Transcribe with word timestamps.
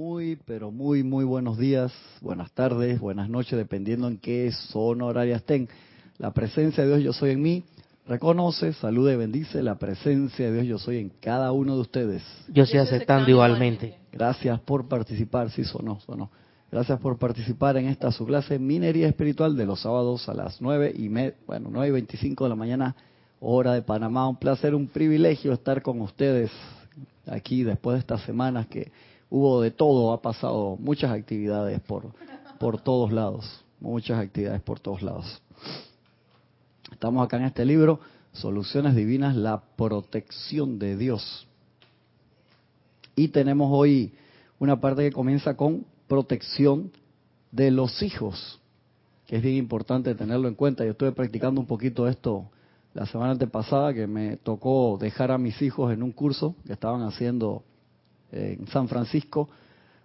Muy, 0.00 0.38
pero 0.46 0.70
muy, 0.70 1.02
muy 1.02 1.26
buenos 1.26 1.58
días, 1.58 1.92
buenas 2.22 2.50
tardes, 2.52 2.98
buenas 2.98 3.28
noches, 3.28 3.58
dependiendo 3.58 4.08
en 4.08 4.16
qué 4.16 4.50
zona 4.50 5.04
horaria 5.04 5.36
estén. 5.36 5.68
La 6.16 6.30
presencia 6.30 6.84
de 6.84 6.88
Dios 6.88 7.02
yo 7.02 7.12
soy 7.12 7.32
en 7.32 7.42
mí. 7.42 7.64
Reconoce, 8.08 8.72
salude, 8.72 9.18
bendice 9.18 9.62
la 9.62 9.74
presencia 9.74 10.46
de 10.46 10.54
Dios 10.54 10.66
yo 10.66 10.78
soy 10.78 10.96
en 10.96 11.12
cada 11.20 11.52
uno 11.52 11.74
de 11.74 11.82
ustedes. 11.82 12.22
Yo 12.48 12.62
estoy 12.62 12.80
aceptando 12.80 13.28
igualmente. 13.28 13.98
Gracias 14.10 14.58
por 14.60 14.88
participar, 14.88 15.50
sí 15.50 15.64
sonó, 15.64 16.00
sonó. 16.00 16.30
Gracias 16.72 16.98
por 16.98 17.18
participar 17.18 17.76
en 17.76 17.86
esta 17.88 18.10
su 18.10 18.24
clase 18.24 18.58
Minería 18.58 19.06
Espiritual 19.06 19.54
de 19.54 19.66
los 19.66 19.82
sábados 19.82 20.30
a 20.30 20.32
las 20.32 20.62
nueve 20.62 20.94
y 20.96 21.10
me, 21.10 21.34
bueno, 21.46 21.68
nueve 21.70 21.88
y 21.88 21.92
veinticinco 21.92 22.44
de 22.44 22.48
la 22.48 22.56
mañana, 22.56 22.96
hora 23.38 23.74
de 23.74 23.82
Panamá. 23.82 24.26
Un 24.26 24.36
placer, 24.36 24.74
un 24.74 24.86
privilegio 24.86 25.52
estar 25.52 25.82
con 25.82 26.00
ustedes 26.00 26.50
aquí 27.26 27.64
después 27.64 27.96
de 27.96 28.00
estas 28.00 28.22
semanas 28.22 28.66
que 28.66 28.90
hubo 29.30 29.62
de 29.62 29.70
todo, 29.70 30.12
ha 30.12 30.20
pasado 30.20 30.76
muchas 30.78 31.12
actividades 31.12 31.80
por, 31.80 32.12
por 32.58 32.80
todos 32.80 33.12
lados, 33.12 33.64
muchas 33.80 34.18
actividades 34.18 34.60
por 34.60 34.80
todos 34.80 35.02
lados. 35.02 35.40
Estamos 36.90 37.24
acá 37.24 37.38
en 37.38 37.44
este 37.44 37.64
libro, 37.64 38.00
Soluciones 38.32 38.94
Divinas, 38.94 39.36
la 39.36 39.62
protección 39.76 40.78
de 40.78 40.96
Dios. 40.96 41.46
Y 43.16 43.28
tenemos 43.28 43.70
hoy 43.72 44.12
una 44.58 44.80
parte 44.80 45.02
que 45.02 45.12
comienza 45.12 45.56
con 45.56 45.86
protección 46.08 46.90
de 47.52 47.70
los 47.70 48.02
hijos, 48.02 48.60
que 49.26 49.36
es 49.36 49.42
bien 49.42 49.56
importante 49.56 50.14
tenerlo 50.14 50.48
en 50.48 50.54
cuenta. 50.54 50.84
Yo 50.84 50.92
estuve 50.92 51.12
practicando 51.12 51.60
un 51.60 51.66
poquito 51.66 52.08
esto 52.08 52.50
la 52.92 53.06
semana 53.06 53.32
antepasada, 53.32 53.94
que 53.94 54.08
me 54.08 54.36
tocó 54.36 54.98
dejar 55.00 55.30
a 55.30 55.38
mis 55.38 55.62
hijos 55.62 55.92
en 55.92 56.02
un 56.02 56.10
curso 56.10 56.56
que 56.66 56.72
estaban 56.72 57.02
haciendo 57.02 57.62
en 58.32 58.66
San 58.68 58.88
Francisco. 58.88 59.48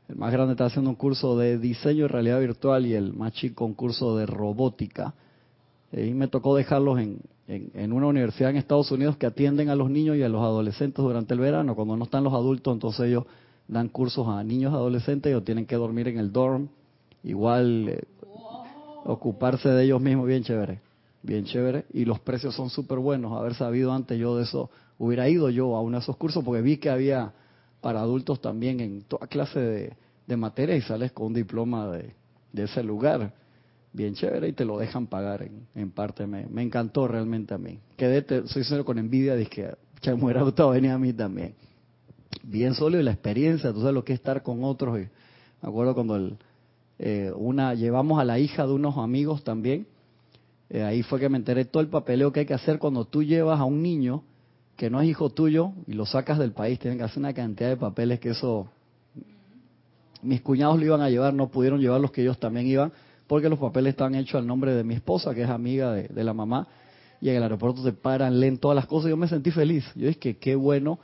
El 0.07 0.17
más 0.17 0.31
grande 0.31 0.53
está 0.53 0.65
haciendo 0.65 0.89
un 0.89 0.95
curso 0.95 1.37
de 1.37 1.57
diseño 1.57 2.03
de 2.03 2.07
realidad 2.09 2.39
virtual 2.39 2.85
y 2.85 2.93
el 2.93 3.13
más 3.13 3.33
chico 3.33 3.65
un 3.65 3.73
curso 3.73 4.15
de 4.17 4.25
robótica. 4.25 5.13
Y 5.91 6.13
me 6.13 6.27
tocó 6.27 6.55
dejarlos 6.55 6.99
en, 6.99 7.19
en, 7.47 7.93
una 7.93 8.07
universidad 8.07 8.49
en 8.49 8.57
Estados 8.57 8.91
Unidos 8.91 9.17
que 9.17 9.25
atienden 9.25 9.69
a 9.69 9.75
los 9.75 9.89
niños 9.89 10.17
y 10.17 10.23
a 10.23 10.29
los 10.29 10.41
adolescentes 10.41 11.03
durante 11.03 11.33
el 11.33 11.39
verano. 11.39 11.75
Cuando 11.75 11.95
no 11.95 12.05
están 12.05 12.23
los 12.23 12.33
adultos, 12.33 12.73
entonces 12.73 13.07
ellos 13.07 13.25
dan 13.67 13.89
cursos 13.89 14.27
a 14.27 14.43
niños 14.43 14.73
adolescentes, 14.73 15.29
ellos 15.29 15.43
tienen 15.43 15.65
que 15.65 15.75
dormir 15.75 16.07
en 16.07 16.19
el 16.19 16.31
dorm, 16.31 16.67
igual 17.23 17.89
eh, 17.89 18.03
ocuparse 19.05 19.69
de 19.69 19.83
ellos 19.83 20.01
mismos, 20.01 20.27
bien 20.27 20.43
chévere, 20.43 20.79
bien 21.23 21.45
chévere. 21.45 21.85
Y 21.93 22.05
los 22.05 22.19
precios 22.19 22.55
son 22.55 22.69
súper 22.69 22.99
buenos. 22.99 23.31
Haber 23.33 23.53
sabido 23.53 23.93
antes 23.93 24.19
yo 24.19 24.35
de 24.37 24.43
eso, 24.43 24.69
hubiera 24.97 25.29
ido 25.29 25.49
yo 25.49 25.75
a 25.75 25.81
uno 25.81 25.97
de 25.97 26.03
esos 26.03 26.17
cursos 26.17 26.43
porque 26.43 26.61
vi 26.61 26.77
que 26.77 26.89
había 26.89 27.33
para 27.85 28.01
adultos 28.01 28.41
también 28.41 28.79
en 28.79 29.03
toda 29.03 29.27
clase 29.27 29.59
de, 29.59 29.93
de 30.25 30.37
materia 30.37 30.75
y 30.75 30.81
sales 30.81 31.11
con 31.11 31.27
un 31.27 31.35
diploma 31.35 31.91
de, 31.91 32.15
de, 32.51 32.63
ese 32.63 32.81
lugar. 32.81 33.31
Bien 33.93 34.15
chévere 34.15 34.47
y 34.47 34.53
te 34.53 34.65
lo 34.65 34.79
dejan 34.79 35.05
pagar 35.05 35.43
en, 35.43 35.67
en 35.75 35.91
parte. 35.91 36.25
Me, 36.25 36.63
encantó 36.63 37.07
realmente 37.07 37.53
a 37.53 37.59
mí. 37.59 37.77
Quedé, 37.95 38.25
soy 38.47 38.63
sincero, 38.63 38.85
con 38.85 38.97
envidia, 38.97 39.35
dije 39.35 39.75
que 40.01 40.15
me 40.15 40.23
hubiera 40.23 40.41
gustado 40.41 40.71
venir 40.71 40.89
a 40.89 40.97
mí 40.97 41.13
también. 41.13 41.53
Bien 42.41 42.73
sólido 42.73 43.01
y 43.01 43.03
la 43.03 43.11
experiencia, 43.11 43.71
tú 43.71 43.81
sabes 43.81 43.93
lo 43.93 44.03
que 44.03 44.13
es 44.13 44.19
estar 44.19 44.41
con 44.41 44.63
otros. 44.63 44.97
Y 44.97 45.07
me 45.61 45.69
acuerdo 45.69 45.93
cuando 45.93 46.15
el, 46.15 46.37
eh, 46.97 47.31
una 47.35 47.75
llevamos 47.75 48.19
a 48.19 48.25
la 48.25 48.39
hija 48.39 48.65
de 48.65 48.73
unos 48.73 48.97
amigos 48.97 49.43
también. 49.43 49.85
Eh, 50.71 50.81
ahí 50.81 51.03
fue 51.03 51.19
que 51.19 51.29
me 51.29 51.37
enteré 51.37 51.65
todo 51.65 51.83
el 51.83 51.89
papeleo 51.89 52.31
que 52.31 52.39
hay 52.39 52.45
que 52.47 52.55
hacer 52.55 52.79
cuando 52.79 53.05
tú 53.05 53.21
llevas 53.21 53.59
a 53.59 53.63
un 53.63 53.83
niño 53.83 54.23
que 54.75 54.89
no 54.89 55.01
es 55.01 55.07
hijo 55.07 55.29
tuyo 55.29 55.71
y 55.87 55.93
lo 55.93 56.05
sacas 56.05 56.37
del 56.37 56.51
país, 56.51 56.79
tienen 56.79 56.97
que 56.97 57.05
hacer 57.05 57.19
una 57.19 57.33
cantidad 57.33 57.69
de 57.69 57.77
papeles 57.77 58.19
que 58.19 58.29
eso... 58.29 58.67
Mis 60.21 60.41
cuñados 60.41 60.79
lo 60.79 60.85
iban 60.85 61.01
a 61.01 61.09
llevar, 61.09 61.33
no 61.33 61.49
pudieron 61.49 61.79
llevar 61.79 62.01
los 62.01 62.11
que 62.11 62.21
ellos 62.21 62.39
también 62.39 62.65
iban, 62.65 62.91
porque 63.27 63.47
los 63.47 63.59
papeles 63.59 63.91
estaban 63.91 64.15
hechos 64.15 64.35
al 64.35 64.47
nombre 64.47 64.73
de 64.73 64.83
mi 64.83 64.95
esposa, 64.95 65.35
que 65.35 65.43
es 65.43 65.49
amiga 65.49 65.93
de, 65.93 66.23
la 66.23 66.33
mamá, 66.33 66.67
y 67.21 67.29
en 67.29 67.35
el 67.35 67.43
aeropuerto 67.43 67.83
se 67.83 67.93
paran, 67.93 68.39
leen 68.39 68.57
todas 68.57 68.75
las 68.75 68.87
cosas, 68.87 69.11
yo 69.11 69.17
me 69.17 69.27
sentí 69.27 69.51
feliz. 69.51 69.85
Yo 69.95 70.07
dije 70.07 70.19
que 70.19 70.37
qué 70.37 70.55
bueno 70.55 70.99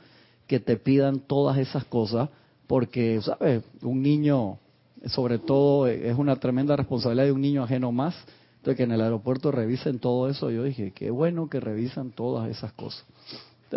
que 0.48 0.58
te 0.58 0.76
pidan 0.76 1.20
todas 1.20 1.56
esas 1.58 1.84
cosas, 1.84 2.30
porque, 2.66 3.20
¿sabes? 3.22 3.62
Un 3.82 4.02
niño, 4.02 4.58
sobre 5.06 5.38
todo, 5.38 5.86
es 5.86 6.18
una 6.18 6.36
tremenda 6.36 6.74
responsabilidad 6.74 7.26
de 7.26 7.32
un 7.32 7.42
niño 7.42 7.62
ajeno 7.62 7.92
más, 7.92 8.16
entonces 8.56 8.76
que 8.76 8.82
en 8.82 8.92
el 8.92 9.02
aeropuerto 9.02 9.52
revisen 9.52 10.00
todo 10.00 10.28
eso, 10.28 10.50
yo 10.50 10.64
dije, 10.64 10.92
qué 10.92 11.12
bueno 11.12 11.48
que 11.48 11.60
revisan 11.60 12.10
todas 12.10 12.50
esas 12.50 12.72
cosas 12.72 13.04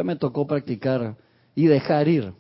me 0.04 0.16
tocó 0.16 0.46
practicar 0.46 1.16
y 1.56 1.68
dejar 1.68 2.08
ir. 2.08 2.34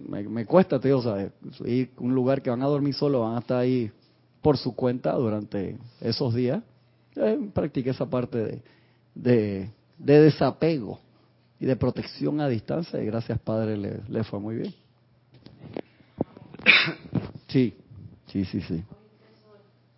me, 0.00 0.46
cuesta, 0.46 0.78
te 0.78 0.88
digo, 0.88 1.02
¿sabes? 1.02 1.32
Ir 1.64 1.90
un 1.98 2.14
lugar 2.14 2.42
que 2.42 2.50
van 2.50 2.62
a 2.62 2.66
dormir 2.66 2.94
solo, 2.94 3.20
van 3.20 3.36
a 3.36 3.40
estar 3.40 3.58
ahí 3.58 3.90
por 4.42 4.56
su 4.56 4.74
cuenta 4.74 5.12
durante 5.12 5.76
esos 6.00 6.34
días. 6.34 6.62
Eh, 7.16 7.50
practiqué 7.52 7.90
esa 7.90 8.06
parte 8.06 8.38
de, 8.38 8.62
de, 9.14 9.70
de, 9.98 10.20
desapego 10.20 11.00
y 11.58 11.66
de 11.66 11.74
protección 11.74 12.40
a 12.40 12.48
distancia 12.48 13.02
y 13.02 13.06
gracias 13.06 13.40
Padre 13.40 13.76
le, 13.76 14.00
le 14.08 14.24
fue 14.24 14.38
muy 14.38 14.56
bien. 14.56 14.74
Sí, 17.48 17.74
sí, 18.26 18.44
sí, 18.44 18.60
sí. 18.60 18.84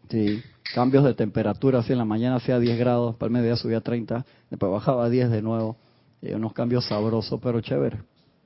Sí, 0.09 0.43
cambios 0.75 1.05
de 1.05 1.15
temperatura, 1.15 1.81
así 1.81 1.93
en 1.93 1.99
la 1.99 2.05
mañana 2.05 2.37
hacía 2.37 2.59
10 2.59 2.79
grados, 2.79 3.17
para 3.17 3.29
el 3.29 3.33
mediodía 3.33 3.57
subía 3.57 3.79
a 3.79 3.81
30, 3.81 4.25
después 4.51 4.73
bajaba 4.73 5.05
a 5.05 5.09
10 5.09 5.31
de 5.31 5.43
nuevo. 5.43 5.77
Unos 6.23 6.53
cambios 6.53 6.87
sabrosos, 6.87 7.41
pero 7.41 7.61
chévere. 7.61 7.99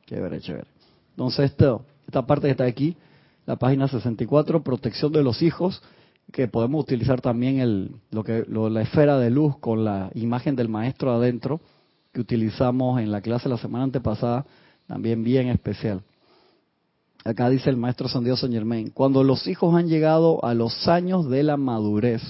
Chévere, 0.07 0.41
chévere. 0.41 0.67
Entonces, 1.11 1.51
esto, 1.51 1.85
esta 2.07 2.27
parte 2.27 2.47
que 2.47 2.53
está 2.53 2.65
aquí, 2.65 2.97
la 3.47 3.57
página 3.57 3.89
64, 3.89 4.62
protección 4.62 5.12
de 5.12 5.23
los 5.23 5.43
hijos, 5.43 5.83
que 6.33 6.49
podemos 6.49 6.83
utilizar 6.83 7.21
también 7.21 7.61
el, 7.61 7.97
lo 8.11 8.25
que, 8.25 8.45
la 8.49 8.83
esfera 8.83 9.19
de 9.19 9.31
luz 9.31 9.59
con 9.59 9.85
la 9.85 10.11
imagen 10.15 10.57
del 10.57 10.69
maestro 10.69 11.12
adentro, 11.12 11.61
que 12.12 12.21
utilizamos 12.21 13.01
en 13.01 13.11
la 13.11 13.21
clase 13.21 13.49
la 13.49 13.59
semana 13.59 13.85
antepasada, 13.85 14.47
también 14.87 15.25
bien 15.25 15.49
especial. 15.49 16.03
Acá 17.25 17.49
dice 17.49 17.71
el 17.71 17.77
maestro 17.77 18.09
San 18.09 18.25
Dios 18.25 18.41
San 18.41 18.53
Germain, 18.53 18.91
cuando 18.91 19.25
los 19.25 19.47
hijos 19.47 19.75
han 19.75 19.89
llegado 19.89 20.45
a 20.45 20.55
los 20.55 20.89
años 20.89 21.29
de 21.29 21.43
la 21.43 21.56
madurez, 21.56 22.23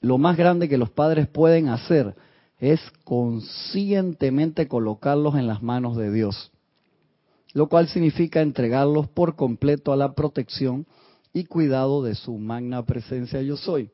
lo 0.00 0.18
más 0.18 0.36
grande 0.36 0.68
que 0.68 0.78
los 0.78 0.90
padres 0.90 1.28
pueden 1.28 1.68
hacer 1.68 2.14
es 2.58 2.80
conscientemente 3.04 4.68
colocarlos 4.68 5.36
en 5.36 5.46
las 5.46 5.62
manos 5.62 5.96
de 5.96 6.10
Dios, 6.10 6.50
lo 7.52 7.68
cual 7.68 7.88
significa 7.88 8.40
entregarlos 8.40 9.08
por 9.08 9.36
completo 9.36 9.92
a 9.92 9.96
la 9.96 10.14
protección 10.14 10.86
y 11.32 11.44
cuidado 11.44 12.02
de 12.02 12.14
su 12.14 12.36
magna 12.38 12.84
presencia 12.84 13.42
yo 13.42 13.56
soy, 13.56 13.90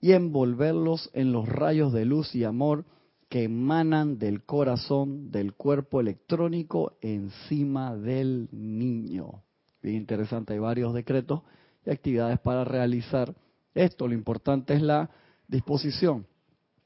y 0.00 0.12
envolverlos 0.12 1.10
en 1.12 1.32
los 1.32 1.48
rayos 1.48 1.92
de 1.92 2.04
luz 2.04 2.34
y 2.34 2.44
amor 2.44 2.84
que 3.28 3.44
emanan 3.44 4.18
del 4.18 4.42
corazón 4.42 5.30
del 5.30 5.54
cuerpo 5.54 6.00
electrónico 6.00 6.96
encima 7.00 7.94
del 7.94 8.48
niño. 8.52 9.42
Bien 9.82 9.96
interesante, 9.96 10.54
hay 10.54 10.58
varios 10.58 10.94
decretos 10.94 11.42
y 11.84 11.90
actividades 11.90 12.38
para 12.40 12.64
realizar 12.64 13.34
esto. 13.74 14.08
Lo 14.08 14.14
importante 14.14 14.74
es 14.74 14.82
la 14.82 15.10
disposición. 15.46 16.26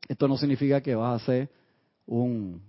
Esto 0.08 0.28
no 0.28 0.36
significa 0.36 0.80
que 0.80 0.94
vas 0.94 1.22
a 1.22 1.24
ser 1.24 1.50
un, 2.06 2.62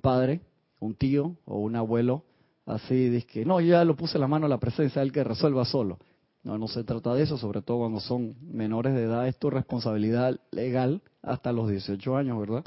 padre, 0.00 0.40
un 0.80 0.94
tío 0.94 1.36
o 1.44 1.58
un 1.58 1.76
abuelo 1.76 2.24
así, 2.66 3.08
de 3.08 3.22
que 3.22 3.44
no, 3.44 3.60
ya 3.60 3.84
lo 3.84 3.96
puse 3.96 4.18
la 4.18 4.28
mano 4.28 4.46
a 4.46 4.48
la 4.48 4.58
presencia 4.58 5.00
del 5.00 5.12
que 5.12 5.24
resuelva 5.24 5.64
solo. 5.64 5.98
No, 6.42 6.56
no 6.56 6.68
se 6.68 6.84
trata 6.84 7.14
de 7.14 7.22
eso, 7.22 7.36
sobre 7.36 7.60
todo 7.62 7.80
cuando 7.80 8.00
son 8.00 8.34
menores 8.40 8.94
de 8.94 9.02
edad, 9.02 9.28
es 9.28 9.38
tu 9.38 9.50
responsabilidad 9.50 10.40
legal 10.50 11.02
hasta 11.22 11.52
los 11.52 11.68
18 11.68 12.16
años, 12.16 12.40
¿verdad? 12.40 12.64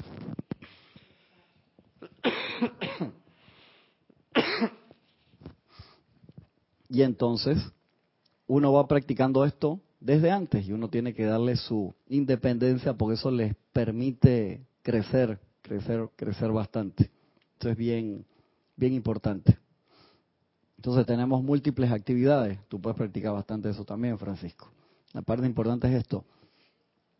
Y 6.94 7.02
entonces 7.02 7.58
uno 8.46 8.72
va 8.72 8.86
practicando 8.86 9.44
esto 9.44 9.80
desde 9.98 10.30
antes 10.30 10.68
y 10.68 10.72
uno 10.72 10.88
tiene 10.88 11.12
que 11.12 11.24
darle 11.24 11.56
su 11.56 11.92
independencia 12.06 12.94
porque 12.94 13.14
eso 13.14 13.32
les 13.32 13.56
permite 13.74 14.64
crecer, 14.82 15.40
crecer, 15.60 16.08
crecer 16.16 16.50
bastante. 16.52 17.10
Eso 17.58 17.68
es 17.68 17.76
bien, 17.76 18.24
bien 18.76 18.94
importante. 18.94 19.58
Entonces 20.76 21.04
tenemos 21.04 21.42
múltiples 21.42 21.90
actividades. 21.90 22.58
Tú 22.68 22.80
puedes 22.80 22.96
practicar 22.96 23.32
bastante 23.32 23.68
eso 23.68 23.84
también, 23.84 24.16
Francisco. 24.16 24.70
La 25.12 25.22
parte 25.22 25.44
importante 25.44 25.88
es 25.88 25.94
esto. 25.94 26.24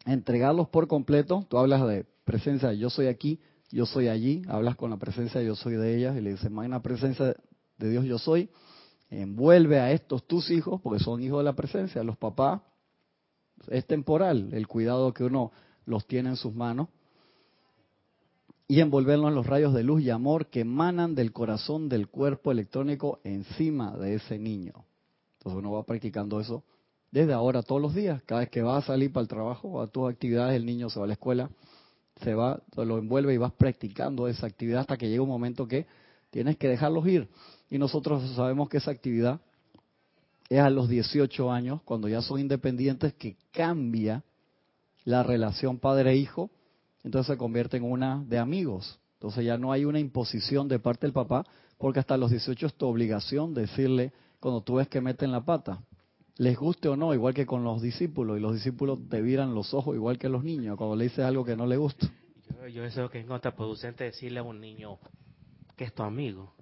Entregarlos 0.07 0.69
por 0.69 0.87
completo. 0.87 1.45
Tú 1.49 1.59
hablas 1.59 1.87
de 1.89 2.07
presencia, 2.25 2.73
yo 2.73 2.89
soy 2.89 3.09
aquí, 3.09 3.41
yo 3.71 3.85
soy 3.85 4.09
allí. 4.09 4.43
Hablas 4.49 4.77
con 4.77 4.91
la 4.91 4.97
presencia, 4.97 5.43
yo 5.43 5.57
soy 5.57 5.75
de 5.75 5.97
ellas. 5.97 6.17
Y 6.17 6.21
le 6.21 6.31
dices, 6.31 6.51
magna 6.51 6.83
presencia 6.83 7.35
de 7.79 7.91
Dios, 7.91 8.05
yo 8.05 8.19
soy. 8.19 8.49
Envuelve 9.11 9.81
a 9.81 9.91
estos 9.91 10.25
tus 10.27 10.51
hijos, 10.51 10.81
porque 10.83 11.03
son 11.03 11.21
hijos 11.21 11.39
de 11.39 11.45
la 11.45 11.57
presencia. 11.57 12.05
Los 12.05 12.17
papás 12.17 12.61
es 13.69 13.87
temporal 13.87 14.51
el 14.53 14.69
cuidado 14.69 15.13
que 15.13 15.25
uno 15.25 15.51
los 15.87 16.07
tiene 16.07 16.31
en 16.31 16.37
sus 16.37 16.55
manos 16.55 16.89
y 18.67 18.81
envolverlos 18.81 19.29
en 19.29 19.35
los 19.35 19.47
rayos 19.47 19.75
de 19.75 19.83
luz 19.83 20.03
y 20.03 20.11
amor 20.11 20.47
que 20.47 20.61
emanan 20.61 21.15
del 21.15 21.33
corazón 21.33 21.89
del 21.89 22.09
cuerpo 22.09 22.51
electrónico 22.51 23.21
encima 23.25 23.97
de 23.97 24.15
ese 24.15 24.39
niño. 24.39 24.85
Entonces 25.39 25.59
uno 25.59 25.73
va 25.73 25.85
practicando 25.85 26.41
eso 26.41 26.65
desde 27.11 27.33
ahora 27.33 27.63
todos 27.63 27.81
los 27.81 27.95
días. 27.95 28.23
Cada 28.25 28.41
vez 28.41 28.51
que 28.51 28.63
vas 28.63 28.85
a 28.85 28.87
salir 28.89 29.13
para 29.13 29.23
el 29.23 29.29
trabajo, 29.29 29.81
a 29.83 29.87
tus 29.87 30.11
actividades, 30.11 30.57
el 30.57 30.65
niño 30.65 30.89
se 30.89 30.99
va 30.99 31.05
a 31.05 31.09
la 31.09 31.15
escuela, 31.15 31.51
se 32.23 32.35
va, 32.35 32.63
lo 32.77 32.99
envuelve 32.99 33.35
y 33.35 33.37
vas 33.37 33.53
practicando 33.53 34.27
esa 34.29 34.47
actividad 34.47 34.81
hasta 34.81 34.97
que 34.97 35.09
llega 35.09 35.23
un 35.23 35.29
momento 35.29 35.69
que 35.69 35.87
tienes 36.31 36.57
que 36.57 36.69
dejarlos 36.69 37.07
ir. 37.07 37.29
Y 37.71 37.79
nosotros 37.79 38.35
sabemos 38.35 38.69
que 38.69 38.79
esa 38.79 38.91
actividad 38.91 39.41
es 40.49 40.61
a 40.61 40.71
los 40.71 40.89
18 40.89 41.53
años, 41.53 41.83
cuando 41.85 42.09
ya 42.09 42.23
son 42.23 42.41
independientes, 42.41 43.15
que 43.15 43.37
cambia 43.53 44.23
la 45.05 45.23
relación 45.23 45.79
padre-hijo, 45.79 46.51
entonces 47.03 47.35
se 47.35 47.39
convierte 47.39 47.77
en 47.77 47.85
una 47.85 48.25
de 48.27 48.39
amigos. 48.39 48.99
Entonces 49.15 49.45
ya 49.45 49.59
no 49.59 49.73
hay 49.73 49.85
una 49.85 49.99
imposición 49.99 50.69
de 50.69 50.79
parte 50.79 51.07
del 51.07 51.13
papá, 51.13 51.45
porque 51.79 52.01
hasta 52.01 52.17
los 52.17 52.31
18 52.31 52.67
es 52.67 52.75
tu 52.75 52.87
obligación 52.87 53.55
decirle 53.55 54.13
cuando 54.41 54.63
tú 54.63 54.77
ves 54.77 54.89
que 54.89 55.01
meten 55.01 55.33
la 55.33 55.45
pata, 55.45 55.81
les 56.37 56.57
guste 56.59 56.89
o 56.89 56.97
no, 56.97 57.15
igual 57.15 57.33
que 57.33 57.47
con 57.47 57.65
los 57.65 57.81
discípulos, 57.81 58.37
y 58.37 58.41
los 58.41 58.55
discípulos 58.55 58.99
te 59.09 59.23
viran 59.23 59.55
los 59.55 59.73
ojos 59.73 59.95
igual 59.95 60.19
que 60.19 60.29
los 60.29 60.43
niños 60.45 60.77
cuando 60.77 60.97
le 60.97 61.05
dices 61.05 61.25
algo 61.25 61.45
que 61.45 61.57
no 61.57 61.67
le 61.67 61.77
gusta. 61.77 62.11
Yo, 62.51 62.69
yo 62.69 62.85
eso 62.85 63.09
que 63.09 63.21
es 63.21 63.27
contraproducente 63.27 64.05
decirle 64.05 64.41
a 64.41 64.43
un 64.43 64.61
niño 64.61 64.99
que 65.77 65.85
es 65.85 65.95
tu 65.95 66.03
amigo. 66.03 66.53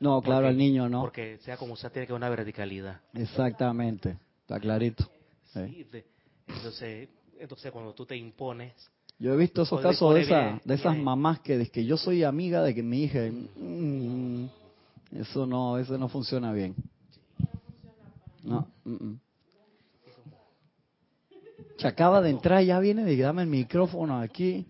No, 0.00 0.20
claro, 0.20 0.48
al 0.48 0.56
niño 0.56 0.88
no. 0.88 1.00
Porque 1.00 1.38
sea 1.38 1.56
como 1.56 1.76
sea, 1.76 1.90
tiene 1.90 2.06
que 2.06 2.12
haber 2.12 2.20
una 2.20 2.28
verticalidad. 2.28 3.00
Exactamente, 3.14 4.18
está 4.42 4.58
clarito. 4.60 5.08
Sí, 5.52 5.86
entonces, 6.46 7.08
entonces 7.38 7.70
cuando 7.72 7.92
tú 7.92 8.06
te 8.06 8.16
impones... 8.16 8.72
Yo 9.18 9.32
he 9.32 9.36
visto 9.36 9.62
esos 9.62 9.80
casos 9.80 10.14
de, 10.14 10.22
esa, 10.22 10.60
de 10.64 10.74
esas 10.74 10.98
mamás 10.98 11.38
que 11.40 11.56
dicen 11.56 11.72
que 11.72 11.84
yo 11.84 11.96
soy 11.96 12.24
amiga 12.24 12.62
de 12.62 12.74
que 12.74 12.82
mi 12.82 13.04
hija... 13.04 13.20
Mm, 13.56 14.46
eso 15.12 15.46
no, 15.46 15.78
eso 15.78 15.96
no 15.96 16.08
funciona 16.08 16.52
bien. 16.52 16.74
No. 18.42 18.66
Se 21.78 21.86
acaba 21.86 22.20
de 22.20 22.30
entrar, 22.30 22.64
ya 22.64 22.80
viene 22.80 23.04
de 23.04 23.16
dame 23.16 23.42
el 23.42 23.48
micrófono 23.48 24.18
aquí. 24.18 24.66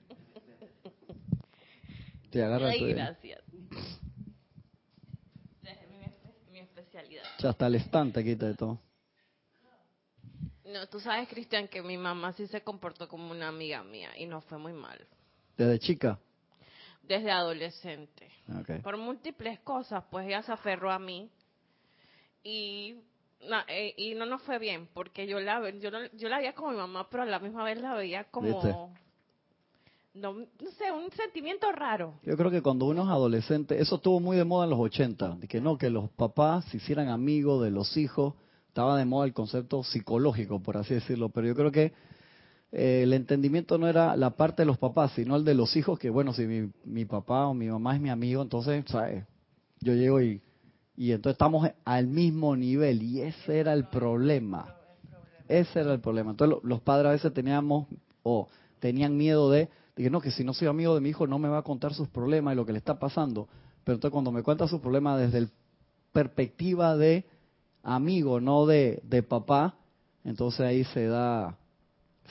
Te 2.30 2.42
agarra 2.42 2.70
Ay, 2.70 2.92
gracias. 2.92 3.40
mi, 3.52 3.68
mi 6.52 6.58
especialidad. 6.58 7.22
Ya 7.38 7.50
hasta 7.50 7.66
el 7.66 7.76
estante 7.76 8.24
quita 8.24 8.46
de 8.46 8.54
todo. 8.54 8.80
No, 10.74 10.88
tú 10.88 10.98
sabes, 10.98 11.28
Cristian, 11.28 11.68
que 11.68 11.80
mi 11.82 11.96
mamá 11.96 12.32
sí 12.32 12.48
se 12.48 12.62
comportó 12.62 13.06
como 13.06 13.30
una 13.30 13.46
amiga 13.46 13.84
mía 13.84 14.10
y 14.18 14.26
no 14.26 14.40
fue 14.40 14.58
muy 14.58 14.72
mal. 14.72 14.98
¿Desde 15.56 15.78
chica? 15.78 16.18
Desde 17.00 17.30
adolescente. 17.30 18.28
Okay. 18.60 18.80
Por 18.80 18.96
múltiples 18.96 19.60
cosas, 19.60 20.02
pues 20.10 20.26
ella 20.26 20.42
se 20.42 20.50
aferró 20.50 20.90
a 20.90 20.98
mí 20.98 21.30
y 22.42 22.96
no, 23.48 23.58
eh, 23.68 23.94
y 23.96 24.14
no 24.14 24.26
nos 24.26 24.42
fue 24.42 24.58
bien, 24.58 24.88
porque 24.92 25.28
yo 25.28 25.38
la, 25.38 25.70
yo, 25.78 25.90
yo 26.12 26.28
la 26.28 26.38
veía 26.38 26.56
como 26.56 26.72
mi 26.72 26.78
mamá, 26.78 27.08
pero 27.08 27.22
a 27.22 27.26
la 27.26 27.38
misma 27.38 27.62
vez 27.62 27.80
la 27.80 27.94
veía 27.94 28.24
como... 28.24 28.90
No, 30.12 30.32
no, 30.32 30.46
sé, 30.76 30.90
un 30.90 31.08
sentimiento 31.12 31.70
raro. 31.70 32.14
Yo 32.24 32.36
creo 32.36 32.50
que 32.50 32.62
cuando 32.62 32.86
uno 32.86 33.02
es 33.02 33.08
adolescente, 33.08 33.80
eso 33.80 33.96
estuvo 33.96 34.18
muy 34.18 34.36
de 34.36 34.44
moda 34.44 34.64
en 34.64 34.70
los 34.70 34.80
80, 34.80 35.36
de 35.36 35.46
que 35.46 35.60
no, 35.60 35.78
que 35.78 35.88
los 35.90 36.10
papás 36.10 36.64
se 36.64 36.78
hicieran 36.78 37.08
amigos 37.08 37.62
de 37.62 37.70
los 37.70 37.96
hijos, 37.96 38.34
estaba 38.74 38.98
de 38.98 39.04
moda 39.04 39.26
el 39.26 39.32
concepto 39.32 39.82
psicológico, 39.84 40.60
por 40.60 40.76
así 40.76 40.94
decirlo, 40.94 41.28
pero 41.28 41.46
yo 41.46 41.54
creo 41.54 41.70
que 41.70 41.92
eh, 42.72 43.02
el 43.04 43.12
entendimiento 43.12 43.78
no 43.78 43.88
era 43.88 44.16
la 44.16 44.30
parte 44.30 44.62
de 44.62 44.66
los 44.66 44.78
papás, 44.78 45.12
sino 45.14 45.36
el 45.36 45.44
de 45.44 45.54
los 45.54 45.76
hijos, 45.76 45.98
que 45.98 46.10
bueno, 46.10 46.32
si 46.32 46.46
mi, 46.46 46.70
mi 46.84 47.04
papá 47.04 47.46
o 47.46 47.54
mi 47.54 47.68
mamá 47.68 47.94
es 47.94 48.00
mi 48.00 48.10
amigo, 48.10 48.42
entonces, 48.42 48.84
¿sabes? 48.88 49.24
Yo 49.80 49.94
llego 49.94 50.20
y 50.20 50.42
y 50.96 51.12
entonces 51.12 51.34
estamos 51.34 51.68
al 51.84 52.06
mismo 52.06 52.56
nivel 52.56 53.02
y 53.02 53.22
ese 53.22 53.58
era 53.58 53.72
el 53.72 53.84
problema. 53.84 54.76
Ese 55.48 55.80
era 55.80 55.92
el 55.92 56.00
problema. 56.00 56.30
Entonces 56.30 56.58
los 56.62 56.80
padres 56.80 57.08
a 57.08 57.12
veces 57.12 57.32
teníamos 57.32 57.88
o 58.22 58.48
tenían 58.78 59.16
miedo 59.16 59.50
de, 59.50 59.68
de 59.96 60.02
que 60.02 60.10
no, 60.10 60.20
que 60.20 60.30
si 60.30 60.44
no 60.44 60.54
soy 60.54 60.68
amigo 60.68 60.94
de 60.94 61.00
mi 61.00 61.10
hijo 61.10 61.26
no 61.26 61.38
me 61.38 61.48
va 61.48 61.58
a 61.58 61.62
contar 61.62 61.94
sus 61.94 62.08
problemas 62.08 62.54
y 62.54 62.56
lo 62.56 62.64
que 62.64 62.72
le 62.72 62.78
está 62.78 62.98
pasando. 62.98 63.48
Pero 63.82 63.96
entonces 63.96 64.12
cuando 64.12 64.30
me 64.30 64.42
cuenta 64.42 64.68
sus 64.68 64.80
problemas 64.80 65.20
desde 65.20 65.42
la 65.42 65.48
perspectiva 66.12 66.96
de 66.96 67.26
amigo, 67.84 68.40
no 68.40 68.66
de, 68.66 69.00
de 69.04 69.22
papá, 69.22 69.76
entonces 70.24 70.60
ahí 70.60 70.84
se 70.84 71.06
da 71.06 71.56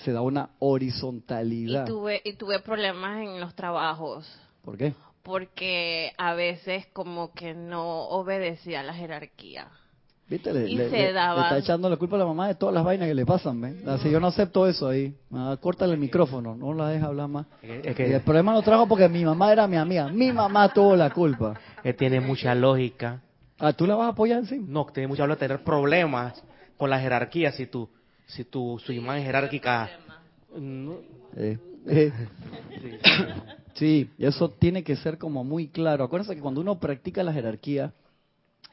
se 0.04 0.12
da 0.12 0.22
una 0.22 0.50
horizontalidad. 0.60 1.86
Y 1.86 1.88
tuve, 1.88 2.22
y 2.26 2.34
tuve 2.34 2.60
problemas 2.60 3.22
en 3.22 3.40
los 3.40 3.56
trabajos. 3.56 4.28
¿Por 4.64 4.76
qué? 4.76 4.94
porque 5.24 6.12
a 6.18 6.34
veces 6.34 6.86
como 6.94 7.34
que 7.34 7.54
no 7.54 8.04
obedecía 8.10 8.82
a 8.82 8.84
la 8.84 8.94
jerarquía. 8.94 9.68
¿Viste? 10.28 10.54
Le, 10.54 10.70
y 10.70 10.78
se 10.78 11.10
está 11.10 11.58
echando 11.58 11.90
la 11.90 11.98
culpa 11.98 12.16
a 12.16 12.20
la 12.20 12.26
mamá 12.26 12.48
de 12.48 12.56
todas 12.56 12.74
las 12.74 12.84
vainas 12.84 13.08
que 13.08 13.14
le 13.14 13.26
pasan, 13.26 13.60
¿ves? 13.60 13.86
Así 13.88 14.10
yo 14.10 14.20
no 14.20 14.28
acepto 14.28 14.68
eso 14.68 14.88
ahí. 14.88 15.14
Ah, 15.32 15.58
córtale 15.60 15.94
el 15.94 16.00
micrófono, 16.00 16.56
no 16.56 16.74
la 16.74 16.90
deja 16.90 17.08
hablar 17.08 17.28
más. 17.28 17.46
Es 17.62 17.96
que, 17.96 18.10
y 18.10 18.14
el 18.14 18.22
problema 18.22 18.54
lo 18.54 18.62
trajo 18.62 18.88
porque 18.88 19.08
mi 19.10 19.24
mamá 19.26 19.52
era 19.52 19.68
mi 19.68 19.78
amiga. 19.78 20.08
Mi 20.08 20.32
mamá 20.32 20.74
tuvo 20.74 20.96
la 20.96 21.10
culpa. 21.10 21.60
Que 21.84 21.94
tiene 21.94 22.22
mucha 22.22 22.56
lógica. 22.56 23.22
Ah, 23.66 23.72
¿tú 23.72 23.88
la 23.88 23.96
vas 23.96 24.08
a 24.08 24.10
apoyar 24.10 24.40
encima? 24.40 24.66
No, 24.68 24.86
tiene 24.94 25.08
mucha 25.08 25.26
lógica 25.26 25.48
tener 25.48 25.64
problemas 25.64 26.44
con 26.76 26.90
la 26.90 27.00
jerarquía 27.00 27.54
si 27.54 27.66
tú, 27.66 27.88
si 28.26 28.44
tu, 28.44 28.78
su 28.84 28.92
imagen 28.92 29.24
jerárquica... 29.24 29.90
No. 30.54 30.98
Eh, 31.38 31.58
eh. 31.88 32.12
Sí. 32.82 33.00
Sí, 33.76 34.10
eso 34.20 34.50
tiene 34.50 34.84
que 34.84 34.96
ser 34.98 35.18
como 35.18 35.44
muy 35.44 35.68
claro. 35.68 36.04
Acuérdense 36.04 36.36
que 36.36 36.42
cuando 36.42 36.62
uno 36.62 36.80
practica 36.80 37.24
la 37.24 37.34
jerarquía, 37.34 37.94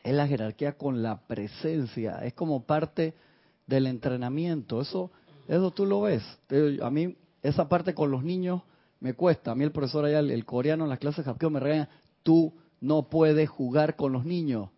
es 0.02 0.12
la 0.12 0.26
jerarquía 0.26 0.72
con 0.72 1.02
la 1.02 1.20
presencia, 1.20 2.18
es 2.24 2.34
como 2.34 2.64
parte 2.64 3.14
del 3.66 3.86
entrenamiento. 3.86 4.80
Eso, 4.80 5.10
eso 5.48 5.70
tú 5.70 5.86
lo 5.86 6.02
ves. 6.02 6.22
A 6.82 6.90
mí 6.90 7.16
esa 7.42 7.68
parte 7.68 7.94
con 7.94 8.10
los 8.10 8.24
niños 8.24 8.62
me 8.98 9.14
cuesta. 9.14 9.52
A 9.52 9.54
mí 9.54 9.64
el 9.64 9.72
profesor 9.72 10.04
allá, 10.04 10.18
el, 10.18 10.44
coreano 10.44 10.84
en 10.84 10.90
las 10.90 10.98
clases 10.98 11.24
de 11.24 11.50
me 11.50 11.60
regaña, 11.60 11.88
tú 12.22 12.52
no 12.80 13.08
puedes 13.08 13.48
jugar 13.48 13.96
con 13.96 14.12
los 14.12 14.24
niños. 14.24 14.68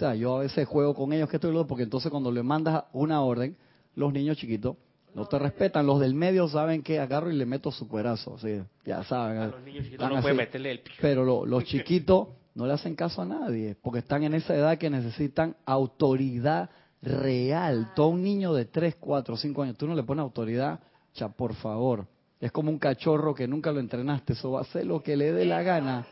O 0.00 0.02
sea, 0.02 0.14
yo 0.14 0.36
a 0.36 0.40
veces 0.40 0.66
juego 0.66 0.94
con 0.94 1.12
ellos, 1.12 1.28
que 1.28 1.36
estoy 1.36 1.52
loco, 1.52 1.66
porque 1.66 1.82
entonces 1.82 2.10
cuando 2.10 2.32
le 2.32 2.42
mandas 2.42 2.84
una 2.94 3.20
orden, 3.20 3.54
los 3.96 4.10
niños 4.14 4.38
chiquitos 4.38 4.76
no 5.14 5.26
te 5.26 5.38
respetan. 5.38 5.84
Los 5.84 6.00
del 6.00 6.14
medio 6.14 6.48
saben 6.48 6.82
que 6.82 6.98
agarro 6.98 7.30
y 7.30 7.36
le 7.36 7.44
meto 7.44 7.70
su 7.70 7.86
cuerazo. 7.86 8.38
ya 8.86 9.04
saben. 9.04 9.50
los 9.50 9.62
niños 9.62 9.84
chiquitos 9.84 10.08
no 10.08 10.22
pueden 10.22 10.38
meterle 10.38 10.70
el... 10.70 10.80
Pero 11.02 11.44
los 11.44 11.64
chiquitos 11.66 12.28
no 12.54 12.66
le 12.66 12.72
hacen 12.72 12.94
caso 12.94 13.20
a 13.20 13.26
nadie, 13.26 13.76
porque 13.82 13.98
están 13.98 14.22
en 14.22 14.32
esa 14.32 14.54
edad 14.54 14.78
que 14.78 14.88
necesitan 14.88 15.54
autoridad 15.66 16.70
real. 17.02 17.92
Todo 17.94 18.08
un 18.08 18.22
niño 18.22 18.54
de 18.54 18.64
3, 18.64 18.96
4, 18.98 19.36
5 19.36 19.62
años, 19.62 19.76
tú 19.76 19.86
no 19.86 19.94
le 19.94 20.02
pones 20.02 20.22
autoridad, 20.22 20.80
ya 21.12 21.28
por 21.28 21.52
favor. 21.56 22.06
Es 22.40 22.50
como 22.52 22.70
un 22.70 22.78
cachorro 22.78 23.34
que 23.34 23.46
nunca 23.46 23.70
lo 23.70 23.80
entrenaste, 23.80 24.32
eso 24.32 24.52
va 24.52 24.60
a 24.60 24.62
hacer 24.62 24.86
lo 24.86 25.02
que 25.02 25.14
le 25.14 25.30
dé 25.30 25.44
la 25.44 25.62
gana. 25.62 26.06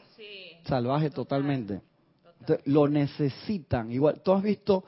Salvaje 0.65 1.09
totalmente. 1.09 1.81
Lo 2.67 2.89
necesitan. 2.89 3.91
Igual, 3.91 4.21
tú 4.23 4.33
has 4.33 4.43
visto 4.43 4.85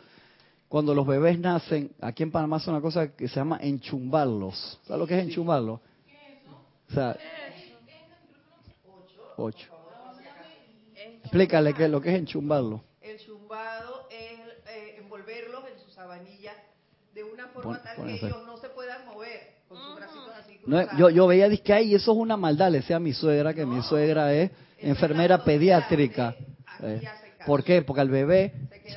cuando 0.69 0.95
los 0.95 1.07
bebés 1.07 1.39
nacen, 1.39 1.91
aquí 2.01 2.23
en 2.23 2.31
Panamá 2.31 2.59
hace 2.59 2.71
una 2.71 2.81
cosa 2.81 3.09
que 3.09 3.27
se 3.27 3.35
llama 3.35 3.59
enchumbarlos. 3.61 4.79
¿Sabes 4.85 5.01
lo 5.01 5.07
que 5.07 5.19
es 5.19 5.25
enchumbarlos? 5.25 5.81
O 5.81 6.95
sea, 6.95 7.17
ocho. 9.37 9.69
Explícale 11.23 11.75
qué 11.75 11.85
es 11.85 11.91
lo 11.91 12.01
que 12.01 12.11
es 12.11 12.19
enchumbarlo. 12.19 12.83
El 13.01 13.19
chumbado 13.19 14.07
es 14.11 14.39
eh, 14.69 14.97
envolverlos 14.99 15.65
en 15.73 15.79
su 15.85 15.91
sabanilla 15.91 16.53
de 17.15 17.25
una 17.25 17.49
forma 17.49 17.83
tal 17.83 18.05
que 18.05 18.15
ellos 18.15 18.47
no 18.47 18.57
se 18.57 18.69
puedan 18.69 19.07
mover 19.07 19.59
con 19.69 19.79
sus 19.79 19.97
bracitos 19.97 20.35
así. 20.39 20.61
No, 20.67 20.97
yo, 20.97 21.11
yo 21.11 21.27
veía 21.27 21.49
que 21.57 21.73
ahí 21.73 21.95
eso 21.95 22.13
es 22.13 22.19
una 22.19 22.37
maldad, 22.37 22.71
le 22.71 22.79
decía 22.79 22.97
a 22.97 23.01
mi 23.01 23.13
suegra 23.13 23.55
que 23.55 23.67
mi 23.67 23.83
suegra 23.83 24.33
es 24.33 24.51
enfermera 24.79 25.43
pediátrica. 25.45 26.35
Eh, 26.83 27.03
¿Por 27.47 27.65
qué? 27.65 27.83
Porque 27.83 28.01
al 28.01 28.11
bebé 28.11 28.53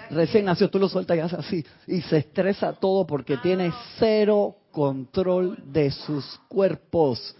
recién 0.10 0.46
nació, 0.46 0.70
tú 0.70 0.80
lo 0.80 0.90
sueltas 0.90 1.18
y 1.18 1.20
hace 1.20 1.36
así. 1.36 1.66
Y 1.88 2.02
se 2.02 2.18
estresa 2.18 2.74
todo 2.74 3.06
porque 3.06 3.38
tiene 3.38 3.72
cero 3.98 4.56
control 4.72 5.58
de 5.72 5.92
sus 5.92 6.40
cuerpos. 6.48 7.36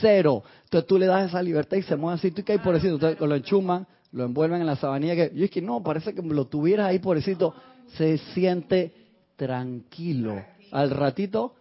Cero. 0.00 0.42
Entonces 0.64 0.86
tú 0.86 0.98
le 0.98 1.06
das 1.06 1.28
esa 1.28 1.42
libertad 1.42 1.76
y 1.76 1.82
se 1.82 1.96
mueve 1.96 2.16
así. 2.16 2.30
Tú 2.30 2.42
caes 2.44 2.60
pobrecito. 2.60 2.94
Entonces 2.94 3.20
lo 3.20 3.34
enchuman, 3.34 3.86
lo 4.12 4.24
envuelven 4.24 4.60
en 4.60 4.66
la 4.66 4.76
sabanilla. 4.76 5.14
Que, 5.14 5.32
yo 5.34 5.44
es 5.44 5.50
que 5.50 5.62
no, 5.62 5.82
parece 5.82 6.14
que 6.14 6.22
lo 6.22 6.46
tuvieras 6.46 6.88
ahí 6.88 6.98
pobrecito. 6.98 7.54
Se 7.96 8.18
siente 8.18 8.92
tranquilo. 9.36 10.42
Al 10.72 10.90
ratito 10.90 11.54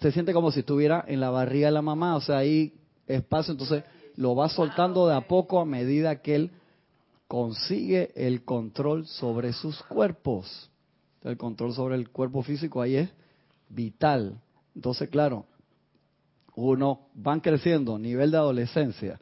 se 0.00 0.10
siente 0.10 0.32
como 0.32 0.50
si 0.50 0.60
estuviera 0.60 1.04
en 1.06 1.20
la 1.20 1.30
barriga 1.30 1.68
de 1.68 1.72
la 1.72 1.82
mamá. 1.82 2.16
O 2.16 2.20
sea, 2.20 2.38
ahí 2.38 2.74
espacio. 3.06 3.52
Entonces 3.52 3.84
lo 4.16 4.34
va 4.34 4.48
soltando 4.48 5.06
de 5.06 5.14
a 5.14 5.22
poco 5.22 5.60
a 5.60 5.64
medida 5.64 6.20
que 6.20 6.34
él 6.34 6.50
consigue 7.32 8.12
el 8.14 8.44
control 8.44 9.06
sobre 9.06 9.54
sus 9.54 9.82
cuerpos. 9.84 10.70
El 11.22 11.38
control 11.38 11.72
sobre 11.72 11.94
el 11.94 12.10
cuerpo 12.10 12.42
físico 12.42 12.82
ahí 12.82 12.96
es 12.96 13.08
vital. 13.70 14.38
Entonces, 14.74 15.08
claro, 15.08 15.46
uno 16.54 17.06
van 17.14 17.40
creciendo, 17.40 17.98
nivel 17.98 18.32
de 18.32 18.36
adolescencia, 18.36 19.18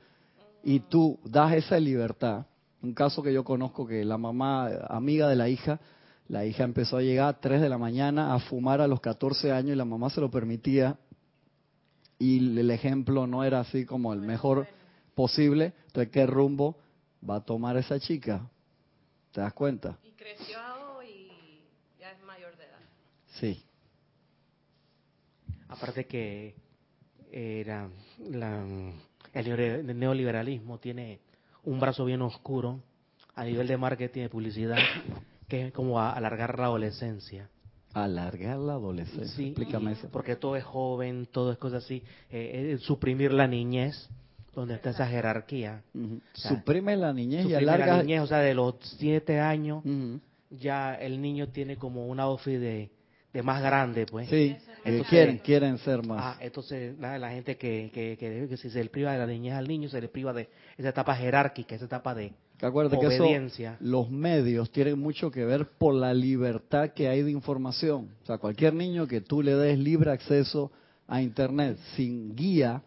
y 0.64 0.80
tú 0.80 1.20
das 1.24 1.52
esa 1.52 1.78
libertad. 1.78 2.46
Un 2.82 2.94
caso 2.94 3.22
que 3.22 3.32
yo 3.32 3.44
conozco 3.44 3.86
que 3.86 4.04
la 4.04 4.18
mamá, 4.18 4.68
amiga 4.88 5.28
de 5.28 5.36
la 5.36 5.48
hija, 5.48 5.78
La 6.30 6.46
hija 6.46 6.62
empezó 6.62 6.96
a 6.96 7.02
llegar 7.02 7.28
a 7.28 7.40
3 7.40 7.60
de 7.60 7.68
la 7.68 7.76
mañana 7.76 8.34
a 8.34 8.38
fumar 8.38 8.80
a 8.80 8.86
los 8.86 9.00
14 9.00 9.50
años 9.50 9.72
y 9.72 9.76
la 9.76 9.84
mamá 9.84 10.10
se 10.10 10.20
lo 10.20 10.30
permitía. 10.30 10.96
Y 12.20 12.58
el 12.58 12.70
ejemplo 12.70 13.26
no 13.26 13.42
era 13.42 13.58
así 13.58 13.84
como 13.84 14.12
el 14.12 14.20
mejor 14.20 14.68
posible. 15.16 15.74
Entonces, 15.86 16.12
¿qué 16.12 16.26
rumbo 16.26 16.76
va 17.28 17.36
a 17.36 17.40
tomar 17.40 17.76
esa 17.76 17.98
chica? 17.98 18.48
¿Te 19.32 19.40
das 19.40 19.52
cuenta? 19.52 19.98
Y 20.02 20.10
creció 20.12 20.58
y 21.02 21.62
ya 21.98 22.12
es 22.12 22.22
mayor 22.24 22.56
de 22.56 22.64
edad. 22.64 22.80
Sí. 23.26 23.64
Aparte 25.68 26.06
que 26.06 26.54
era 27.30 27.88
la, 28.18 28.64
el 29.34 29.98
neoliberalismo 29.98 30.78
tiene 30.78 31.20
un 31.64 31.78
brazo 31.78 32.04
bien 32.04 32.22
oscuro 32.22 32.80
a 33.34 33.44
nivel 33.44 33.68
de 33.68 33.76
marketing 33.76 34.24
y 34.24 34.28
publicidad, 34.28 34.78
que 35.48 35.68
es 35.68 35.72
como 35.72 36.00
alargar 36.00 36.58
la 36.58 36.66
adolescencia. 36.66 37.48
Alargar 37.92 38.58
la 38.58 38.74
adolescencia. 38.74 39.36
Sí, 39.36 39.48
Explícame 39.48 39.92
eso. 39.92 40.08
Porque 40.12 40.36
todo 40.36 40.56
es 40.56 40.64
joven, 40.64 41.26
todo 41.30 41.52
es 41.52 41.58
cosa 41.58 41.78
así. 41.78 42.02
Eh, 42.30 42.72
eh, 42.74 42.78
suprimir 42.78 43.32
la 43.32 43.46
niñez, 43.46 44.08
donde 44.54 44.74
está 44.74 44.90
esa 44.90 45.06
jerarquía. 45.06 45.82
Suprime 46.34 46.96
la 46.96 47.12
niñez 47.12 47.46
y 47.46 47.54
alarga. 47.54 47.86
la 47.86 48.02
niñez, 48.02 48.20
o 48.20 48.26
sea, 48.26 48.38
de 48.38 48.54
los 48.54 48.76
siete 48.98 49.38
años, 49.40 49.82
ya 50.50 50.94
el 50.94 51.20
niño 51.20 51.48
tiene 51.48 51.76
como 51.76 52.06
una 52.06 52.24
outfit 52.24 52.58
de, 52.58 52.90
de 53.32 53.42
más 53.42 53.62
grande, 53.62 54.06
pues. 54.06 54.28
Sí, 54.28 54.56
quieren, 55.08 55.38
quieren 55.38 55.78
ser 55.78 56.04
más. 56.04 56.36
Ah, 56.36 56.38
entonces 56.40 56.98
la, 56.98 57.30
gente 57.30 57.56
que, 57.56 57.90
que, 57.92 58.16
que, 58.18 58.56
si 58.56 58.70
se 58.70 58.82
le 58.82 58.90
priva 58.90 59.12
de 59.12 59.18
la 59.18 59.26
niñez 59.26 59.54
al 59.54 59.68
niño, 59.68 59.88
se 59.88 60.00
le 60.00 60.08
priva 60.08 60.32
de 60.32 60.48
esa 60.76 60.88
etapa 60.88 61.14
jerárquica, 61.14 61.76
esa 61.76 61.84
etapa 61.84 62.14
de 62.14 62.32
obediencia. 62.62 63.76
Que 63.78 63.84
los 63.84 64.10
medios 64.10 64.70
tienen 64.70 64.98
mucho 64.98 65.30
que 65.30 65.44
ver 65.44 65.66
por 65.78 65.94
la 65.94 66.12
libertad 66.12 66.90
que 66.90 67.08
hay 67.08 67.22
de 67.22 67.30
información. 67.30 68.10
O 68.22 68.26
sea, 68.26 68.38
cualquier 68.38 68.74
niño 68.74 69.06
que 69.06 69.20
tú 69.20 69.42
le 69.42 69.54
des 69.54 69.78
libre 69.78 70.10
acceso 70.10 70.72
a 71.06 71.22
Internet 71.22 71.78
sin 71.96 72.34
guía, 72.34 72.82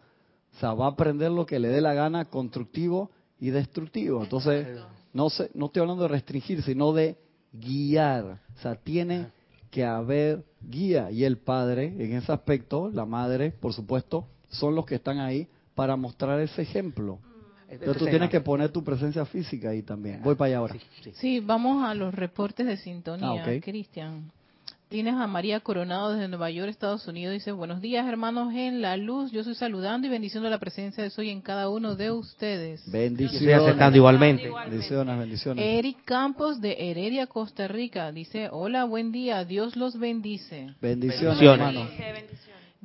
o 0.54 0.60
sea, 0.60 0.74
va 0.74 0.86
a 0.86 0.90
aprender 0.90 1.30
lo 1.30 1.46
que 1.46 1.58
le 1.58 1.68
dé 1.68 1.80
la 1.80 1.94
gana, 1.94 2.26
constructivo 2.26 3.10
y 3.40 3.50
destructivo. 3.50 4.22
Entonces, 4.22 4.66
no, 5.12 5.28
sé, 5.30 5.50
no 5.54 5.66
estoy 5.66 5.82
hablando 5.82 6.04
de 6.04 6.08
restringir, 6.08 6.62
sino 6.62 6.92
de 6.92 7.16
guiar. 7.52 8.38
O 8.56 8.60
sea, 8.60 8.76
tiene 8.76 9.28
que 9.70 9.84
haber 9.84 10.44
guía 10.60 11.10
y 11.10 11.24
el 11.24 11.38
padre 11.38 11.86
en 11.98 12.12
ese 12.14 12.30
aspecto, 12.30 12.88
la 12.92 13.04
madre, 13.04 13.50
por 13.50 13.72
supuesto, 13.72 14.26
son 14.48 14.76
los 14.76 14.86
que 14.86 14.96
están 14.96 15.18
ahí 15.18 15.48
para 15.74 15.96
mostrar 15.96 16.40
ese 16.40 16.62
ejemplo. 16.62 17.16
Mm. 17.16 17.76
Pero 17.80 17.94
tú 17.94 18.04
tienes 18.06 18.30
que 18.30 18.40
poner 18.40 18.70
tu 18.70 18.84
presencia 18.84 19.24
física 19.24 19.70
ahí 19.70 19.82
también. 19.82 20.22
Voy 20.22 20.36
para 20.36 20.48
allá 20.48 20.58
ahora. 20.58 20.76
Sí, 21.14 21.40
vamos 21.40 21.84
a 21.84 21.94
los 21.94 22.14
reportes 22.14 22.66
de 22.66 22.76
sintonía, 22.76 23.44
ah, 23.44 23.60
Cristian. 23.60 24.30
Tienes 24.88 25.14
a 25.14 25.26
María 25.26 25.60
Coronado 25.60 26.12
desde 26.12 26.28
Nueva 26.28 26.50
York, 26.50 26.68
Estados 26.68 27.08
Unidos. 27.08 27.32
Dice, 27.32 27.52
buenos 27.52 27.80
días 27.80 28.06
hermanos 28.06 28.54
en 28.54 28.80
la 28.80 28.96
luz. 28.96 29.32
Yo 29.32 29.40
estoy 29.40 29.54
saludando 29.54 30.06
y 30.06 30.10
bendiciendo 30.10 30.48
la 30.48 30.58
presencia 30.58 31.02
de 31.02 31.10
Soy 31.10 31.30
en 31.30 31.40
cada 31.40 31.68
uno 31.68 31.96
de 31.96 32.12
ustedes. 32.12 32.82
Bendiciones. 32.90 33.56
aceptando 33.56 33.96
igualmente. 33.96 34.50
Bendiciones, 34.50 35.18
bendiciones. 35.18 35.64
Eric 35.64 36.04
Campos 36.04 36.60
de 36.60 36.76
Heredia, 36.78 37.26
Costa 37.26 37.66
Rica. 37.66 38.12
Dice, 38.12 38.48
hola, 38.52 38.84
buen 38.84 39.10
día. 39.10 39.44
Dios 39.44 39.74
los 39.74 39.98
bendice. 39.98 40.74
Bendiciones, 40.80 41.40
hermanos. 41.40 41.88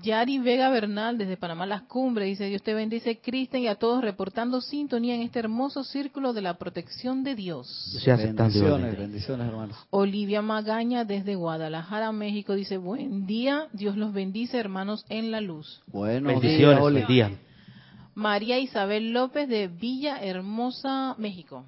Yari 0.02 0.40
Vega 0.40 0.70
Bernal 0.70 1.18
desde 1.18 1.36
Panamá 1.36 1.66
Las 1.66 1.84
Cumbres 1.84 2.28
dice 2.28 2.46
Dios 2.46 2.64
te 2.64 2.74
bendice 2.74 3.20
Cristian 3.20 3.64
y 3.64 3.68
a 3.68 3.76
todos 3.76 4.02
reportando 4.02 4.62
sintonía 4.62 5.16
en 5.16 5.22
este 5.22 5.40
hermoso 5.40 5.84
círculo 5.84 6.34
de 6.34 6.42
la 6.42 6.58
protección 6.58 7.24
de 7.24 7.36
Dios. 7.36 7.92
bendiciones, 8.06 8.98
bendiciones 8.98 9.48
hermanos. 9.48 9.76
Olivia 9.90 10.42
Magaña 10.42 11.04
desde 11.04 11.36
Guadalajara, 11.36 12.12
México 12.12 12.54
dice 12.54 12.78
buen 12.78 13.26
día, 13.26 13.68
Dios 13.74 13.98
los 13.98 14.14
bendice 14.14 14.58
hermanos 14.58 15.06
en 15.10 15.32
la 15.32 15.42
luz. 15.42 15.82
Bueno, 15.88 16.30
bendiciones, 16.30 16.80
buen 16.80 17.06
día. 17.06 17.32
María 18.16 18.60
Isabel 18.60 19.12
López 19.12 19.48
de 19.48 19.68
Villa 19.68 20.20
Hermosa, 20.22 21.16
México. 21.18 21.66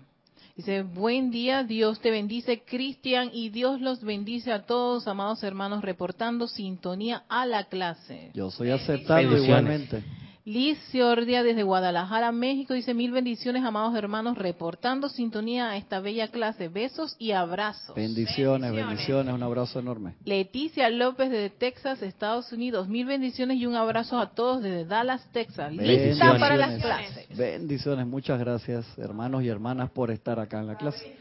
Dice, 0.56 0.84
buen 0.84 1.32
día, 1.32 1.64
Dios 1.64 2.00
te 2.02 2.12
bendice, 2.12 2.64
Cristian, 2.64 3.30
y 3.34 3.50
Dios 3.50 3.80
los 3.82 4.04
bendice 4.04 4.52
a 4.52 4.64
todos, 4.64 5.08
amados 5.08 5.44
hermanos, 5.44 5.82
reportando 5.82 6.48
sintonía 6.48 7.24
a 7.30 7.46
la 7.46 7.66
clase. 7.66 8.32
Yo 8.34 8.52
soy 8.52 8.72
aceptando 8.72 9.38
igualmente. 9.38 10.04
Liz 10.44 10.80
Ciordia 10.90 11.44
desde 11.44 11.62
Guadalajara, 11.62 12.32
México, 12.32 12.74
dice 12.74 12.96
mil 12.96 13.12
bendiciones, 13.12 13.64
amados 13.64 13.96
hermanos, 13.96 14.38
reportando 14.38 15.08
sintonía 15.08 15.70
a 15.70 15.78
esta 15.78 16.00
bella 16.00 16.30
clase. 16.30 16.68
Besos 16.68 17.16
y 17.20 17.32
abrazos. 17.32 17.96
Bendiciones, 17.96 18.72
bendiciones, 18.74 19.36
un 19.36 19.44
abrazo 19.44 19.80
enorme. 19.80 20.16
Leticia 20.26 20.90
López 20.90 21.30
desde 21.30 21.52
Texas, 21.52 22.02
Estados 22.02 22.52
Unidos, 22.52 22.88
mil 22.88 23.06
bendiciones 23.06 23.58
y 23.58 23.68
un 23.68 23.76
abrazo 23.76 24.18
a 24.18 24.32
todos 24.32 24.64
desde 24.64 24.86
Dallas, 24.86 25.28
Texas. 25.32 25.72
Lista 25.74 26.40
para 26.40 26.58
las 26.58 26.82
clases. 26.82 27.38
Bendiciones, 27.38 28.08
muchas 28.08 28.40
gracias, 28.40 28.98
hermanos 28.98 29.44
y 29.44 29.48
hermanas, 29.50 29.92
por 29.92 30.10
estar 30.10 30.40
acá 30.40 30.60
en 30.60 30.68
la 30.68 30.76
clase. 30.76 31.16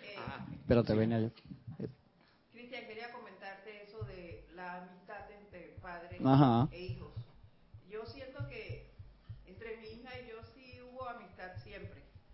Espérate, 0.62 0.94
ven 0.94 1.12
allá. 1.12 1.30
Cristian, 2.52 2.86
quería 2.86 3.12
comentarte 3.12 3.82
eso 3.86 4.02
de 4.06 4.46
la 4.54 4.78
amistad 4.78 5.30
entre 5.42 5.76
padres 5.82 6.20
e 6.72 6.99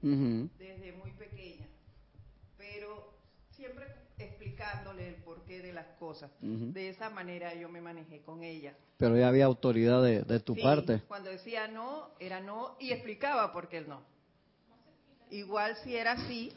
desde 0.07 0.93
muy 0.93 1.11
pequeña, 1.13 1.67
pero 2.57 3.13
siempre 3.51 3.87
explicándole 4.19 5.09
el 5.09 5.15
porqué 5.17 5.61
de 5.61 5.73
las 5.73 5.87
cosas. 5.99 6.31
De 6.41 6.89
esa 6.89 7.11
manera 7.11 7.55
yo 7.55 7.69
me 7.69 7.81
manejé 7.81 8.21
con 8.23 8.43
ella. 8.43 8.75
Pero 8.99 9.17
ya 9.17 9.29
había 9.29 9.47
autoridad 9.47 10.03
de, 10.03 10.41
tu 10.41 10.55
parte. 10.57 11.03
Cuando 11.09 11.31
decía 11.31 11.67
no, 11.69 12.11
era 12.21 12.41
no 12.41 12.77
y 12.79 12.93
explicaba 12.93 13.53
por 13.53 13.69
qué 13.69 13.79
el 13.79 13.89
no. 13.89 14.03
Igual 15.31 15.77
si 15.83 15.97
era 15.97 16.13
así, 16.13 16.53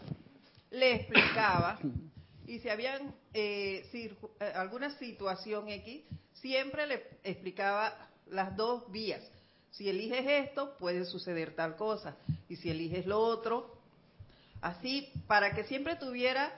le 0.69 0.95
explicaba. 0.95 1.79
Y 2.45 2.59
si 2.59 2.69
habían 2.69 3.15
eh, 3.33 3.83
eh, 3.93 4.53
alguna 4.55 4.91
situación 4.97 5.69
X, 5.69 6.03
siempre 6.33 6.87
le 6.87 7.03
explicaba 7.23 8.09
las 8.27 8.55
dos 8.55 8.91
vías 8.91 9.21
si 9.71 9.89
eliges 9.89 10.25
esto, 10.27 10.75
puede 10.79 11.05
suceder 11.05 11.55
tal 11.55 11.75
cosa. 11.75 12.15
Y 12.47 12.55
si 12.57 12.69
eliges 12.69 13.05
lo 13.05 13.19
otro, 13.19 13.75
así, 14.61 15.09
para 15.27 15.53
que 15.55 15.63
siempre 15.63 15.95
tuviera 15.95 16.51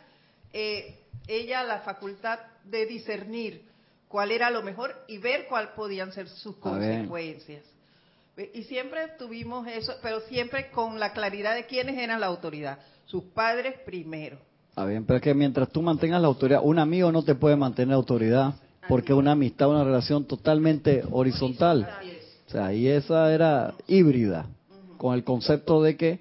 eh, 0.53 1.00
ella 1.27 1.63
la 1.63 1.82
facultad 1.82 2.39
de 2.65 2.86
discernir 2.86 3.63
cuál 4.08 4.32
era 4.32 4.50
lo 4.50 4.62
mejor 4.62 4.96
y 5.08 5.18
ver 5.18 5.48
cuáles 5.48 5.72
podían 5.72 6.12
ser 6.12 6.27
sus 6.27 6.56
consecuencias. 6.58 7.63
Y 8.53 8.63
siempre 8.63 9.01
tuvimos 9.20 9.68
eso, 9.68 9.94
pero 10.01 10.22
siempre 10.22 10.72
con 10.72 11.00
la 11.00 11.13
claridad 11.13 11.53
de 11.56 11.65
quiénes 11.65 11.98
eran 11.98 12.20
la 12.20 12.27
autoridad. 12.27 12.80
Sus 13.06 13.24
padres 13.24 13.75
primero. 13.86 14.38
Está 14.70 14.86
bien, 14.86 15.06
pero 15.06 15.18
es 15.18 15.24
que 15.24 15.34
mientras 15.34 15.70
tú 15.70 15.82
mantengas 15.82 16.22
la 16.22 16.27
autoridad, 16.27 16.62
un 16.63 16.80
amigo 16.80 17.12
no 17.12 17.24
te 17.24 17.36
puede 17.36 17.58
mantener 17.58 17.94
autoridad, 17.94 18.53
porque 18.88 19.13
una 19.13 19.34
amistad, 19.34 19.70
una 19.70 19.84
relación 19.84 20.25
totalmente 20.25 21.03
horizontal. 21.12 21.88
O 22.51 22.53
sea, 22.53 22.74
y 22.74 22.86
esa 22.86 23.34
era 23.34 23.74
híbrida, 23.88 24.46
con 24.98 25.15
el 25.15 25.24
concepto 25.24 25.81
de 25.81 25.96
que 25.96 26.20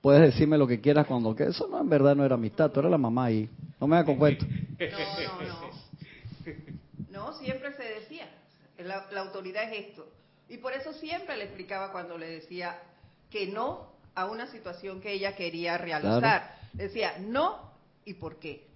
puedes 0.00 0.22
decirme 0.22 0.56
lo 0.56 0.68
que 0.68 0.80
quieras 0.80 1.04
cuando 1.08 1.34
que 1.34 1.48
eso 1.48 1.66
no 1.66 1.80
en 1.80 1.88
verdad 1.88 2.14
no 2.14 2.24
era 2.24 2.36
amistad, 2.36 2.70
tú 2.70 2.78
eras 2.78 2.92
la 2.92 2.98
mamá 2.98 3.24
ahí. 3.24 3.50
No 3.80 3.88
me 3.88 3.96
hagas 3.96 4.06
con 4.06 4.16
cuento. 4.18 4.46
No, 4.78 5.42
no, 5.42 5.48
no. 5.48 5.68
No, 7.10 7.32
siempre 7.40 7.72
se 7.72 7.82
decía, 7.82 8.28
la, 8.78 9.20
autoridad 9.20 9.64
es 9.64 9.88
esto. 9.88 10.06
Y 10.48 10.58
por 10.58 10.74
eso 10.74 10.92
siempre 10.92 11.36
le 11.36 11.44
explicaba 11.44 11.90
cuando 11.90 12.16
le 12.16 12.28
decía 12.30 12.78
que 13.28 13.48
no 13.48 13.88
a 14.14 14.26
una 14.26 14.46
situación 14.46 15.00
que 15.00 15.12
ella 15.12 15.34
quería 15.34 15.76
realizar. 15.76 16.54
Decía 16.72 17.14
no 17.18 17.72
y 18.04 18.14
por 18.14 18.36
qué. 18.36 18.68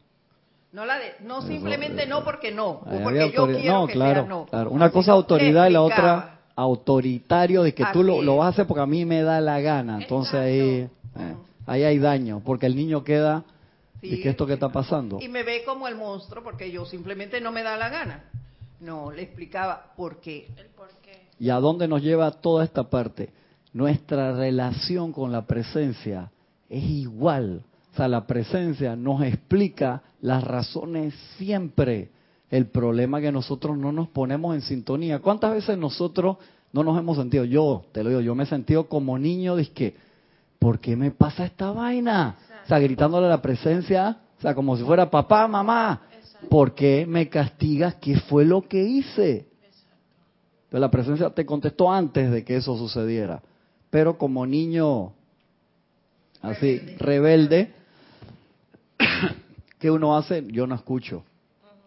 No 0.72 0.84
la 0.84 0.98
de, 0.98 1.14
no 1.20 1.42
simplemente 1.42 2.06
no 2.06 2.24
porque 2.24 2.50
no, 2.50 2.70
o 2.70 3.02
porque 3.04 3.30
yo 3.30 3.46
quiero 3.46 3.86
que 3.86 3.92
sea 3.92 4.22
no. 4.22 4.46
Claro. 4.46 4.70
Una 4.70 4.90
cosa 4.90 5.12
autoridad 5.12 5.68
y 5.68 5.72
la 5.72 5.82
otra 5.82 6.41
autoritario 6.62 7.62
de 7.62 7.74
que 7.74 7.84
tú 7.92 8.02
lo, 8.02 8.22
lo, 8.22 8.38
vas 8.38 8.46
a 8.46 8.48
hacer 8.50 8.66
porque 8.66 8.82
a 8.82 8.86
mí 8.86 9.04
me 9.04 9.22
da 9.22 9.40
la 9.40 9.60
gana. 9.60 10.00
Entonces 10.00 10.34
ahí, 10.34 10.60
eh, 10.60 10.88
ahí 11.66 11.84
hay 11.84 11.98
daño, 11.98 12.42
porque 12.44 12.66
el 12.66 12.76
niño 12.76 13.04
queda... 13.04 13.44
¿Y 14.04 14.20
qué 14.20 14.30
esto 14.30 14.48
que 14.48 14.54
está 14.54 14.68
pasando? 14.68 15.20
Y 15.20 15.28
me 15.28 15.44
ve 15.44 15.62
como 15.64 15.86
el 15.86 15.94
monstruo 15.94 16.42
porque 16.42 16.72
yo 16.72 16.84
simplemente 16.84 17.40
no 17.40 17.52
me 17.52 17.62
da 17.62 17.76
la 17.76 17.88
gana. 17.88 18.24
No, 18.80 19.12
le 19.12 19.22
explicaba 19.22 19.92
por 19.96 20.20
qué. 20.20 20.48
El 20.56 20.66
por 20.70 20.88
qué. 21.00 21.28
¿Y 21.38 21.50
a 21.50 21.60
dónde 21.60 21.86
nos 21.86 22.02
lleva 22.02 22.32
toda 22.32 22.64
esta 22.64 22.90
parte? 22.90 23.30
Nuestra 23.72 24.32
relación 24.32 25.12
con 25.12 25.30
la 25.30 25.46
presencia 25.46 26.32
es 26.68 26.82
igual. 26.82 27.62
O 27.92 27.96
sea, 27.96 28.08
la 28.08 28.26
presencia 28.26 28.96
nos 28.96 29.22
explica 29.22 30.02
las 30.20 30.42
razones 30.42 31.14
siempre 31.38 32.10
el 32.52 32.66
problema 32.66 33.22
que 33.22 33.32
nosotros 33.32 33.78
no 33.78 33.92
nos 33.92 34.08
ponemos 34.08 34.54
en 34.54 34.60
sintonía. 34.60 35.20
¿Cuántas 35.20 35.54
veces 35.54 35.78
nosotros 35.78 36.36
no 36.70 36.84
nos 36.84 36.98
hemos 36.98 37.16
sentido? 37.16 37.46
Yo, 37.46 37.86
te 37.92 38.04
lo 38.04 38.10
digo, 38.10 38.20
yo 38.20 38.34
me 38.34 38.44
he 38.44 38.46
sentido 38.46 38.88
como 38.88 39.18
niño, 39.18 39.56
que, 39.74 39.96
¿por 40.58 40.78
qué 40.78 40.94
me 40.94 41.10
pasa 41.10 41.46
esta 41.46 41.72
vaina? 41.72 42.36
O 42.62 42.68
sea, 42.68 42.78
gritándole 42.78 43.26
a 43.26 43.30
la 43.30 43.40
presencia, 43.40 44.18
o 44.38 44.42
sea, 44.42 44.54
como 44.54 44.76
si 44.76 44.84
fuera 44.84 45.10
papá, 45.10 45.48
mamá. 45.48 46.02
¿por 46.50 46.74
qué 46.74 47.06
me 47.08 47.30
castigas? 47.30 47.94
¿Qué 47.94 48.18
fue 48.20 48.44
lo 48.44 48.68
que 48.68 48.82
hice? 48.82 49.46
Entonces 50.64 50.80
la 50.80 50.90
presencia 50.90 51.30
te 51.30 51.46
contestó 51.46 51.90
antes 51.90 52.30
de 52.30 52.44
que 52.44 52.56
eso 52.56 52.76
sucediera. 52.76 53.42
Pero 53.88 54.18
como 54.18 54.44
niño 54.44 55.14
así, 56.42 56.78
rebelde, 56.98 57.72
¿qué 59.78 59.90
uno 59.90 60.14
hace? 60.16 60.44
Yo 60.48 60.66
no 60.66 60.74
escucho. 60.74 61.24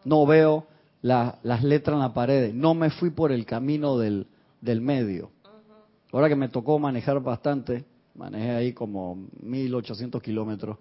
No 0.05 0.25
veo 0.25 0.65
las 1.01 1.63
letras 1.63 1.95
en 1.95 1.99
la 1.99 2.13
pared. 2.13 2.53
No 2.53 2.73
me 2.73 2.89
fui 2.89 3.09
por 3.09 3.31
el 3.31 3.45
camino 3.45 3.97
del, 3.97 4.27
del 4.61 4.81
medio. 4.81 5.31
Ahora 6.11 6.29
que 6.29 6.35
me 6.35 6.47
tocó 6.47 6.79
manejar 6.79 7.19
bastante, 7.21 7.83
manejé 8.15 8.51
ahí 8.51 8.73
como 8.73 9.27
1800 9.41 10.21
kilómetros. 10.21 10.77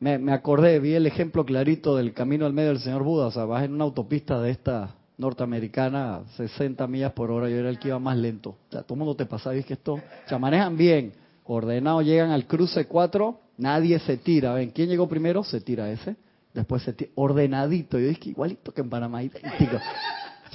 Me, 0.00 0.18
me, 0.18 0.32
acordé, 0.32 0.80
vi 0.80 0.94
el 0.94 1.06
ejemplo 1.06 1.44
clarito 1.44 1.96
del 1.96 2.14
camino 2.14 2.46
al 2.46 2.52
medio 2.52 2.70
del 2.70 2.80
señor 2.80 3.02
Buda. 3.02 3.26
O 3.26 3.30
sea, 3.30 3.44
vas 3.44 3.64
en 3.64 3.74
una 3.74 3.84
autopista 3.84 4.40
de 4.40 4.50
esta 4.50 4.94
norteamericana, 5.16 6.22
60 6.36 6.86
millas 6.86 7.12
por 7.12 7.30
hora, 7.30 7.48
yo 7.48 7.56
era 7.56 7.70
el 7.70 7.78
que 7.78 7.88
iba 7.88 7.98
más 7.98 8.16
lento. 8.16 8.50
O 8.50 8.72
sea, 8.72 8.82
todo 8.82 8.94
el 8.94 8.98
mundo 8.98 9.14
te 9.14 9.26
pasa, 9.26 9.54
y 9.54 9.62
que 9.62 9.74
esto, 9.74 9.94
o 9.94 10.28
sea, 10.28 10.38
manejan 10.38 10.76
bien, 10.76 11.12
ordenados, 11.44 12.04
llegan 12.04 12.30
al 12.30 12.46
cruce 12.46 12.86
4, 12.86 13.38
nadie 13.58 13.98
se 14.00 14.16
tira. 14.16 14.54
¿Ven? 14.54 14.70
¿Quién 14.70 14.88
llegó 14.88 15.08
primero? 15.08 15.44
Se 15.44 15.60
tira 15.60 15.90
ese. 15.90 16.16
Después 16.54 16.82
se 16.82 16.92
tira, 16.92 17.10
ordenadito. 17.16 17.98
Yo 17.98 18.08
dije, 18.08 18.30
igualito 18.30 18.72
que 18.72 18.80
en 18.80 18.88
Panamá, 18.88 19.22
idéntico. 19.22 19.76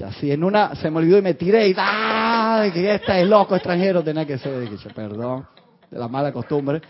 Así 0.06 0.32
en 0.32 0.46
una, 0.46 0.76
se 0.76 0.90
me 0.90 1.00
olvidó 1.00 1.18
y 1.18 1.22
me 1.22 1.34
tiré 1.34 1.68
y 1.68 1.76
¡ay! 1.78 2.72
Que 2.72 2.96
este 2.96 3.22
es 3.22 3.28
loco 3.28 3.54
extranjero, 3.54 4.02
tenía 4.02 4.26
que 4.26 4.38
ser. 4.38 4.66
Perdón, 4.96 5.46
de 5.92 6.00
la 6.00 6.08
mala 6.08 6.32
costumbre. 6.32 6.82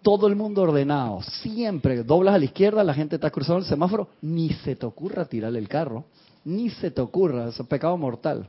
Todo 0.00 0.28
el 0.28 0.36
mundo 0.36 0.62
ordenado, 0.62 1.20
siempre. 1.22 2.04
Doblas 2.04 2.36
a 2.36 2.38
la 2.38 2.44
izquierda, 2.44 2.84
la 2.84 2.94
gente 2.94 3.16
está 3.16 3.30
cruzando 3.30 3.58
el 3.58 3.64
semáforo, 3.64 4.10
ni 4.22 4.50
se 4.50 4.76
te 4.76 4.86
ocurra 4.86 5.24
tirarle 5.24 5.58
el 5.58 5.68
carro. 5.68 6.04
Ni 6.44 6.70
se 6.70 6.92
te 6.92 7.00
ocurra, 7.00 7.48
es 7.48 7.58
un 7.58 7.66
pecado 7.66 7.96
mortal. 7.96 8.48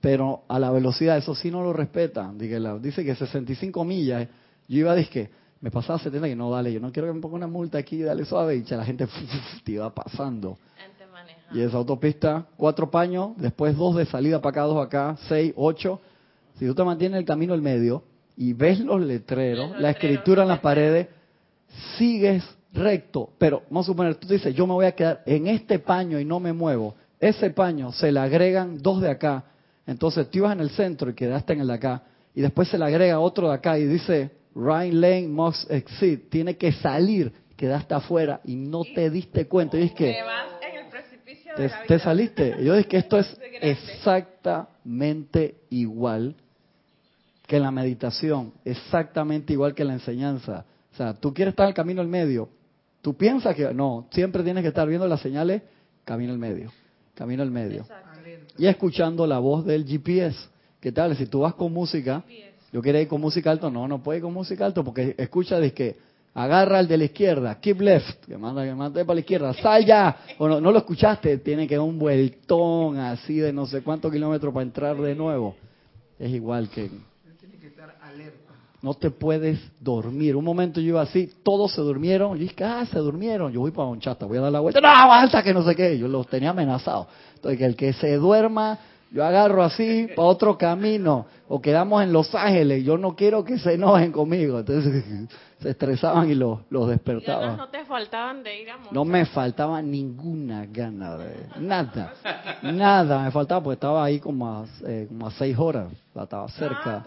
Pero 0.00 0.44
a 0.48 0.58
la 0.58 0.70
velocidad, 0.70 1.18
eso 1.18 1.34
sí 1.34 1.50
no 1.50 1.62
lo 1.62 1.74
respetan. 1.74 2.38
Dice 2.38 3.04
que 3.04 3.14
65 3.14 3.84
millas. 3.84 4.26
Yo 4.66 4.78
iba 4.78 4.92
a 4.92 4.94
decir 4.94 5.12
que 5.12 5.30
me 5.62 5.70
pasaba 5.70 5.98
70 6.00 6.28
y 6.28 6.34
no, 6.34 6.50
dale, 6.50 6.72
yo 6.72 6.80
no 6.80 6.90
quiero 6.90 7.06
que 7.08 7.14
me 7.14 7.20
ponga 7.20 7.36
una 7.36 7.46
multa 7.46 7.78
aquí, 7.78 8.02
dale 8.02 8.24
suave. 8.24 8.56
Y 8.56 8.64
la 8.74 8.84
gente 8.84 9.06
te 9.64 9.72
iba 9.72 9.94
pasando. 9.94 10.58
Y 11.54 11.60
esa 11.60 11.76
autopista, 11.76 12.46
cuatro 12.56 12.90
paños, 12.90 13.30
después 13.36 13.76
dos 13.76 13.94
de 13.94 14.04
salida 14.06 14.40
para 14.40 14.50
acá, 14.50 14.62
dos 14.62 14.84
acá, 14.84 15.16
seis, 15.28 15.52
ocho. 15.54 16.00
Si 16.58 16.66
tú 16.66 16.74
te 16.74 16.82
mantienes 16.82 17.14
en 17.14 17.20
el 17.20 17.24
camino 17.24 17.54
el 17.54 17.62
medio 17.62 18.02
y 18.36 18.54
ves 18.54 18.80
los 18.80 19.00
letreros, 19.00 19.78
la 19.78 19.90
escritura 19.90 20.42
en 20.42 20.48
las 20.48 20.58
paredes, 20.58 21.06
sigues 21.96 22.42
recto. 22.72 23.30
Pero 23.38 23.62
vamos 23.70 23.86
a 23.86 23.92
suponer, 23.92 24.16
tú 24.16 24.26
dices, 24.26 24.52
yo 24.56 24.66
me 24.66 24.72
voy 24.72 24.86
a 24.86 24.92
quedar 24.92 25.22
en 25.26 25.46
este 25.46 25.78
paño 25.78 26.18
y 26.18 26.24
no 26.24 26.40
me 26.40 26.52
muevo. 26.52 26.96
Ese 27.20 27.50
paño 27.50 27.92
se 27.92 28.10
le 28.10 28.18
agregan 28.18 28.82
dos 28.82 29.00
de 29.00 29.10
acá. 29.10 29.44
Entonces 29.86 30.28
tú 30.28 30.38
ibas 30.38 30.54
en 30.54 30.60
el 30.60 30.70
centro 30.70 31.08
y 31.10 31.14
quedaste 31.14 31.52
en 31.52 31.60
el 31.60 31.68
de 31.68 31.74
acá. 31.74 32.02
Y 32.34 32.40
después 32.40 32.66
se 32.66 32.78
le 32.78 32.84
agrega 32.84 33.20
otro 33.20 33.48
de 33.48 33.54
acá 33.54 33.78
y 33.78 33.84
dice, 33.84 34.41
Ryan 34.54 35.00
Lane 35.00 35.28
must 35.28 35.70
exit. 35.70 36.28
Tiene 36.30 36.56
que 36.56 36.72
salir. 36.72 37.32
Quedaste 37.56 37.94
afuera 37.94 38.40
y 38.44 38.56
no 38.56 38.82
te 38.82 39.08
diste 39.10 39.46
cuenta. 39.46 39.78
Y 39.78 39.84
es 39.84 39.92
que 39.92 40.16
te, 41.56 41.70
te, 41.86 41.98
saliste. 41.98 42.56
Yo 42.62 42.74
dije 42.74 42.88
que 42.88 42.96
esto 42.98 43.18
es 43.18 43.38
exactamente 43.60 45.56
igual 45.70 46.34
que 47.46 47.60
la 47.60 47.70
meditación, 47.70 48.52
exactamente 48.64 49.52
igual 49.52 49.74
que 49.74 49.84
la 49.84 49.92
enseñanza. 49.92 50.64
O 50.92 50.96
sea, 50.96 51.14
tú 51.14 51.32
quieres 51.34 51.52
estar 51.52 51.64
en 51.64 51.68
el 51.68 51.74
camino 51.74 52.00
al 52.00 52.08
medio. 52.08 52.48
Tú 53.02 53.14
piensas 53.14 53.54
que 53.54 53.74
no, 53.74 54.06
siempre 54.10 54.42
tienes 54.42 54.62
que 54.62 54.68
estar 54.68 54.88
viendo 54.88 55.06
las 55.06 55.20
señales, 55.20 55.62
camino 56.04 56.32
al 56.32 56.38
medio, 56.38 56.72
camino 57.14 57.42
al 57.42 57.50
medio. 57.50 57.84
Y 58.56 58.66
escuchando 58.66 59.26
la 59.26 59.38
voz 59.38 59.64
del 59.64 59.84
GPS. 59.84 60.48
¿Qué 60.80 60.92
tal? 60.92 61.16
Si 61.16 61.26
tú 61.26 61.40
vas 61.40 61.54
con 61.54 61.72
música, 61.72 62.24
yo 62.72 62.80
quería 62.80 63.02
ir 63.02 63.08
con 63.08 63.20
música 63.20 63.50
alto, 63.50 63.70
no, 63.70 63.86
no 63.86 64.02
puede 64.02 64.18
ir 64.18 64.22
con 64.22 64.32
música 64.32 64.64
alto 64.64 64.82
porque 64.82 65.14
escucha 65.18 65.60
de 65.60 65.72
que 65.72 65.96
agarra 66.34 66.78
al 66.78 66.88
de 66.88 66.96
la 66.96 67.04
izquierda, 67.04 67.60
keep 67.60 67.80
left, 67.80 68.24
que 68.24 68.38
manda 68.38 68.64
que 68.64 68.74
mande 68.74 69.04
para 69.04 69.14
la 69.14 69.20
izquierda, 69.20 69.52
sal 69.52 69.84
ya, 69.84 70.16
o 70.38 70.48
no, 70.48 70.60
no 70.60 70.72
lo 70.72 70.78
escuchaste, 70.78 71.38
tiene 71.38 71.68
que 71.68 71.76
dar 71.76 71.84
un 71.84 71.98
vueltón 71.98 72.98
así 72.98 73.36
de 73.36 73.52
no 73.52 73.66
sé 73.66 73.82
cuántos 73.82 74.10
kilómetros 74.10 74.52
para 74.54 74.64
entrar 74.64 74.96
de 74.96 75.14
nuevo. 75.14 75.54
Es 76.18 76.30
igual 76.30 76.70
que... 76.70 76.88
Tiene 77.38 77.58
que 77.60 77.66
estar 77.66 77.94
alerta. 78.00 78.54
No 78.80 78.94
te 78.94 79.10
puedes 79.10 79.60
dormir. 79.78 80.34
Un 80.34 80.44
momento 80.44 80.80
yo 80.80 80.88
iba 80.88 81.02
así, 81.02 81.30
todos 81.42 81.74
se 81.74 81.82
durmieron, 81.82 82.36
y 82.36 82.40
dije, 82.40 82.64
ah, 82.64 82.86
se 82.90 82.98
durmieron, 83.00 83.52
yo 83.52 83.60
voy 83.60 83.70
para 83.70 83.88
un 83.88 84.00
chata, 84.00 84.24
voy 84.24 84.38
a 84.38 84.42
dar 84.42 84.52
la 84.52 84.60
vuelta, 84.60 84.80
no, 84.80 84.88
aguanta 84.88 85.42
que 85.42 85.52
no 85.52 85.62
sé 85.62 85.76
qué, 85.76 85.98
yo 85.98 86.08
los 86.08 86.26
tenía 86.26 86.50
amenazados. 86.50 87.08
Entonces, 87.34 87.58
que 87.58 87.66
el 87.66 87.76
que 87.76 87.92
se 87.92 88.16
duerma 88.16 88.78
yo 89.12 89.22
agarro 89.22 89.62
así 89.62 90.08
para 90.16 90.28
otro 90.28 90.56
camino. 90.56 91.26
O 91.46 91.60
quedamos 91.60 92.02
en 92.02 92.14
Los 92.14 92.34
Ángeles. 92.34 92.82
Yo 92.82 92.96
no 92.96 93.14
quiero 93.14 93.44
que 93.44 93.58
se 93.58 93.74
enojen 93.74 94.10
conmigo. 94.10 94.60
Entonces 94.60 95.04
se 95.60 95.70
estresaban 95.70 96.30
y 96.30 96.34
los, 96.34 96.60
los 96.70 96.88
despertaban. 96.88 97.58
no 97.58 97.68
te 97.68 97.84
faltaban 97.84 98.42
de 98.42 98.62
ir 98.62 98.70
a 98.70 98.78
No 98.90 99.04
me 99.04 99.26
faltaba 99.26 99.82
ninguna 99.82 100.64
gana 100.64 101.18
de 101.18 101.46
nada. 101.60 102.14
Nada 102.62 103.24
me 103.24 103.30
faltaba 103.30 103.62
porque 103.62 103.74
estaba 103.74 104.02
ahí 104.02 104.18
como 104.18 104.48
a, 104.48 104.64
eh, 104.86 105.04
como 105.08 105.26
a 105.26 105.30
seis 105.32 105.58
horas. 105.58 105.92
Estaba 106.18 106.48
cerca. 106.48 107.04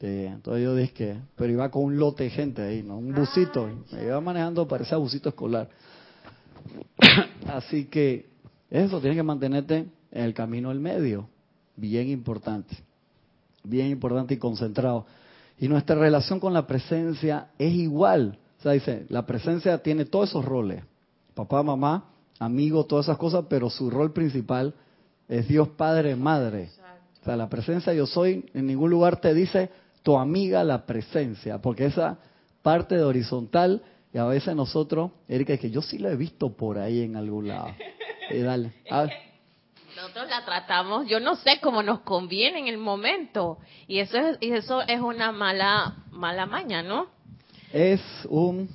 entonces 0.00 0.64
yo 0.64 0.74
dije 0.74 0.92
que, 0.92 1.16
pero 1.36 1.52
iba 1.52 1.70
con 1.70 1.84
un 1.84 1.96
lote 1.96 2.24
de 2.24 2.30
gente 2.30 2.62
ahí, 2.62 2.82
¿no? 2.82 2.98
Un 2.98 3.14
busito. 3.14 3.70
Me 3.92 4.02
iba 4.02 4.20
manejando, 4.20 4.66
parecía 4.66 4.96
busito 4.96 5.28
escolar. 5.28 5.68
Así 7.46 7.84
que 7.84 8.26
eso, 8.68 8.98
tienes 9.00 9.16
que 9.16 9.22
mantenerte 9.22 9.86
en 10.10 10.24
el 10.24 10.34
camino 10.34 10.70
del 10.70 10.80
medio 10.80 11.28
bien 11.76 12.08
importante, 12.08 12.76
bien 13.62 13.88
importante 13.88 14.34
y 14.34 14.38
concentrado. 14.38 15.06
Y 15.58 15.68
nuestra 15.68 15.96
relación 15.96 16.40
con 16.40 16.52
la 16.52 16.66
presencia 16.66 17.48
es 17.58 17.72
igual. 17.72 18.38
O 18.58 18.62
sea, 18.62 18.72
dice, 18.72 19.06
la 19.08 19.26
presencia 19.26 19.78
tiene 19.82 20.04
todos 20.04 20.30
esos 20.30 20.44
roles. 20.44 20.82
Papá, 21.34 21.62
mamá, 21.62 22.10
amigo, 22.38 22.84
todas 22.84 23.06
esas 23.06 23.18
cosas, 23.18 23.44
pero 23.48 23.70
su 23.70 23.90
rol 23.90 24.12
principal 24.12 24.74
es 25.28 25.48
Dios 25.48 25.68
Padre, 25.68 26.16
Madre. 26.16 26.70
O 27.20 27.24
sea, 27.24 27.36
la 27.36 27.48
presencia 27.48 27.92
yo 27.92 28.06
soy, 28.06 28.46
en 28.54 28.66
ningún 28.66 28.90
lugar 28.90 29.20
te 29.20 29.34
dice 29.34 29.70
tu 30.02 30.16
amiga 30.16 30.62
la 30.62 30.86
presencia, 30.86 31.60
porque 31.60 31.86
esa 31.86 32.18
parte 32.62 32.96
de 32.96 33.02
horizontal, 33.02 33.82
y 34.12 34.18
a 34.18 34.24
veces 34.24 34.54
nosotros, 34.54 35.10
Erika, 35.28 35.54
es 35.54 35.60
que 35.60 35.70
yo 35.70 35.82
sí 35.82 35.98
lo 35.98 36.08
he 36.08 36.16
visto 36.16 36.52
por 36.52 36.78
ahí 36.78 37.02
en 37.02 37.16
algún 37.16 37.48
lado. 37.48 37.68
Y 38.30 38.38
dale. 38.40 38.72
Nosotros 39.96 40.28
la 40.28 40.44
tratamos, 40.44 41.08
yo 41.08 41.20
no 41.20 41.36
sé 41.36 41.58
cómo 41.62 41.82
nos 41.82 42.00
conviene 42.00 42.58
en 42.58 42.68
el 42.68 42.76
momento. 42.76 43.56
Y 43.88 44.00
eso 44.00 44.18
es, 44.18 44.36
y 44.42 44.52
eso 44.52 44.82
es 44.82 45.00
una 45.00 45.32
mala, 45.32 46.04
mala 46.10 46.44
maña, 46.44 46.82
¿no? 46.82 47.06
Es 47.72 48.02
un 48.28 48.68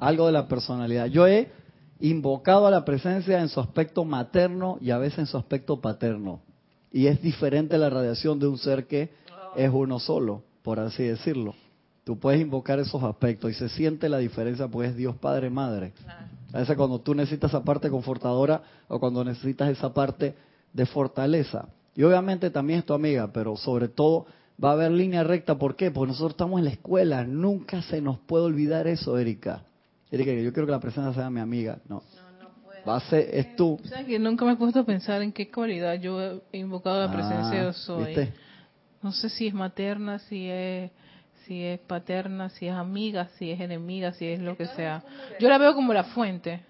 algo 0.00 0.26
de 0.26 0.32
la 0.32 0.48
personalidad. 0.48 1.06
Yo 1.06 1.28
he 1.28 1.52
invocado 2.00 2.66
a 2.66 2.72
la 2.72 2.84
presencia 2.84 3.40
en 3.40 3.48
su 3.48 3.60
aspecto 3.60 4.04
materno 4.04 4.78
y 4.80 4.90
a 4.90 4.98
veces 4.98 5.20
en 5.20 5.26
su 5.26 5.36
aspecto 5.36 5.80
paterno. 5.80 6.40
Y 6.90 7.06
es 7.06 7.22
diferente 7.22 7.78
la 7.78 7.88
radiación 7.88 8.40
de 8.40 8.48
un 8.48 8.58
ser 8.58 8.88
que 8.88 9.10
es 9.54 9.70
uno 9.72 10.00
solo, 10.00 10.42
por 10.64 10.80
así 10.80 11.04
decirlo. 11.04 11.54
Tú 12.02 12.18
puedes 12.18 12.40
invocar 12.40 12.80
esos 12.80 13.00
aspectos 13.04 13.52
y 13.52 13.54
se 13.54 13.68
siente 13.68 14.08
la 14.08 14.18
diferencia 14.18 14.66
porque 14.66 14.88
es 14.88 14.96
Dios 14.96 15.14
Padre 15.14 15.50
Madre. 15.50 15.92
A 16.52 16.58
veces 16.58 16.76
cuando 16.76 17.00
tú 17.00 17.14
necesitas 17.14 17.52
esa 17.52 17.62
parte 17.62 17.90
confortadora 17.90 18.62
o 18.88 18.98
cuando 18.98 19.22
necesitas 19.22 19.70
esa 19.70 19.94
parte 19.94 20.34
de 20.74 20.84
fortaleza. 20.84 21.68
Y 21.96 22.02
obviamente 22.02 22.50
también 22.50 22.80
es 22.80 22.84
tu 22.84 22.92
amiga, 22.92 23.32
pero 23.32 23.56
sobre 23.56 23.88
todo 23.88 24.26
va 24.62 24.70
a 24.70 24.72
haber 24.72 24.90
línea 24.90 25.24
recta. 25.24 25.56
¿Por 25.56 25.76
qué? 25.76 25.90
Porque 25.90 26.08
nosotros 26.08 26.32
estamos 26.32 26.58
en 26.58 26.66
la 26.66 26.72
escuela. 26.72 27.24
Nunca 27.24 27.80
se 27.82 28.02
nos 28.02 28.18
puede 28.18 28.44
olvidar 28.44 28.86
eso, 28.86 29.16
Erika. 29.16 29.62
Erika, 30.10 30.32
yo 30.32 30.52
quiero 30.52 30.66
que 30.66 30.72
la 30.72 30.80
presencia 30.80 31.14
sea 31.14 31.30
mi 31.30 31.40
amiga. 31.40 31.78
No. 31.88 32.02
Va 32.86 32.96
a 32.96 33.00
ser, 33.00 33.30
es 33.32 33.56
tú. 33.56 33.78
O 33.82 33.88
sea, 33.88 34.04
que 34.04 34.18
nunca 34.18 34.44
me 34.44 34.52
he 34.52 34.56
puesto 34.56 34.80
a 34.80 34.84
pensar 34.84 35.22
en 35.22 35.32
qué 35.32 35.50
cualidad 35.50 35.94
yo 35.94 36.42
he 36.52 36.58
invocado 36.58 37.00
la 37.00 37.10
presencia 37.10 37.62
yo 37.62 37.68
ah, 37.68 37.72
soy. 37.72 38.28
No 39.00 39.12
sé 39.12 39.30
si 39.30 39.46
es 39.46 39.54
materna, 39.54 40.18
si 40.18 40.48
es 40.50 40.90
si 41.46 41.62
es 41.62 41.78
paterna, 41.80 42.48
si 42.50 42.66
es 42.66 42.74
amiga, 42.74 43.28
si 43.38 43.50
es 43.50 43.60
enemiga, 43.60 44.12
si 44.14 44.26
es 44.26 44.40
lo 44.40 44.56
que 44.56 44.66
sea. 44.66 45.02
Yo 45.38 45.48
la 45.48 45.58
veo 45.58 45.74
como 45.74 45.92
la 45.92 46.04
fuente 46.04 46.62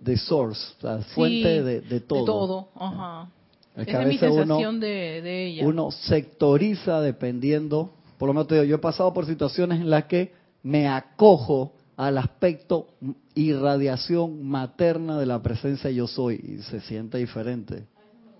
de 0.00 0.16
source, 0.16 0.74
la 0.80 0.98
fuente 0.98 1.62
de, 1.62 2.00
todo. 2.00 2.20
De 2.20 2.26
todo, 2.26 2.68
ajá. 2.74 3.30
Esa 3.76 4.02
es 4.02 4.08
mi 4.08 4.18
sensación 4.18 4.80
de, 4.80 5.22
de, 5.22 5.46
ella. 5.46 5.66
Uno 5.66 5.90
sectoriza 5.90 7.00
dependiendo, 7.00 7.92
por 8.18 8.26
lo 8.26 8.34
menos 8.34 8.48
te 8.48 8.56
digo, 8.56 8.64
yo 8.64 8.76
he 8.76 8.80
pasado 8.80 9.12
por 9.12 9.26
situaciones 9.26 9.80
en 9.80 9.90
las 9.90 10.04
que 10.04 10.32
me 10.62 10.88
acojo 10.88 11.72
al 11.96 12.18
aspecto 12.18 12.88
irradiación 13.34 14.46
materna 14.46 15.18
de 15.18 15.26
la 15.26 15.42
presencia 15.42 15.90
yo 15.90 16.06
soy 16.06 16.36
y 16.42 16.62
se 16.62 16.80
siente 16.80 17.18
diferente. 17.18 17.84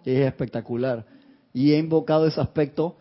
Y 0.04 0.12
es 0.12 0.26
espectacular. 0.26 1.04
Y 1.52 1.72
he 1.72 1.78
invocado 1.78 2.26
ese 2.26 2.40
aspecto 2.40 2.96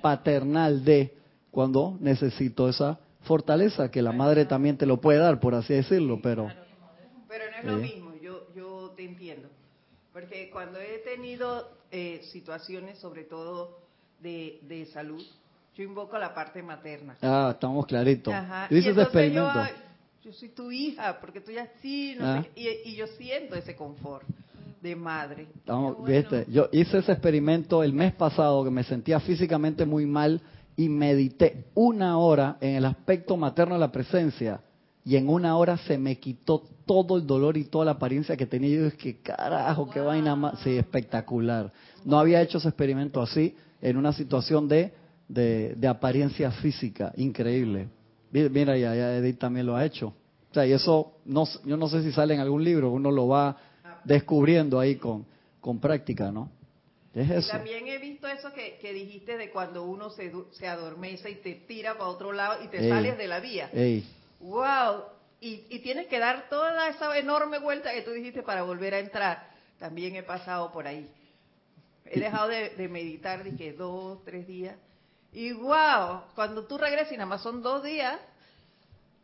paternal 0.00 0.84
de 0.84 1.14
cuando 1.50 1.96
necesito 2.00 2.68
esa 2.68 2.98
fortaleza 3.22 3.90
que 3.90 4.00
la 4.00 4.12
madre 4.12 4.46
también 4.46 4.78
te 4.78 4.86
lo 4.86 5.00
puede 5.00 5.18
dar, 5.18 5.40
por 5.40 5.54
así 5.54 5.74
decirlo, 5.74 6.20
pero 6.22 6.48
es 7.58 7.64
lo 7.64 7.76
mismo. 7.78 8.12
Porque 10.12 10.50
cuando 10.50 10.80
he 10.80 10.98
tenido 10.98 11.70
eh, 11.90 12.20
situaciones, 12.32 12.98
sobre 12.98 13.24
todo 13.24 13.78
de, 14.20 14.58
de 14.62 14.86
salud, 14.86 15.22
yo 15.76 15.84
invoco 15.84 16.18
la 16.18 16.34
parte 16.34 16.62
materna. 16.62 17.16
Ah, 17.22 17.50
estamos 17.54 17.86
claritos. 17.86 18.34
Ajá. 18.34 18.66
Yo 18.70 18.76
Y 18.76 18.80
entonces 18.80 19.04
experimento. 19.04 19.52
Yo, 19.54 20.30
yo 20.30 20.32
soy 20.32 20.48
tu 20.48 20.70
hija, 20.72 21.20
porque 21.20 21.40
tú 21.40 21.52
ya 21.52 21.68
sí, 21.80 22.16
no 22.18 22.26
Ah. 22.26 22.42
sé 22.42 22.50
y, 22.60 22.90
y 22.90 22.96
yo 22.96 23.06
siento 23.06 23.54
ese 23.54 23.76
confort 23.76 24.26
de 24.82 24.96
madre. 24.96 25.46
Estamos- 25.54 25.98
bueno. 25.98 26.16
¿viste? 26.16 26.46
Yo 26.50 26.68
hice 26.72 26.98
ese 26.98 27.12
experimento 27.12 27.82
el 27.82 27.92
mes 27.92 28.12
pasado 28.14 28.64
que 28.64 28.70
me 28.70 28.82
sentía 28.82 29.20
físicamente 29.20 29.84
muy 29.86 30.04
mal 30.06 30.40
y 30.76 30.88
medité 30.88 31.64
una 31.74 32.18
hora 32.18 32.56
en 32.60 32.76
el 32.76 32.84
aspecto 32.84 33.36
materno 33.36 33.74
de 33.74 33.80
la 33.80 33.92
presencia 33.92 34.60
y 35.08 35.16
en 35.16 35.28
una 35.30 35.56
hora 35.56 35.78
se 35.78 35.96
me 35.96 36.18
quitó 36.18 36.62
todo 36.84 37.16
el 37.16 37.26
dolor 37.26 37.56
y 37.56 37.64
toda 37.64 37.86
la 37.86 37.92
apariencia 37.92 38.36
que 38.36 38.44
tenía. 38.46 38.76
Yo 38.76 38.84
dije, 38.84 38.96
que 38.98 39.16
carajo, 39.22 39.88
qué 39.88 40.00
vaina 40.00 40.36
más. 40.36 40.58
Sí, 40.60 40.76
espectacular. 40.76 41.72
No 42.04 42.18
había 42.18 42.42
hecho 42.42 42.58
ese 42.58 42.68
experimento 42.68 43.22
así 43.22 43.54
en 43.80 43.96
una 43.96 44.12
situación 44.12 44.68
de, 44.68 44.92
de, 45.26 45.74
de 45.76 45.88
apariencia 45.88 46.50
física. 46.50 47.12
Increíble. 47.16 47.88
Mi- 48.32 48.50
Mira, 48.50 48.76
ya, 48.76 48.94
ya 48.94 49.16
Edith 49.16 49.38
también 49.38 49.64
lo 49.64 49.76
ha 49.76 49.84
hecho. 49.86 50.08
O 50.50 50.54
sea, 50.54 50.66
y 50.66 50.72
eso, 50.72 51.12
no, 51.24 51.44
yo 51.64 51.78
no 51.78 51.88
sé 51.88 52.02
si 52.02 52.12
sale 52.12 52.34
en 52.34 52.40
algún 52.40 52.62
libro, 52.62 52.90
uno 52.90 53.10
lo 53.10 53.28
va 53.28 53.56
descubriendo 54.04 54.78
ahí 54.78 54.96
con, 54.96 55.24
con 55.60 55.78
práctica, 55.78 56.30
¿no? 56.30 56.50
Es 57.14 57.28
Y 57.28 57.32
eso. 57.32 57.52
también 57.52 57.86
he 57.88 57.98
visto 57.98 58.26
eso 58.28 58.52
que, 58.52 58.78
que 58.80 58.92
dijiste 58.92 59.36
de 59.38 59.50
cuando 59.50 59.84
uno 59.84 60.10
se, 60.10 60.30
se 60.52 60.68
adormece 60.68 61.30
y 61.30 61.34
te 61.36 61.54
tira 61.54 61.94
para 61.96 62.10
otro 62.10 62.32
lado 62.32 62.62
y 62.62 62.68
te 62.68 62.78
Ey. 62.84 62.90
sales 62.90 63.18
de 63.18 63.26
la 63.26 63.40
vía. 63.40 63.70
Ey, 63.72 64.04
¡Wow! 64.40 65.02
Y, 65.40 65.64
y 65.68 65.78
tienes 65.80 66.06
que 66.08 66.18
dar 66.18 66.48
toda 66.48 66.88
esa 66.88 67.16
enorme 67.18 67.58
vuelta 67.58 67.92
que 67.92 68.02
tú 68.02 68.10
dijiste 68.10 68.42
para 68.42 68.62
volver 68.62 68.94
a 68.94 68.98
entrar. 68.98 69.48
También 69.78 70.16
he 70.16 70.22
pasado 70.22 70.72
por 70.72 70.86
ahí. 70.86 71.08
He 72.04 72.18
dejado 72.20 72.48
de, 72.48 72.70
de 72.70 72.88
meditar, 72.88 73.44
dije, 73.44 73.72
dos, 73.72 74.24
tres 74.24 74.46
días. 74.46 74.76
Y 75.32 75.52
wow, 75.52 76.22
cuando 76.34 76.64
tú 76.64 76.78
regresas 76.78 77.12
y 77.12 77.16
nada 77.16 77.26
más 77.26 77.42
son 77.42 77.62
dos 77.62 77.84
días, 77.84 78.18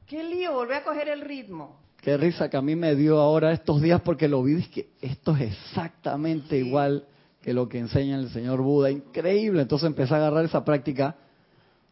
qué 0.07 0.23
lío, 0.23 0.53
volver 0.53 0.77
a 0.79 0.85
coger 0.85 1.09
el 1.09 1.23
ritmo. 1.23 1.81
qué 2.03 2.17
risa 2.19 2.51
que 2.51 2.59
a 2.59 2.63
mí 2.63 2.77
me 2.77 2.95
dio 2.95 3.19
ahora 3.19 3.53
estos 3.53 3.81
días 3.81 4.03
porque 4.03 4.29
lo 4.29 4.43
vi, 4.43 4.61
es 4.61 4.69
que 4.69 4.89
esto 5.01 5.35
es 5.35 5.53
exactamente 5.53 6.51
Sí. 6.61 6.67
igual 6.67 7.07
que 7.41 7.55
lo 7.55 7.69
que 7.69 7.79
enseña 7.79 8.17
el 8.19 8.29
señor 8.31 8.61
Buda. 8.61 8.91
Increíble. 8.91 9.63
Entonces 9.63 9.87
empecé 9.87 10.13
a 10.15 10.19
agarrar 10.19 10.45
esa 10.45 10.65
práctica 10.65 11.17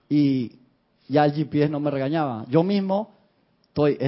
y 0.09 0.59
ya 1.13 1.25
el 1.27 1.33
GPS 1.33 1.71
no 1.71 1.79
me 1.79 1.91
regañaba. 1.91 2.47
Yo 2.49 2.63
mismo 2.63 3.11
estoy, 3.69 3.99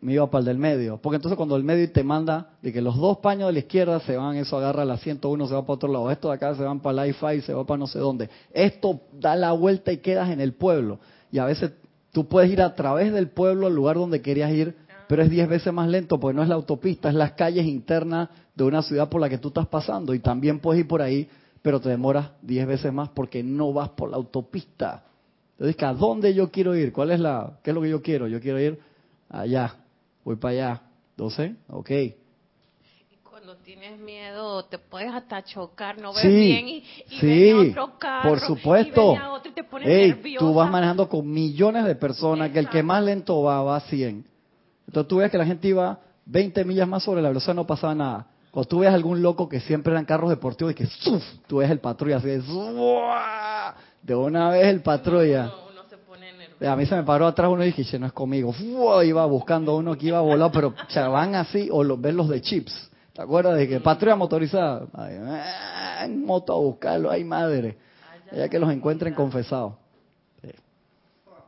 me 0.00 0.12
iba 0.12 0.30
para 0.30 0.40
el 0.40 0.46
del 0.46 0.58
medio. 0.58 0.98
Porque 0.98 1.16
entonces 1.16 1.36
cuando 1.36 1.56
el 1.56 1.64
medio 1.64 1.90
te 1.90 2.04
manda 2.04 2.50
de 2.60 2.72
que 2.72 2.80
los 2.80 2.96
dos 2.96 3.18
paños 3.18 3.48
de 3.48 3.54
la 3.54 3.58
izquierda 3.60 4.00
se 4.00 4.16
van, 4.16 4.36
eso 4.36 4.56
agarra 4.58 4.84
la 4.84 4.98
101, 4.98 5.48
se 5.48 5.54
va 5.54 5.62
para 5.62 5.74
otro 5.74 5.90
lado. 5.90 6.10
Esto 6.10 6.28
de 6.28 6.34
acá 6.34 6.54
se 6.54 6.62
van 6.62 6.80
para 6.80 6.94
la 6.94 7.08
i 7.08 7.40
se 7.40 7.54
va 7.54 7.64
para 7.64 7.78
no 7.78 7.86
sé 7.86 7.98
dónde. 7.98 8.28
Esto 8.52 9.00
da 9.12 9.34
la 9.36 9.52
vuelta 9.52 9.90
y 9.90 9.98
quedas 9.98 10.30
en 10.30 10.40
el 10.40 10.52
pueblo. 10.52 11.00
Y 11.30 11.38
a 11.38 11.46
veces 11.46 11.72
tú 12.12 12.28
puedes 12.28 12.50
ir 12.50 12.60
a 12.60 12.74
través 12.74 13.12
del 13.12 13.28
pueblo 13.28 13.66
al 13.66 13.74
lugar 13.74 13.96
donde 13.96 14.20
querías 14.20 14.52
ir, 14.52 14.76
pero 15.08 15.22
es 15.22 15.30
10 15.30 15.48
veces 15.48 15.72
más 15.72 15.88
lento 15.88 16.20
porque 16.20 16.36
no 16.36 16.42
es 16.42 16.48
la 16.48 16.54
autopista, 16.54 17.08
es 17.08 17.14
las 17.14 17.32
calles 17.32 17.66
internas 17.66 18.28
de 18.54 18.64
una 18.64 18.82
ciudad 18.82 19.08
por 19.08 19.20
la 19.20 19.28
que 19.28 19.38
tú 19.38 19.48
estás 19.48 19.66
pasando. 19.66 20.14
Y 20.14 20.18
también 20.18 20.60
puedes 20.60 20.80
ir 20.80 20.88
por 20.88 21.00
ahí, 21.00 21.28
pero 21.62 21.80
te 21.80 21.88
demoras 21.88 22.30
10 22.42 22.66
veces 22.66 22.92
más 22.92 23.08
porque 23.10 23.42
no 23.42 23.72
vas 23.72 23.90
por 23.90 24.10
la 24.10 24.16
autopista. 24.16 25.04
Entonces, 25.62 25.80
¿a 25.84 25.92
dónde 25.92 26.34
yo 26.34 26.50
quiero 26.50 26.74
ir? 26.74 26.92
¿Cuál 26.92 27.12
es 27.12 27.20
la, 27.20 27.52
qué 27.62 27.70
es 27.70 27.74
lo 27.74 27.82
que 27.82 27.88
yo 27.88 28.02
quiero? 28.02 28.26
Yo 28.26 28.40
quiero 28.40 28.58
ir 28.58 28.80
allá, 29.28 29.76
voy 30.24 30.34
para 30.34 30.52
allá. 30.52 30.82
Entonces, 31.10 31.52
ok. 31.68 31.90
Y 31.90 32.14
cuando 33.22 33.54
tienes 33.58 33.96
miedo, 34.00 34.64
te 34.64 34.78
puedes 34.78 35.12
hasta 35.12 35.44
chocar, 35.44 36.00
no 36.00 36.12
ves 36.12 36.22
Sí, 36.22 36.28
bien 36.28 36.68
y, 36.68 36.84
y 37.10 37.18
sí, 37.20 37.52
otro 37.52 37.96
carro. 37.96 38.30
por 38.30 38.40
supuesto. 38.40 39.02
Y 39.02 39.06
venía 39.14 39.30
otro 39.30 39.52
y 39.52 39.54
te 39.54 39.62
pones 39.62 39.88
Ey, 39.88 40.36
tú 40.36 40.52
vas 40.52 40.68
manejando 40.68 41.08
con 41.08 41.30
millones 41.30 41.84
de 41.84 41.94
personas, 41.94 42.50
que 42.50 42.58
el 42.58 42.68
que 42.68 42.82
más 42.82 43.04
lento 43.04 43.40
va, 43.42 43.62
va 43.62 43.76
a 43.76 43.80
100. 43.82 44.24
Entonces 44.88 45.08
tú 45.08 45.18
ves 45.18 45.30
que 45.30 45.38
la 45.38 45.46
gente 45.46 45.68
iba 45.68 46.00
20 46.26 46.64
millas 46.64 46.88
más 46.88 47.04
sobre 47.04 47.22
la 47.22 47.28
velocidad, 47.28 47.54
no 47.54 47.68
pasaba 47.68 47.94
nada. 47.94 48.26
Cuando 48.50 48.68
tú 48.68 48.80
ves 48.80 48.92
algún 48.92 49.22
loco 49.22 49.48
que 49.48 49.60
siempre 49.60 49.92
eran 49.92 50.04
carros 50.06 50.28
deportivos 50.28 50.72
y 50.72 50.74
que 50.74 50.86
¡zuf! 50.86 51.22
tú 51.46 51.58
ves 51.58 51.70
el 51.70 51.78
patrulla 51.78 52.16
así 52.16 52.26
de. 52.26 52.42
De 54.02 54.14
una 54.14 54.50
vez 54.50 54.66
el 54.66 54.82
patrulla. 54.82 55.44
Uno, 55.46 55.70
uno 55.72 55.82
se 55.88 55.96
pone 55.98 56.32
nervioso. 56.32 56.70
A 56.70 56.76
mí 56.76 56.86
se 56.86 56.96
me 56.96 57.02
paró 57.04 57.26
atrás 57.26 57.50
uno 57.50 57.62
y 57.62 57.66
dije, 57.66 57.84
"Che, 57.84 57.98
no 57.98 58.06
es 58.06 58.12
conmigo. 58.12 58.52
¡Fua! 58.52 59.04
Iba 59.04 59.24
buscando 59.26 59.76
uno 59.76 59.96
que 59.96 60.06
iba 60.06 60.20
volado, 60.20 60.50
pero 60.52 60.74
cha, 60.88 61.08
van 61.08 61.34
así, 61.34 61.68
o 61.70 61.84
los 61.84 62.00
ves 62.00 62.14
los 62.14 62.28
de 62.28 62.40
chips. 62.40 62.90
¿Te 63.12 63.22
acuerdas 63.22 63.56
de 63.56 63.68
que 63.68 63.80
patrulla 63.80 64.16
motorizada? 64.16 64.86
Ay, 64.94 65.16
ah, 65.20 66.04
en 66.04 66.24
moto 66.24 66.54
a 66.54 66.56
buscarlo, 66.56 67.10
ay 67.10 67.24
madre. 67.24 67.76
Ya 68.34 68.48
que 68.48 68.58
los 68.58 68.72
encuentren 68.72 69.14
confesados. 69.14 69.74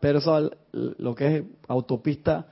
Pero 0.00 0.18
eso, 0.18 0.50
lo 0.72 1.14
que 1.14 1.36
es 1.36 1.44
autopista, 1.66 2.46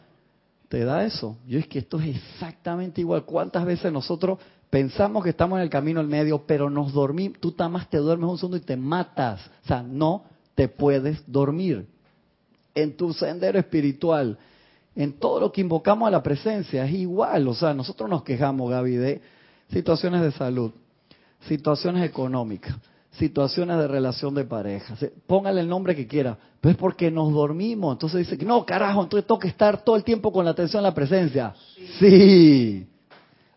te 0.71 0.87
da 0.87 1.05
eso. 1.05 1.37
Yo 1.47 1.59
es 1.59 1.67
que 1.67 1.81
esto 1.81 2.01
es 2.01 2.17
exactamente 2.17 3.03
igual. 3.03 3.25
¿Cuántas 3.27 3.67
veces 3.67 3.93
nosotros 3.93 4.39
pensamos 4.73 5.23
que 5.23 5.29
estamos 5.29 5.59
en 5.59 5.65
el 5.65 5.69
camino 5.69 6.01
al 6.01 6.07
medio, 6.07 6.47
pero 6.47 6.71
nos 6.71 6.95
dormimos? 6.95 7.39
Tú 7.41 7.55
nada 7.59 7.69
más 7.69 7.91
te 7.91 7.99
duermes 7.99 8.31
un 8.31 8.39
segundo 8.39 8.57
y 8.57 8.61
te 8.61 8.75
matas. 8.75 9.39
O 9.65 9.69
sea, 9.69 9.83
no 9.83 10.25
te 10.55 10.67
puedes 10.67 11.23
dormir. 11.31 11.87
En 12.75 12.97
tu 12.97 13.13
sendero 13.13 13.59
espiritual, 13.59 14.39
en 14.97 15.13
todo 15.19 15.41
lo 15.41 15.53
que 15.53 15.61
invocamos 15.61 16.09
a 16.09 16.11
la 16.11 16.23
presencia, 16.23 16.87
es 16.87 16.95
igual. 16.95 17.47
O 17.49 17.55
sea, 17.55 17.75
nosotros 17.75 18.09
nos 18.09 18.23
quejamos, 18.23 18.71
Gaby, 18.71 18.97
de 18.97 19.21
situaciones 19.71 20.23
de 20.23 20.33
salud, 20.33 20.73
situaciones 21.47 22.09
económicas, 22.09 22.75
situaciones 23.11 23.77
de 23.77 23.89
relación 23.89 24.35
de 24.35 24.45
pareja. 24.45 24.97
Póngale 25.27 25.61
el 25.61 25.69
nombre 25.69 25.95
que 25.95 26.07
quiera, 26.07 26.39
pero 26.63 26.73
es 26.73 26.79
porque 26.79 27.11
nos 27.11 27.31
dormimos. 27.31 27.97
Entonces 27.97 28.21
dice 28.21 28.39
que 28.39 28.47
no, 28.47 28.65
carajo, 28.65 29.03
entonces 29.03 29.27
tengo 29.27 29.39
que 29.39 29.49
estar 29.49 29.85
todo 29.85 29.97
el 29.97 30.03
tiempo 30.03 30.33
con 30.33 30.47
la 30.47 30.53
atención 30.53 30.81
en 30.81 30.85
la 30.85 30.95
presencia. 30.95 31.53
Sí, 31.99 32.87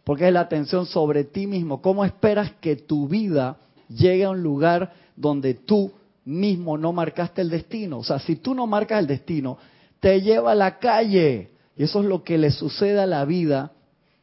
porque 0.06 0.28
es 0.28 0.34
la 0.34 0.42
atención 0.42 0.86
sobre 0.86 1.24
ti 1.24 1.48
mismo. 1.48 1.82
¿Cómo 1.82 2.06
esperas 2.06 2.52
que 2.62 2.76
tu 2.76 3.08
vida 3.08 3.58
llegue 3.90 4.24
a 4.24 4.30
un 4.30 4.44
lugar 4.44 4.94
donde 5.16 5.56
tú 5.56 5.92
mismo 6.24 6.78
no 6.78 6.94
marcaste 6.94 7.42
el 7.42 7.50
destino? 7.50 7.98
O 7.98 8.04
sea, 8.04 8.20
si 8.20 8.36
tú 8.36 8.54
no 8.54 8.68
marcas 8.68 9.00
el 9.00 9.08
destino, 9.08 9.58
te 10.00 10.22
lleva 10.22 10.52
a 10.52 10.56
la 10.56 10.78
calle. 10.78 11.50
Y 11.76 11.84
eso 11.84 12.02
es 12.02 12.06
lo 12.06 12.24
que 12.24 12.38
le 12.38 12.52
sucede 12.52 13.02
a 13.02 13.08
la 13.08 13.26
vida 13.26 13.72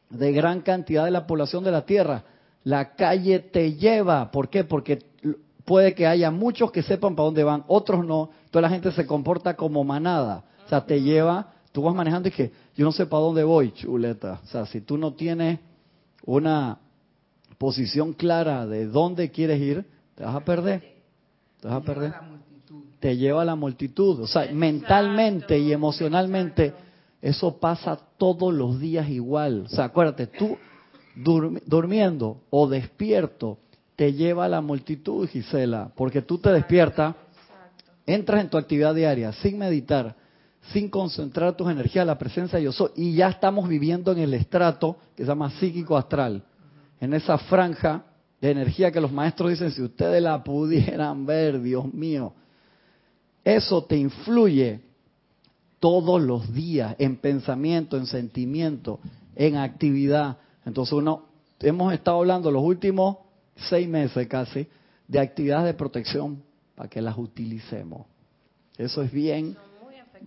de 0.09 0.31
gran 0.31 0.61
cantidad 0.61 1.03
de 1.03 1.11
la 1.11 1.27
población 1.27 1.65
de 1.65 1.71
la 1.71 1.85
Tierra. 1.85 2.23
La 2.63 2.95
calle 2.95 3.39
te 3.39 3.73
lleva. 3.73 4.31
¿Por 4.31 4.47
qué? 4.49 4.63
Porque 4.63 4.99
puede 5.65 5.93
que 5.93 6.07
haya 6.07 6.31
muchos 6.31 6.71
que 6.71 6.81
sepan 6.81 7.13
para 7.13 7.25
dónde 7.25 7.43
van, 7.43 7.65
otros 7.67 8.05
no. 8.05 8.29
Toda 8.51 8.61
la 8.61 8.69
gente 8.69 8.93
se 8.93 9.05
comporta 9.05 9.57
como 9.57 9.83
manada. 9.83 10.45
O 10.65 10.69
sea, 10.69 10.85
te 10.85 11.01
lleva, 11.01 11.51
tú 11.73 11.81
vas 11.81 11.93
manejando 11.93 12.29
y 12.29 12.31
que 12.31 12.53
yo 12.73 12.85
no 12.85 12.93
sé 12.93 13.05
para 13.05 13.23
dónde 13.23 13.43
voy, 13.43 13.73
chuleta. 13.73 14.39
O 14.45 14.47
sea, 14.47 14.65
si 14.65 14.79
tú 14.79 14.97
no 14.97 15.11
tienes 15.11 15.59
una 16.25 16.79
posición 17.57 18.13
clara 18.13 18.65
de 18.65 18.87
dónde 18.87 19.31
quieres 19.31 19.61
ir, 19.61 19.85
te 20.15 20.23
vas 20.23 20.35
a 20.35 20.43
perder. 20.43 20.93
Te 21.61 21.67
vas 21.67 21.77
a 21.77 21.81
perder. 21.81 22.13
Te 22.99 23.17
lleva 23.17 23.41
a 23.41 23.45
la 23.45 23.55
multitud. 23.55 24.21
O 24.21 24.27
sea, 24.27 24.49
mentalmente 24.51 25.57
y 25.59 25.71
emocionalmente, 25.71 26.73
eso 27.21 27.57
pasa 27.57 27.97
todos 28.17 28.53
los 28.53 28.79
días 28.79 29.09
igual. 29.09 29.63
O 29.65 29.69
sea, 29.69 29.85
acuérdate, 29.85 30.27
tú 30.27 30.57
durmi- 31.17 31.61
durmiendo 31.65 32.41
o 32.49 32.67
despierto, 32.67 33.57
te 33.95 34.13
lleva 34.13 34.45
a 34.45 34.49
la 34.49 34.61
multitud, 34.61 35.27
Gisela, 35.27 35.91
porque 35.95 36.21
tú 36.21 36.37
te 36.37 36.51
despiertas, 36.51 37.15
entras 38.05 38.41
en 38.41 38.49
tu 38.49 38.57
actividad 38.57 38.95
diaria 38.95 39.31
sin 39.33 39.57
meditar, 39.57 40.15
sin 40.71 40.89
concentrar 40.89 41.57
tus 41.57 41.69
energías 41.69 42.03
a 42.03 42.05
la 42.05 42.17
presencia 42.17 42.57
de 42.57 42.65
yo 42.65 42.71
soy, 42.71 42.91
y 42.95 43.15
ya 43.15 43.29
estamos 43.29 43.67
viviendo 43.67 44.11
en 44.11 44.19
el 44.19 44.33
estrato 44.33 44.97
que 45.15 45.23
se 45.23 45.27
llama 45.27 45.51
psíquico 45.51 45.97
astral, 45.97 46.43
en 46.99 47.13
esa 47.13 47.37
franja 47.37 48.05
de 48.39 48.51
energía 48.51 48.91
que 48.91 49.01
los 49.01 49.11
maestros 49.11 49.51
dicen, 49.51 49.71
si 49.71 49.81
ustedes 49.81 50.21
la 50.21 50.43
pudieran 50.43 51.25
ver, 51.25 51.61
Dios 51.61 51.93
mío, 51.93 52.33
eso 53.43 53.83
te 53.83 53.97
influye 53.97 54.81
todos 55.79 56.21
los 56.21 56.53
días 56.53 56.95
en 56.97 57.17
pensamiento, 57.17 57.97
en 57.97 58.05
sentimiento, 58.05 59.01
en 59.35 59.57
actividad. 59.57 60.37
Entonces 60.65 60.93
uno, 60.93 61.25
hemos 61.59 61.93
estado 61.93 62.19
hablando 62.19 62.49
los 62.51 62.63
últimos 62.63 63.17
seis 63.55 63.87
meses 63.87 64.27
casi 64.27 64.65
de 65.07 65.19
actividades 65.19 65.65
de 65.65 65.73
protección 65.73 66.41
para 66.75 66.89
que 66.89 67.01
las 67.01 67.17
utilicemos. 67.17 68.07
Eso 68.77 69.01
es 69.01 69.11
bien, 69.11 69.57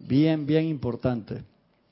bien, 0.01 0.47
bien 0.47 0.67
importante. 0.67 1.43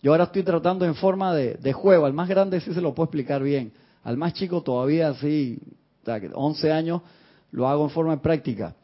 Yo 0.02 0.12
ahora 0.12 0.24
estoy 0.24 0.42
tratando 0.42 0.84
en 0.84 0.94
forma 0.94 1.34
de, 1.34 1.54
de 1.54 1.72
juego. 1.72 2.06
Al 2.06 2.12
más 2.12 2.28
grande 2.28 2.60
sí 2.60 2.74
se 2.74 2.80
lo 2.80 2.94
puedo 2.94 3.06
explicar 3.06 3.42
bien. 3.42 3.72
Al 4.02 4.16
más 4.16 4.34
chico 4.34 4.62
todavía 4.62 5.14
sí, 5.14 5.58
o 6.02 6.04
sea, 6.04 6.20
que 6.20 6.30
11 6.32 6.72
años, 6.72 7.02
lo 7.50 7.68
hago 7.68 7.84
en 7.84 7.90
forma 7.90 8.16
de 8.16 8.22
práctica. 8.22 8.74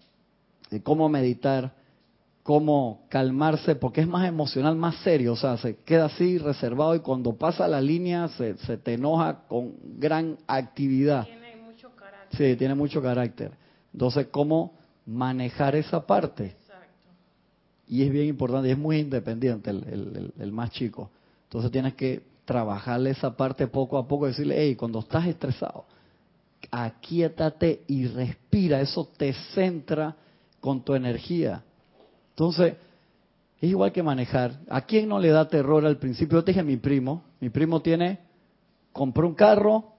De 0.70 0.83
cómo 0.83 1.09
meditar, 1.09 1.74
cómo 2.42 3.06
calmarse, 3.09 3.74
porque 3.74 4.00
es 4.00 4.09
más 4.09 4.26
emocional, 4.26 4.76
más 4.76 4.96
serio, 5.02 5.35
o 5.35 5.37
sea, 5.37 5.56
se 5.59 5.76
queda 5.76 6.06
así 6.06 6.38
reservado 6.38 6.94
y 6.94 7.00
cuando 7.00 7.37
pasa 7.37 7.68
la 7.68 7.80
línea 7.80 8.28
se, 8.28 8.56
se 8.59 8.78
te 8.78 8.94
enoja 8.94 9.42
con 9.46 9.74
gran 9.98 10.38
actividad. 10.46 11.24
Tiene 11.24 11.56
mucho 11.56 11.90
carácter. 11.94 12.38
Sí, 12.38 12.56
tiene 12.56 12.74
mucho 12.74 13.02
carácter. 13.02 13.52
Entonces, 13.92 14.28
¿cómo 14.30 14.74
manejar 15.04 15.76
esa 15.76 16.06
parte? 16.06 16.56
Y 17.90 18.05
es 18.05 18.11
bien 18.11 18.29
importante, 18.29 18.70
es 18.70 18.79
muy 18.79 18.98
independiente 18.98 19.68
el 19.68 20.53
más 20.53 20.70
chico. 20.70 21.11
Entonces 21.44 21.72
tienes 21.72 21.94
que 21.94 22.22
trabajarle 22.44 23.11
esa 23.11 23.37
parte 23.37 23.66
poco 23.66 23.98
a 23.98 24.07
poco, 24.07 24.26
decirle, 24.26 24.55
hey, 24.57 24.76
cuando 24.76 25.00
estás 25.00 25.26
estresado, 25.26 25.85
aquíétate 26.70 27.83
y 27.88 28.07
respira, 28.07 28.81
eso 28.81 29.09
te 29.16 29.33
centra 29.55 30.16
con 30.61 30.85
tu 30.85 30.94
energía. 30.94 31.62
Entonces, 32.31 32.74
es 33.61 33.70
igual 33.70 33.92
que 33.92 34.03
manejar. 34.03 34.59
¿A 34.68 34.83
quién 34.83 35.09
no 35.09 35.18
le 35.18 35.29
da 35.29 35.48
terror 35.48 35.85
al 35.85 35.98
principio? 35.98 36.38
Yo 36.38 36.44
te 36.44 36.53
dije 36.53 36.61
a 36.61 36.64
mi 36.64 36.76
primo, 36.76 37.24
mi 37.40 37.50
primo 37.50 37.83
tiene, 37.83 38.20
compró 38.92 39.26
un 39.26 39.35
carro, 39.35 39.92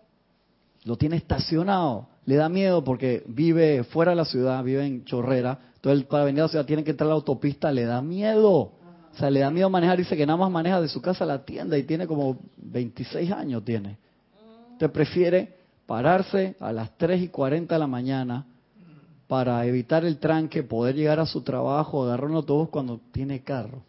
lo 0.86 0.98
tiene 0.98 1.18
estacionado, 1.18 2.08
le 2.32 2.38
da 2.38 2.48
miedo 2.48 2.82
porque 2.82 3.24
vive 3.28 3.84
fuera 3.84 4.12
de 4.12 4.16
la 4.16 4.24
ciudad, 4.24 4.64
vive 4.64 4.86
en 4.86 5.04
Chorrera, 5.04 5.60
entonces 5.76 6.06
para 6.06 6.24
venir 6.24 6.40
a 6.40 6.44
la 6.44 6.48
ciudad 6.48 6.66
tiene 6.66 6.82
que 6.82 6.92
entrar 6.92 7.08
a 7.08 7.10
la 7.10 7.16
autopista, 7.16 7.70
le 7.74 7.84
da 7.84 8.02
miedo. 8.02 8.52
O 8.54 9.18
sea, 9.18 9.30
le 9.30 9.42
da 9.42 9.52
miedo 9.52 9.70
manejar, 9.70 9.98
dice 9.98 10.16
que 10.16 10.26
nada 10.26 10.38
más 10.38 10.50
maneja 10.50 10.80
de 10.80 10.88
su 10.88 11.02
casa 11.02 11.26
a 11.26 11.28
la 11.28 11.44
tienda 11.44 11.78
y 11.78 11.84
tiene 11.84 12.08
como 12.08 12.40
26 12.56 13.34
años 13.34 13.66
tiene. 13.66 13.98
Usted 14.72 14.90
prefiere 14.92 15.58
pararse 15.86 16.56
a 16.62 16.72
las 16.72 16.98
3 16.98 17.22
y 17.22 17.28
40 17.28 17.76
de 17.76 17.80
la 17.80 17.88
mañana 17.88 18.46
para 19.28 19.66
evitar 19.66 20.06
el 20.06 20.18
tranque, 20.18 20.64
poder 20.64 20.96
llegar 20.96 21.20
a 21.20 21.26
su 21.26 21.42
trabajo, 21.42 22.06
agarrar 22.06 22.30
un 22.30 22.38
autobús 22.38 22.70
cuando 22.70 23.02
tiene 23.12 23.42
carro. 23.42 23.84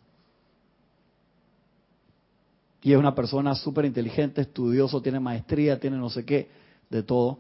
Y 2.83 2.91
es 2.91 2.99
una 2.99 3.15
persona 3.15 3.55
súper 3.55 3.85
inteligente, 3.85 4.41
estudioso, 4.41 5.01
tiene 5.01 5.21
maestría, 5.21 5.79
tiene 5.79 5.97
no 5.97 6.11
sé 6.11 6.25
qué, 6.25 6.49
de 6.91 7.05
todo. 7.05 7.39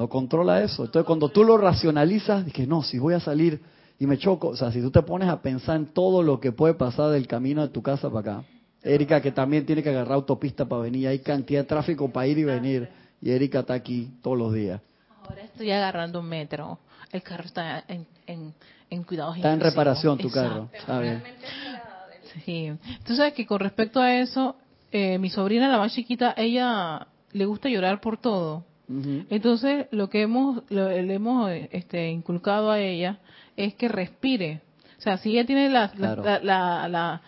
No 0.00 0.08
controla 0.08 0.62
eso. 0.62 0.86
Entonces 0.86 1.06
cuando 1.06 1.28
tú 1.28 1.44
lo 1.44 1.58
racionalizas, 1.58 2.50
que 2.54 2.66
no, 2.66 2.82
si 2.82 2.98
voy 2.98 3.12
a 3.12 3.20
salir 3.20 3.60
y 3.98 4.06
me 4.06 4.16
choco, 4.16 4.48
o 4.48 4.56
sea, 4.56 4.72
si 4.72 4.80
tú 4.80 4.90
te 4.90 5.02
pones 5.02 5.28
a 5.28 5.42
pensar 5.42 5.76
en 5.76 5.92
todo 5.92 6.22
lo 6.22 6.40
que 6.40 6.52
puede 6.52 6.72
pasar 6.72 7.10
del 7.10 7.26
camino 7.26 7.60
de 7.60 7.68
tu 7.68 7.82
casa 7.82 8.08
para 8.08 8.36
acá. 8.38 8.44
Erika 8.82 9.20
que 9.20 9.30
también 9.30 9.66
tiene 9.66 9.82
que 9.82 9.90
agarrar 9.90 10.14
autopista 10.14 10.64
para 10.64 10.80
venir, 10.80 11.06
hay 11.06 11.18
cantidad 11.18 11.60
de 11.60 11.66
tráfico 11.66 12.10
para 12.10 12.26
ir 12.26 12.38
y 12.38 12.44
venir. 12.44 12.88
Y 13.20 13.30
Erika 13.30 13.58
está 13.60 13.74
aquí 13.74 14.10
todos 14.22 14.38
los 14.38 14.54
días. 14.54 14.80
Ahora 15.22 15.42
estoy 15.42 15.70
agarrando 15.70 16.20
un 16.20 16.28
metro. 16.30 16.78
El 17.12 17.22
carro 17.22 17.44
está 17.44 17.84
en, 17.86 18.06
en, 18.26 18.54
en 18.88 19.02
cuidados 19.04 19.36
Está 19.36 19.52
en 19.52 19.60
reparación 19.60 20.16
tu 20.16 20.28
Exacto. 20.28 20.70
carro. 20.86 21.02
Bien. 21.02 21.22
Sí. 22.46 22.72
Tú 23.04 23.14
sabes 23.14 23.34
que 23.34 23.44
con 23.44 23.60
respecto 23.60 24.00
a 24.00 24.14
eso, 24.14 24.56
eh, 24.92 25.18
mi 25.18 25.28
sobrina, 25.28 25.68
la 25.68 25.76
más 25.76 25.92
chiquita, 25.92 26.32
ella 26.38 27.06
le 27.32 27.44
gusta 27.44 27.68
llorar 27.68 28.00
por 28.00 28.16
todo. 28.16 28.64
Entonces, 29.30 29.86
lo 29.92 30.10
que 30.10 30.22
hemos, 30.22 30.62
lo- 30.68 30.88
le 30.88 31.14
hemos 31.14 31.50
este, 31.70 32.10
inculcado 32.10 32.70
a 32.70 32.80
ella 32.80 33.18
es 33.56 33.74
que 33.74 33.88
respire. 33.88 34.62
O 34.98 35.00
sea, 35.00 35.16
si 35.18 35.30
ella 35.30 35.46
tiene 35.46 35.68
las, 35.68 35.96
las- 35.98 36.14
Claro. 36.16 36.24
la- 36.24 36.40
la- 36.40 36.88
la- 36.88 37.22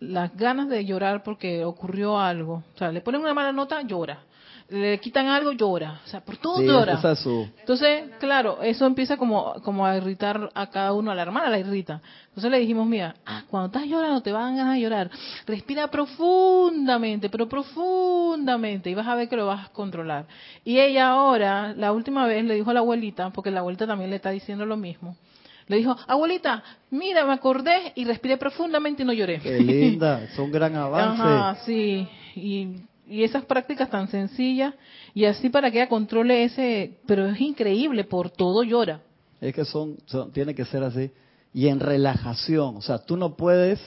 las 0.00 0.36
ganas 0.36 0.68
de 0.68 0.84
llorar 0.84 1.22
porque 1.22 1.64
ocurrió 1.64 2.18
algo, 2.20 2.62
o 2.74 2.78
sea, 2.78 2.92
le 2.92 3.00
ponen 3.00 3.22
una 3.22 3.34
mala 3.34 3.52
nota, 3.52 3.80
llora. 3.82 4.20
Le 4.70 5.00
quitan 5.00 5.26
algo, 5.28 5.52
llora. 5.52 6.00
O 6.04 6.08
sea, 6.08 6.20
por 6.20 6.36
todo 6.36 6.58
Sí, 6.58 6.66
llora. 6.66 6.94
esa 6.94 7.12
es 7.12 7.20
su... 7.20 7.48
Entonces, 7.58 8.10
claro, 8.20 8.60
eso 8.62 8.84
empieza 8.84 9.16
como, 9.16 9.54
como 9.62 9.86
a 9.86 9.96
irritar 9.96 10.50
a 10.54 10.66
cada 10.68 10.92
uno, 10.92 11.10
a 11.10 11.14
la 11.14 11.22
hermana 11.22 11.48
la 11.48 11.58
irrita. 11.58 12.02
Entonces 12.28 12.50
le 12.50 12.58
dijimos, 12.60 12.86
mira, 12.86 13.14
ah, 13.24 13.44
cuando 13.48 13.66
estás 13.66 13.86
llorando 13.86 14.20
te 14.20 14.30
van 14.30 14.58
a 14.60 14.78
llorar, 14.78 15.10
respira 15.46 15.88
profundamente, 15.88 17.30
pero 17.30 17.48
profundamente, 17.48 18.90
y 18.90 18.94
vas 18.94 19.06
a 19.06 19.14
ver 19.14 19.28
que 19.28 19.36
lo 19.36 19.46
vas 19.46 19.66
a 19.66 19.72
controlar. 19.72 20.26
Y 20.64 20.78
ella 20.78 21.08
ahora, 21.08 21.72
la 21.74 21.92
última 21.92 22.26
vez, 22.26 22.44
le 22.44 22.54
dijo 22.54 22.70
a 22.70 22.74
la 22.74 22.80
abuelita, 22.80 23.30
porque 23.30 23.50
la 23.50 23.60
abuelita 23.60 23.86
también 23.86 24.10
le 24.10 24.16
está 24.16 24.30
diciendo 24.30 24.66
lo 24.66 24.76
mismo, 24.76 25.16
le 25.66 25.78
dijo, 25.78 25.96
abuelita, 26.06 26.62
mira, 26.90 27.24
me 27.24 27.32
acordé 27.32 27.92
y 27.94 28.04
respiré 28.04 28.36
profundamente 28.36 29.02
y 29.02 29.06
no 29.06 29.12
lloré. 29.12 29.40
Qué 29.40 29.60
linda, 29.60 30.22
es 30.22 30.38
un 30.38 30.52
gran 30.52 30.76
avance. 30.76 31.22
Ajá, 31.22 31.56
sí. 31.64 32.06
Y, 32.36 32.68
y 33.08 33.22
esas 33.24 33.44
prácticas 33.44 33.90
tan 33.90 34.08
sencillas, 34.08 34.74
y 35.14 35.24
así 35.24 35.48
para 35.48 35.70
que 35.70 35.78
ella 35.78 35.88
controle 35.88 36.44
ese, 36.44 36.98
pero 37.06 37.26
es 37.26 37.40
increíble, 37.40 38.04
por 38.04 38.30
todo 38.30 38.62
llora. 38.62 39.00
Es 39.40 39.54
que 39.54 39.64
son, 39.64 39.96
son- 40.06 40.32
tiene 40.32 40.54
que 40.54 40.64
ser 40.64 40.82
así. 40.82 41.10
Y 41.54 41.68
en 41.68 41.80
relajación, 41.80 42.76
o 42.76 42.82
sea, 42.82 42.98
tú 42.98 43.16
no 43.16 43.34
puedes 43.36 43.80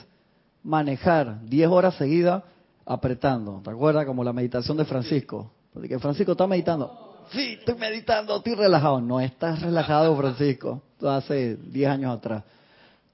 manejar 0.62 1.40
10 1.46 1.68
horas 1.68 1.94
seguidas 1.96 2.42
apretando. 2.84 3.60
¿Te 3.64 3.70
acuerdas? 3.70 4.04
Como 4.06 4.24
la 4.24 4.32
meditación 4.32 4.76
de 4.76 4.84
Francisco. 4.84 5.50
Porque 5.72 5.98
Francisco 5.98 6.32
está 6.32 6.46
meditando. 6.46 7.24
Sí, 7.30 7.56
estoy 7.58 7.76
meditando, 7.76 8.36
estoy 8.36 8.54
relajado. 8.54 9.00
No 9.00 9.20
estás 9.20 9.62
relajado, 9.62 10.14
Francisco. 10.16 10.82
Hace 11.02 11.56
10 11.56 11.88
años 11.88 12.16
atrás. 12.16 12.44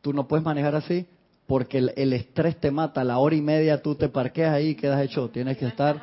Tú 0.00 0.12
no 0.12 0.26
puedes 0.26 0.44
manejar 0.44 0.74
así 0.74 1.06
porque 1.48 1.78
el, 1.78 1.92
el 1.96 2.12
estrés 2.12 2.60
te 2.60 2.70
mata. 2.70 3.00
A 3.00 3.04
la 3.04 3.18
hora 3.18 3.34
y 3.34 3.40
media 3.40 3.82
tú 3.82 3.96
te 3.96 4.08
parqueas 4.08 4.54
ahí 4.54 4.68
y 4.68 4.74
quedas 4.76 5.00
hecho. 5.00 5.28
Tienes 5.30 5.58
que 5.58 5.66
estar 5.66 6.00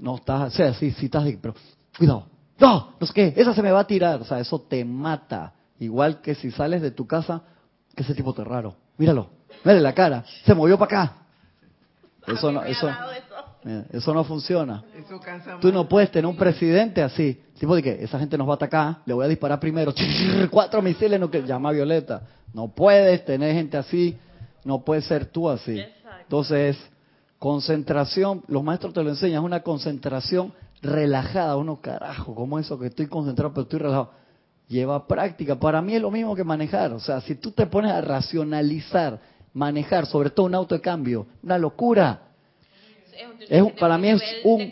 no 0.00 0.16
estás, 0.16 0.52
o 0.52 0.56
sea, 0.56 0.74
sí, 0.74 0.90
sí 0.92 1.06
estás, 1.06 1.24
pero 1.40 1.54
cuidado, 1.96 2.26
no, 2.58 2.94
no 2.98 3.06
sé 3.06 3.12
qué, 3.12 3.34
esa 3.36 3.54
se 3.54 3.62
me 3.62 3.70
va 3.70 3.80
a 3.80 3.86
tirar, 3.86 4.20
o 4.20 4.24
sea, 4.24 4.40
eso 4.40 4.60
te 4.60 4.84
mata. 4.84 5.52
Igual 5.80 6.20
que 6.20 6.34
si 6.34 6.50
sales 6.50 6.82
de 6.82 6.90
tu 6.90 7.06
casa, 7.06 7.42
que 7.94 8.02
ese 8.02 8.14
tipo 8.14 8.32
te 8.32 8.42
raro, 8.44 8.74
míralo, 8.96 9.28
mírale 9.64 9.80
la 9.80 9.94
cara, 9.94 10.24
se 10.44 10.54
movió 10.54 10.78
para 10.78 11.02
acá. 11.02 11.14
Eso 12.26 12.52
no, 12.52 12.62
eso, 12.64 12.90
eso 13.90 14.14
no 14.14 14.24
funciona. 14.24 14.84
Eso 14.94 15.18
cansa 15.18 15.58
Tú 15.60 15.72
no 15.72 15.88
puedes 15.88 16.10
tener 16.10 16.26
un 16.26 16.36
presidente 16.36 17.02
así, 17.02 17.40
tipo 17.58 17.74
de 17.74 17.82
que 17.82 18.04
esa 18.04 18.18
gente 18.18 18.36
nos 18.36 18.46
va 18.46 18.52
a 18.52 18.56
atacar, 18.56 18.98
le 19.06 19.14
voy 19.14 19.24
a 19.24 19.28
disparar 19.28 19.58
primero, 19.58 19.94
cuatro 20.50 20.82
misiles, 20.82 21.18
no 21.18 21.30
que 21.30 21.42
llama 21.42 21.70
a 21.70 21.72
Violeta. 21.72 22.22
No 22.52 22.68
puedes 22.68 23.24
tener 23.24 23.54
gente 23.54 23.76
así, 23.76 24.18
no 24.68 24.84
puedes 24.84 25.06
ser 25.06 25.24
tú 25.26 25.48
así. 25.48 25.72
Entonces, 26.22 26.78
concentración, 27.38 28.42
los 28.48 28.62
maestros 28.62 28.92
te 28.92 29.02
lo 29.02 29.08
enseñan, 29.10 29.40
es 29.40 29.44
una 29.46 29.62
concentración 29.62 30.52
relajada. 30.82 31.56
Uno, 31.56 31.80
carajo, 31.80 32.34
¿cómo 32.34 32.58
eso 32.58 32.78
que 32.78 32.86
estoy 32.88 33.06
concentrado 33.06 33.50
pero 33.52 33.62
estoy 33.62 33.78
relajado? 33.80 34.10
Lleva 34.68 35.06
práctica. 35.08 35.58
Para 35.58 35.80
mí 35.80 35.94
es 35.94 36.02
lo 36.02 36.10
mismo 36.10 36.36
que 36.36 36.44
manejar. 36.44 36.92
O 36.92 37.00
sea, 37.00 37.22
si 37.22 37.34
tú 37.36 37.50
te 37.52 37.66
pones 37.66 37.90
a 37.92 38.02
racionalizar, 38.02 39.18
manejar, 39.54 40.04
sobre 40.04 40.28
todo 40.28 40.44
un 40.46 40.54
auto 40.54 40.74
de 40.74 40.82
cambio, 40.82 41.26
una 41.42 41.56
locura. 41.56 42.20
Es, 43.48 43.62
un- 43.62 43.72
para 43.80 43.96
mí 43.96 44.08
es 44.10 44.22
un 44.44 44.70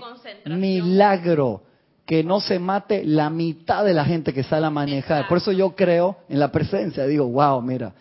milagro 0.60 1.62
que 2.04 2.22
no 2.22 2.40
se 2.40 2.58
mate 2.58 3.02
la 3.04 3.30
mitad 3.30 3.82
de 3.84 3.94
la 3.94 4.04
gente 4.04 4.32
que 4.34 4.42
sale 4.44 4.66
a 4.66 4.70
manejar. 4.70 5.26
Por 5.28 5.38
eso 5.38 5.50
yo 5.52 5.74
creo 5.74 6.18
en 6.28 6.38
la 6.38 6.52
presencia. 6.52 7.06
Digo, 7.06 7.26
wow, 7.26 7.62
mira. 7.62 7.92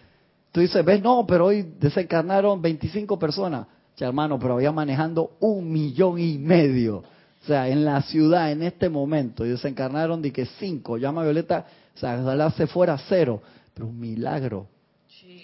Tú 0.55 0.61
dices, 0.61 0.85
ves, 0.85 1.03
no, 1.03 1.25
pero 1.27 1.47
hoy 1.47 1.63
desencarnaron 1.81 2.61
25 2.61 3.19
personas. 3.19 3.67
Ya, 3.97 4.07
hermano, 4.07 4.39
pero 4.39 4.53
había 4.53 4.71
manejando 4.71 5.31
un 5.41 5.69
millón 5.69 6.17
y 6.17 6.37
medio. 6.37 6.99
O 6.99 7.45
sea, 7.45 7.67
en 7.67 7.83
la 7.83 8.01
ciudad, 8.03 8.49
en 8.53 8.63
este 8.63 8.87
momento, 8.87 9.45
y 9.45 9.49
desencarnaron 9.49 10.21
de 10.21 10.31
que 10.31 10.45
cinco. 10.45 10.95
Llama 10.95 11.23
a 11.23 11.23
Violeta, 11.25 11.65
o 11.93 11.99
sea, 11.99 12.21
ojalá 12.21 12.51
se 12.51 12.67
fuera 12.67 12.97
cero. 13.09 13.41
Pero 13.73 13.87
un 13.87 13.99
milagro. 13.99 14.67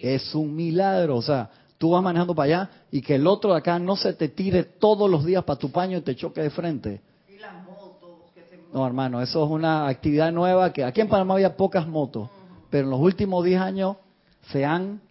Es 0.02 0.34
un 0.34 0.56
milagro. 0.56 1.18
O 1.18 1.22
sea, 1.22 1.50
tú 1.78 1.90
vas 1.90 2.02
manejando 2.02 2.34
para 2.34 2.46
allá 2.46 2.70
y 2.90 3.02
que 3.02 3.16
el 3.16 3.28
otro 3.28 3.52
de 3.52 3.58
acá 3.58 3.78
no 3.80 3.98
se 3.98 4.14
te 4.14 4.30
tire 4.30 4.64
todos 4.64 5.10
los 5.10 5.26
días 5.26 5.44
para 5.44 5.60
tu 5.60 5.70
paño 5.72 5.98
y 5.98 6.02
te 6.04 6.16
choque 6.16 6.40
de 6.40 6.52
frente. 6.52 7.02
No, 8.74 8.88
hermano, 8.88 9.22
eso 9.22 9.44
es 9.44 9.52
una 9.52 9.90
actividad 9.90 10.32
nueva 10.32 10.72
que 10.72 10.86
aquí 10.86 11.02
en 11.02 11.10
Panamá 11.10 11.34
había 11.34 11.58
pocas 11.58 11.86
motos, 11.86 12.30
pero 12.70 12.86
en 12.86 12.92
los 12.92 13.02
últimos 13.02 13.44
10 13.44 13.60
años 13.60 13.98
se 14.50 14.66
han... 14.66 15.02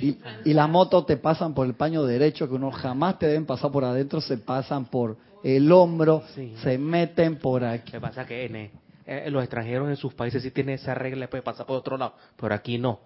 Y, 0.00 0.16
y 0.46 0.54
las 0.54 0.68
motos 0.70 1.04
te 1.06 1.16
pasan 1.18 1.52
por 1.54 1.66
el 1.66 1.74
paño 1.74 2.04
derecho, 2.04 2.48
que 2.48 2.54
uno 2.54 2.70
jamás 2.70 3.18
te 3.18 3.26
deben 3.26 3.44
pasar 3.44 3.70
por 3.70 3.84
adentro, 3.84 4.20
se 4.20 4.38
pasan 4.38 4.86
por 4.86 5.16
el 5.44 5.70
hombro, 5.70 6.22
Sí. 6.34 6.54
se 6.62 6.78
meten 6.78 7.36
por 7.36 7.62
aquí. 7.64 7.92
Lo 7.92 7.98
que 7.98 8.00
pasa 8.00 8.22
es 8.22 8.28
que 8.28 8.44
en, 8.46 8.56
eh, 8.56 8.70
los 9.30 9.42
extranjeros 9.42 9.88
en 9.90 9.96
sus 9.96 10.14
países 10.14 10.42
sí 10.42 10.50
tienen 10.50 10.76
esa 10.76 10.94
regla, 10.94 11.28
puede 11.28 11.42
pasar 11.42 11.66
por 11.66 11.76
otro 11.76 11.98
lado, 11.98 12.14
pero 12.40 12.54
aquí 12.54 12.78
no. 12.78 13.00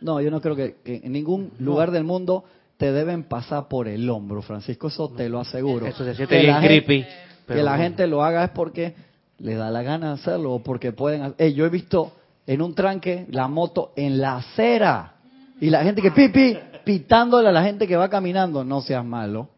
No, 0.00 0.20
yo 0.22 0.30
no 0.30 0.40
creo 0.40 0.56
que, 0.56 0.76
que 0.82 1.00
en 1.04 1.12
ningún 1.12 1.52
lugar 1.58 1.90
del 1.90 2.04
mundo 2.04 2.44
te 2.78 2.90
deben 2.90 3.24
pasar 3.24 3.68
por 3.68 3.86
el 3.86 4.08
hombro, 4.08 4.40
Francisco, 4.40 4.88
eso 4.88 5.10
te 5.10 5.28
lo 5.28 5.40
aseguro. 5.40 5.86
Eso 5.86 6.04
se 6.04 6.14
siente 6.14 6.36
Que 6.36 6.40
bien 6.42 6.54
la 6.54 6.60
gente- 6.62 6.84
creepy. 6.86 7.06
que 7.46 7.54
la 7.56 7.72
bueno. 7.72 7.82
gente 7.84 8.06
lo 8.06 8.24
haga 8.24 8.44
es 8.44 8.50
porque 8.50 8.94
le 9.38 9.56
da 9.56 9.70
la 9.70 9.82
gana 9.82 10.08
de 10.08 10.12
hacerlo 10.14 10.54
o 10.54 10.62
porque 10.62 10.92
pueden. 10.92 11.22
ha- 11.22 11.34
Ey, 11.36 11.52
yo 11.52 11.66
he 11.66 11.68
visto 11.68 12.12
en 12.50 12.62
un 12.62 12.74
tranque 12.74 13.26
la 13.30 13.46
moto 13.46 13.92
en 13.94 14.20
la 14.20 14.38
acera 14.38 15.14
y 15.60 15.70
la 15.70 15.84
gente 15.84 16.02
que 16.02 16.10
pipi 16.10 16.58
pitándole 16.82 17.48
a 17.48 17.52
la 17.52 17.62
gente 17.62 17.86
que 17.86 17.94
va 17.94 18.08
caminando, 18.08 18.64
no 18.64 18.80
seas 18.80 19.04
malo. 19.04 19.48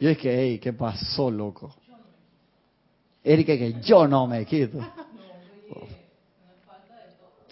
Yo 0.00 0.10
es 0.10 0.18
que, 0.18 0.36
hey, 0.36 0.58
¿qué 0.58 0.72
pasó, 0.72 1.30
loco? 1.30 1.72
Erika, 3.22 3.56
que 3.56 3.80
yo 3.82 4.08
no 4.08 4.26
me 4.26 4.44
quito. 4.46 4.80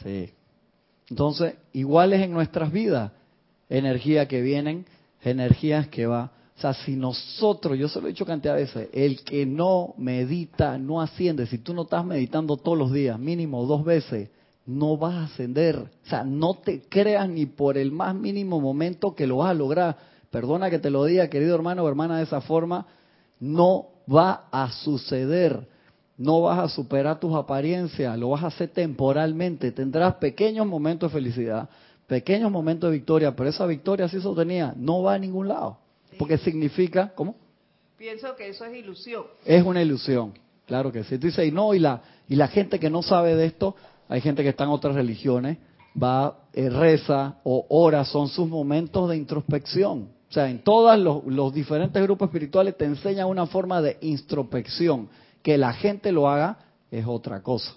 Sí. 0.03 0.31
Entonces, 1.11 1.55
igual 1.75 2.13
es 2.13 2.23
en 2.23 2.33
nuestras 2.33 2.73
vidas. 2.73 3.13
energía 3.69 4.27
que 4.27 4.43
vienen, 4.43 4.85
energías 5.23 5.87
que 5.87 6.09
va. 6.09 6.33
O 6.57 6.61
sea, 6.61 6.75
si 6.75 6.97
nosotros, 6.97 7.79
yo 7.79 7.89
se 7.89 8.01
lo 8.01 8.09
he 8.09 8.11
dicho 8.11 8.27
cantidad 8.27 8.57
de 8.57 8.63
veces, 8.63 8.89
el 8.93 9.23
que 9.23 9.47
no 9.47 9.95
medita 9.97 10.77
no 10.77 11.01
asciende. 11.01 11.47
Si 11.47 11.59
tú 11.59 11.73
no 11.73 11.83
estás 11.83 12.05
meditando 12.05 12.57
todos 12.57 12.77
los 12.77 12.93
días, 12.93 13.17
mínimo 13.17 13.65
dos 13.65 13.85
veces, 13.85 14.31
no 14.69 14.99
vas 14.99 15.15
a 15.15 15.25
ascender. 15.25 15.77
O 15.77 16.09
sea, 16.09 16.25
no 16.25 16.55
te 16.55 16.83
creas 16.83 17.27
ni 17.29 17.47
por 17.47 17.79
el 17.79 17.91
más 17.91 18.15
mínimo 18.15 18.61
momento 18.61 19.15
que 19.15 19.27
lo 19.27 19.39
vas 19.39 19.51
a 19.51 19.55
lograr. 19.55 19.97
Perdona 20.31 20.69
que 20.69 20.79
te 20.79 20.91
lo 20.91 21.07
diga, 21.07 21.29
querido 21.29 21.55
hermano 21.55 21.83
o 21.85 21.89
hermana, 21.89 22.19
de 22.19 22.25
esa 22.25 22.43
forma, 22.43 22.87
no 23.41 23.87
va 24.15 24.45
a 24.53 24.71
suceder. 24.71 25.67
No 26.19 26.43
vas 26.43 26.59
a 26.59 26.69
superar 26.69 27.19
tus 27.19 27.35
apariencias, 27.35 28.19
lo 28.19 28.31
vas 28.31 28.45
a 28.45 28.49
hacer 28.49 28.69
temporalmente. 28.69 29.73
Tendrás 29.73 30.17
pequeños 30.17 30.67
momentos 30.67 31.11
de 31.11 31.19
felicidad, 31.19 31.71
pequeños 32.07 32.51
momentos 32.51 32.91
de 32.91 32.99
victoria, 32.99 33.35
pero 33.35 33.49
esa 33.49 33.65
victoria 33.65 34.07
si 34.09 34.21
sostenía 34.21 34.75
no 34.77 35.03
va 35.03 35.15
a 35.15 35.19
ningún 35.19 35.49
lado. 35.49 35.79
Porque 36.19 36.37
significa, 36.37 37.13
¿cómo? 37.15 37.37
Pienso 37.97 38.37
que 38.37 38.49
eso 38.49 38.67
es 38.67 38.77
ilusión. 38.77 39.25
Es 39.47 39.65
una 39.65 39.81
ilusión, 39.81 40.35
claro 40.67 40.93
que 40.93 41.05
sí. 41.05 41.17
Tú 41.19 41.29
dices, 41.29 41.47
y 41.47 41.53
no, 41.53 41.73
y 41.73 41.79
la, 41.79 42.03
y 42.29 42.37
la 42.37 42.49
gente 42.49 42.79
que 42.79 42.91
no 42.91 43.03
sabe 43.03 43.35
de 43.35 43.47
esto, 43.47 43.75
hay 44.09 44.21
gente 44.21 44.43
que 44.43 44.49
está 44.49 44.65
en 44.65 44.71
otras 44.71 44.95
religiones, 44.95 45.59
va, 46.01 46.39
eh, 46.53 46.71
reza 46.71 47.37
o 47.45 47.67
ora, 47.69 48.05
son 48.05 48.29
sus 48.29 48.49
momentos 48.49 49.09
de 49.11 49.17
introspección. 49.17 50.09
O 50.29 50.33
sea, 50.33 50.49
en 50.49 50.59
todos 50.61 50.99
los, 50.99 51.25
los 51.25 51.53
diferentes 51.53 52.03
grupos 52.03 52.29
espirituales 52.29 52.77
te 52.77 52.85
enseñan 52.85 53.29
una 53.29 53.47
forma 53.47 53.81
de 53.81 53.99
introspección. 54.03 55.09
Que 55.43 55.57
la 55.57 55.73
gente 55.73 56.13
lo 56.13 56.29
haga 56.29 56.59
es 56.91 57.07
otra 57.07 57.43
cosa. 57.43 57.73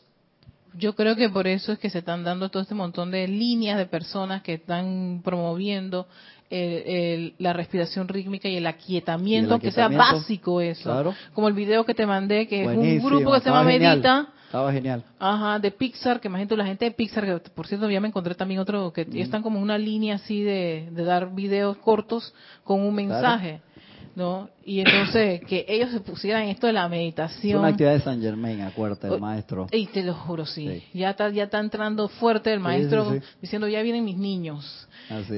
Yo 0.74 0.96
creo 0.96 1.16
que 1.16 1.30
por 1.30 1.48
eso 1.48 1.74
es 1.74 1.80
que 1.80 1.90
se 1.90 2.00
están 2.00 2.24
dando 2.24 2.50
todo 2.50 2.64
este 2.64 2.76
montón 2.76 3.12
de 3.12 3.28
líneas 3.28 3.78
de 3.78 3.86
personas 3.86 4.42
que 4.42 4.54
están 4.54 5.22
promoviendo 5.24 6.08
la 6.50 7.54
respiración 7.54 8.10
rítmica 8.10 8.50
y 8.50 8.58
el 8.58 8.68
aquietamiento, 8.68 9.60
que 9.60 9.72
sea 9.72 9.88
básico 9.88 10.60
eso. 10.60 11.14
Como 11.34 11.48
el 11.48 11.54
video 11.54 11.86
que 11.86 11.94
te 11.94 12.06
mandé, 12.06 12.48
que 12.48 12.64
es 12.64 12.68
un 12.68 13.00
grupo 13.00 13.32
que 13.32 13.40
se 13.40 13.50
llama 13.50 13.64
Medita. 13.64 14.30
Estaba 14.52 14.74
genial. 14.74 15.02
Ajá, 15.18 15.60
de 15.60 15.72
Pixar, 15.72 16.20
que 16.20 16.28
imagínate 16.28 16.58
la 16.58 16.66
gente 16.66 16.84
de 16.84 16.92
Pixar, 16.92 17.24
que 17.24 17.50
por 17.52 17.68
cierto 17.68 17.90
ya 17.90 18.02
me 18.02 18.10
encontré 18.10 18.36
también 18.36 18.60
otro, 18.60 18.92
que 18.92 19.08
están 19.14 19.42
como 19.42 19.62
una 19.62 19.78
línea 19.78 20.16
así 20.16 20.44
de, 20.44 20.90
dar 20.92 21.34
videos 21.34 21.78
cortos 21.78 22.34
con 22.66 22.82
un 22.82 22.94
mensaje. 22.94 23.62
¿no? 24.14 24.50
Y 24.66 24.82
entonces 24.82 25.40
que 25.48 25.64
ellos 25.70 25.92
se 25.92 26.02
pusieran 26.02 26.50
esto 26.50 26.68
de 26.68 26.74
la 26.74 26.90
meditación. 26.90 27.54
Es 27.54 27.60
una 27.60 27.70
actividad 27.70 27.94
de 27.94 28.02
San 28.02 28.20
Germain, 28.20 28.60
acuérdate, 28.60 29.08
el 29.08 29.22
maestro. 29.22 29.68
Y 29.72 29.86
te 29.88 30.04
lo 30.04 30.16
juro, 30.16 30.46
sí. 30.46 30.84
Ya 30.94 31.12
está 31.12 31.30
ya 31.30 31.46
está 31.46 31.62
entrando 31.62 32.10
fuerte 32.10 32.52
el 32.52 32.60
maestro 32.60 33.22
diciendo, 33.42 33.70
ya 33.70 33.82
vienen 33.82 34.04
mis 34.04 34.18
niños. 34.18 34.86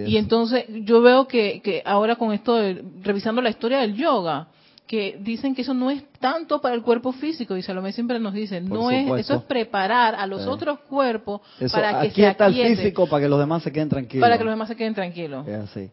Y 0.07 0.17
entonces 0.17 0.65
yo 0.69 1.03
veo 1.03 1.27
que, 1.27 1.61
que 1.61 1.83
ahora 1.85 2.15
con 2.15 2.33
esto, 2.33 2.57
revisando 3.03 3.43
la 3.43 3.51
historia 3.51 3.77
del 3.77 3.93
yoga, 3.93 4.47
que 4.87 5.17
dicen 5.19 5.55
que 5.55 5.61
eso 5.61 5.73
no 5.73 5.89
es 5.89 6.03
tanto 6.19 6.61
para 6.61 6.75
el 6.75 6.81
cuerpo 6.81 7.13
físico, 7.13 7.55
y 7.55 7.61
Salomé 7.61 7.93
siempre 7.93 8.19
nos 8.19 8.33
dice, 8.33 8.61
no 8.61 8.91
es, 8.91 9.09
eso 9.19 9.35
es 9.35 9.41
preparar 9.43 10.15
a 10.15 10.27
los 10.27 10.45
otros 10.45 10.79
cuerpos 10.81 11.41
para 11.71 12.01
que 12.01 12.11
se 12.11 12.27
aquieten. 12.27 12.71
el 12.71 12.77
físico 12.77 13.07
para 13.07 13.23
que 13.23 13.29
los 13.29 13.39
demás 13.39 13.63
se 13.63 13.71
queden 13.71 13.89
tranquilos. 13.89 14.21
Para 14.21 14.37
que 14.37 14.43
los 14.43 14.53
demás 14.53 14.67
se 14.67 14.75
queden 14.75 14.93
tranquilos. 14.93 15.47
Es 15.47 15.55
así. 15.55 15.89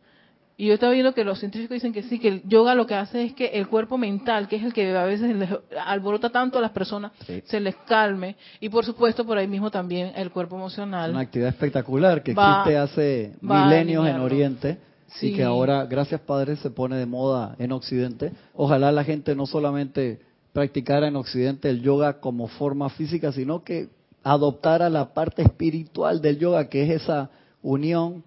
Y 0.57 0.66
yo 0.66 0.74
estaba 0.74 0.92
viendo 0.92 1.14
que 1.14 1.24
los 1.24 1.38
científicos 1.38 1.76
dicen 1.76 1.94
que 1.94 2.03
sí, 2.03 2.18
que 2.18 2.29
el 2.29 2.42
yoga 2.46 2.74
lo 2.74 2.87
que 2.87 2.94
hace 2.94 3.24
es 3.24 3.33
que 3.33 3.46
el 3.46 3.66
cuerpo 3.68 3.96
mental, 3.96 4.46
que 4.46 4.57
es 4.57 4.62
el 4.62 4.74
que 4.74 4.94
a 4.94 5.05
veces 5.05 5.35
les 5.35 5.48
alborota 5.87 6.29
tanto 6.29 6.59
a 6.59 6.61
las 6.61 6.72
personas, 6.72 7.12
se 7.44 7.61
les 7.61 7.74
calme. 7.87 8.37
Y 8.61 8.68
por 8.68 8.85
supuesto, 8.85 9.24
por 9.24 9.38
ahí 9.38 9.48
mismo 9.48 9.70
también 9.70 10.12
el 10.14 10.31
cuerpo 10.31 10.57
emocional. 10.57 11.12
Una 11.12 11.20
actividad 11.20 11.48
espectacular 11.48 12.22
que 12.22 12.33
existe 12.33 12.76
hace 12.76 13.33
milenios 13.40 14.07
en 14.07 14.16
Oriente 14.16 14.89
y 15.20 15.35
que 15.35 15.42
ahora, 15.42 15.87
gracias 15.87 16.20
Padre, 16.20 16.57
se 16.57 16.70
pone 16.70 16.96
de 16.96 17.07
moda 17.07 17.57
en 17.59 17.73
Occidente. 17.73 18.33
Ojalá 18.55 18.92
la 18.92 19.05
gente 19.05 19.35
no 19.35 19.46
solamente 19.46 20.20
practicara 20.53 21.09
en 21.09 21.16
Occidente 21.16 21.68
el 21.68 21.83
yoga 21.83 22.20
como 22.20 22.49
forma 22.49 22.88
física, 22.90 23.33
sino 23.33 23.62
que 23.64 23.88
adoptara 24.23 24.88
la 24.88 25.12
parte 25.12 25.42
espiritual 25.42 26.20
del 26.20 26.38
yoga, 26.38 26.68
que 26.68 26.83
es 26.83 27.03
esa 27.03 27.31
unión 27.62 28.25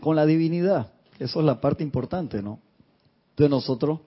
con 0.00 0.16
la 0.16 0.26
divinidad. 0.26 0.92
Eso 1.18 1.40
es 1.40 1.46
la 1.46 1.60
parte 1.60 1.82
importante, 1.82 2.42
¿no? 2.42 2.60
Entonces 3.30 3.50
nosotros 3.50 4.00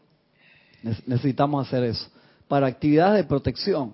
necesitamos 1.05 1.67
hacer 1.67 1.83
eso. 1.83 2.07
Para 2.47 2.67
actividades 2.67 3.17
de 3.17 3.23
protección, 3.27 3.93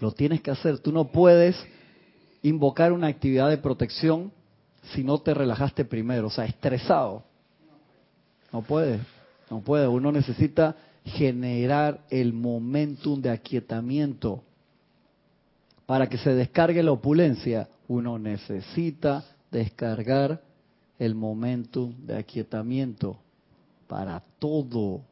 lo 0.00 0.12
tienes 0.12 0.40
que 0.40 0.50
hacer. 0.50 0.78
Tú 0.78 0.92
no 0.92 1.12
puedes 1.12 1.56
invocar 2.42 2.92
una 2.92 3.06
actividad 3.06 3.48
de 3.48 3.58
protección 3.58 4.32
si 4.94 5.04
no 5.04 5.18
te 5.18 5.32
relajaste 5.34 5.84
primero, 5.84 6.26
o 6.26 6.30
sea, 6.30 6.44
estresado. 6.44 7.22
No 8.52 8.62
puede, 8.62 9.00
no 9.50 9.60
puede. 9.60 9.88
Uno 9.88 10.12
necesita 10.12 10.76
generar 11.04 12.00
el 12.10 12.32
momentum 12.32 13.20
de 13.20 13.30
aquietamiento. 13.30 14.42
Para 15.86 16.08
que 16.08 16.18
se 16.18 16.34
descargue 16.34 16.82
la 16.82 16.92
opulencia, 16.92 17.68
uno 17.88 18.18
necesita 18.18 19.24
descargar 19.50 20.40
el 20.98 21.14
momento 21.14 21.92
de 21.98 22.16
aquietamiento 22.16 23.18
para 23.88 24.22
todo, 24.38 25.02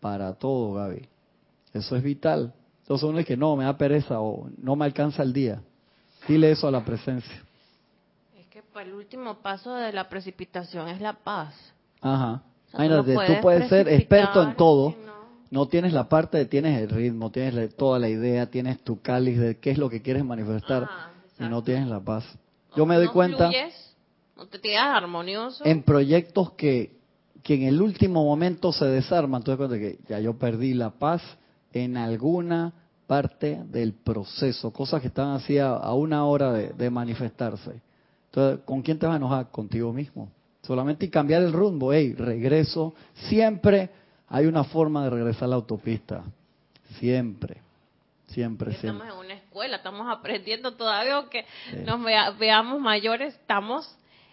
para 0.00 0.34
todo, 0.34 0.74
Gaby. 0.74 1.08
Eso 1.72 1.96
es 1.96 2.02
vital. 2.02 2.52
Entonces 2.82 3.08
uno 3.08 3.18
es 3.18 3.26
que 3.26 3.36
no, 3.36 3.56
me 3.56 3.64
da 3.64 3.76
pereza 3.76 4.20
o 4.20 4.48
no 4.58 4.76
me 4.76 4.84
alcanza 4.84 5.22
el 5.22 5.32
día. 5.32 5.60
Dile 6.26 6.50
eso 6.50 6.68
a 6.68 6.70
la 6.70 6.84
presencia. 6.84 7.42
Es 8.38 8.46
que 8.46 8.62
el 8.80 8.92
último 8.92 9.38
paso 9.38 9.74
de 9.74 9.92
la 9.92 10.08
precipitación 10.08 10.88
es 10.88 11.00
la 11.00 11.14
paz. 11.14 11.54
Ajá. 12.00 12.42
Tú, 12.72 13.32
puedes 13.42 13.68
ser 13.68 13.88
experto 13.88 14.42
en 14.42 14.56
todo. 14.56 14.94
No. 15.50 15.66
tienes 15.66 15.92
la 15.92 16.08
parte 16.08 16.38
de, 16.38 16.44
tienes 16.44 16.80
el 16.80 16.90
ritmo, 16.90 17.30
tienes 17.30 17.74
toda 17.76 17.98
la 17.98 18.08
idea, 18.08 18.50
tienes 18.50 18.82
tu 18.84 19.00
cáliz 19.00 19.38
de 19.38 19.58
qué 19.58 19.70
es 19.70 19.78
lo 19.78 19.88
que 19.88 20.02
quieres 20.02 20.24
manifestar 20.24 20.88
y 21.38 21.44
no 21.44 21.62
tienes 21.62 21.88
la 21.88 22.00
paz. 22.00 22.24
Yo 22.76 22.86
me 22.86 22.96
doy 22.96 23.08
cuenta... 23.08 23.50
No 24.36 24.46
te 24.46 24.60
quedas 24.60 24.96
armonioso. 24.96 25.64
En 25.64 25.82
proyectos 25.82 26.52
que, 26.52 26.92
que 27.42 27.54
en 27.54 27.62
el 27.62 27.82
último 27.82 28.24
momento 28.24 28.72
se 28.72 28.84
desarman, 28.84 29.42
tú 29.42 29.50
te 29.50 29.56
cuenta 29.56 29.76
que 29.76 29.98
ya 30.08 30.20
yo 30.20 30.38
perdí 30.38 30.74
la 30.74 30.90
paz 30.90 31.22
en 31.72 31.96
alguna 31.96 32.72
parte 33.08 33.64
del 33.64 33.94
proceso, 33.94 34.70
cosas 34.70 35.00
que 35.00 35.08
están 35.08 35.30
así 35.30 35.58
a, 35.58 35.92
una 35.94 36.26
hora 36.26 36.52
de, 36.52 36.90
manifestarse. 36.90 37.80
Entonces, 38.26 38.64
¿con 38.64 38.82
quién 38.82 38.98
te 38.98 39.06
vas 39.06 39.14
a 39.14 39.16
enojar? 39.16 39.50
Contigo 39.50 39.92
mismo. 39.92 40.30
Solamente 40.68 41.08
cambiar 41.08 41.40
el 41.40 41.54
rumbo, 41.54 41.94
hey, 41.94 42.14
regreso. 42.14 42.94
Siempre 43.30 43.88
hay 44.28 44.44
una 44.44 44.64
forma 44.64 45.02
de 45.04 45.08
regresar 45.08 45.44
a 45.44 45.48
la 45.48 45.54
autopista. 45.56 46.22
Siempre. 46.98 47.62
Siempre, 48.26 48.72
estamos 48.72 49.00
siempre. 49.00 49.08
en 49.08 49.24
una 49.24 49.32
escuela, 49.32 49.76
estamos 49.76 50.06
aprendiendo 50.10 50.74
todavía, 50.74 51.14
aunque 51.14 51.46
nos 51.86 52.04
veamos 52.38 52.78
mayores, 52.78 53.32
estamos 53.32 53.90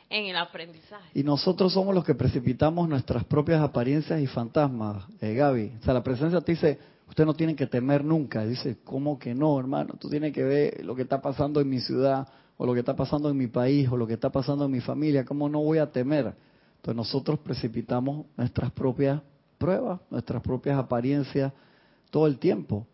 en 0.10 0.26
el 0.26 0.36
aprendizaje. 0.36 1.10
Y 1.14 1.24
nosotros 1.24 1.72
somos 1.72 1.96
los 1.96 2.04
que 2.04 2.16
precipitamos 2.16 2.90
nuestras 2.90 3.24
propias 3.24 3.62
apariencias 3.62 4.20
y 4.20 4.28
fantasmas, 4.28 5.06
eh, 5.22 5.36
Gaby. 5.36 5.78
O 5.80 5.84
sea, 5.86 5.94
la 5.94 6.04
presencia 6.04 6.42
te 6.42 6.52
dice, 6.52 6.80
usted 7.08 7.26
no 7.26 7.34
tiene 7.34 7.56
que 7.56 7.68
temer 7.68 8.04
nunca. 8.04 8.46
Dice, 8.46 8.80
¿cómo 8.84 9.18
que 9.18 9.34
no, 9.34 9.58
hermano? 9.58 9.94
Tú 9.98 10.10
tienes 10.10 10.34
que 10.34 10.44
ver 10.44 10.84
lo 10.84 10.96
que 10.96 11.04
está 11.04 11.22
pasando 11.22 11.62
en 11.62 11.70
mi 11.70 11.80
ciudad, 11.80 12.28
o 12.58 12.66
lo 12.66 12.74
que 12.74 12.80
está 12.80 12.96
pasando 12.96 13.30
en 13.30 13.38
mi 13.38 13.48
país, 13.48 13.90
o 13.90 13.98
lo 13.98 14.08
que 14.08 14.14
está 14.14 14.30
pasando 14.30 14.66
en 14.66 14.72
mi 14.72 14.80
familia. 14.80 15.26
¿Cómo 15.26 15.50
no 15.50 15.62
voy 15.62 15.78
a 15.78 15.92
temer? 15.92 16.34
Entonces 16.78 16.96
nosotros 16.96 17.40
precipitamos 17.40 18.26
nuestras 18.38 18.72
propias 18.72 19.22
pruebas, 19.58 20.00
nuestras 20.10 20.42
propias 20.42 20.78
apariencias 20.78 21.52
todo 22.12 22.28
el 22.28 22.38
tiempo. 22.38 22.86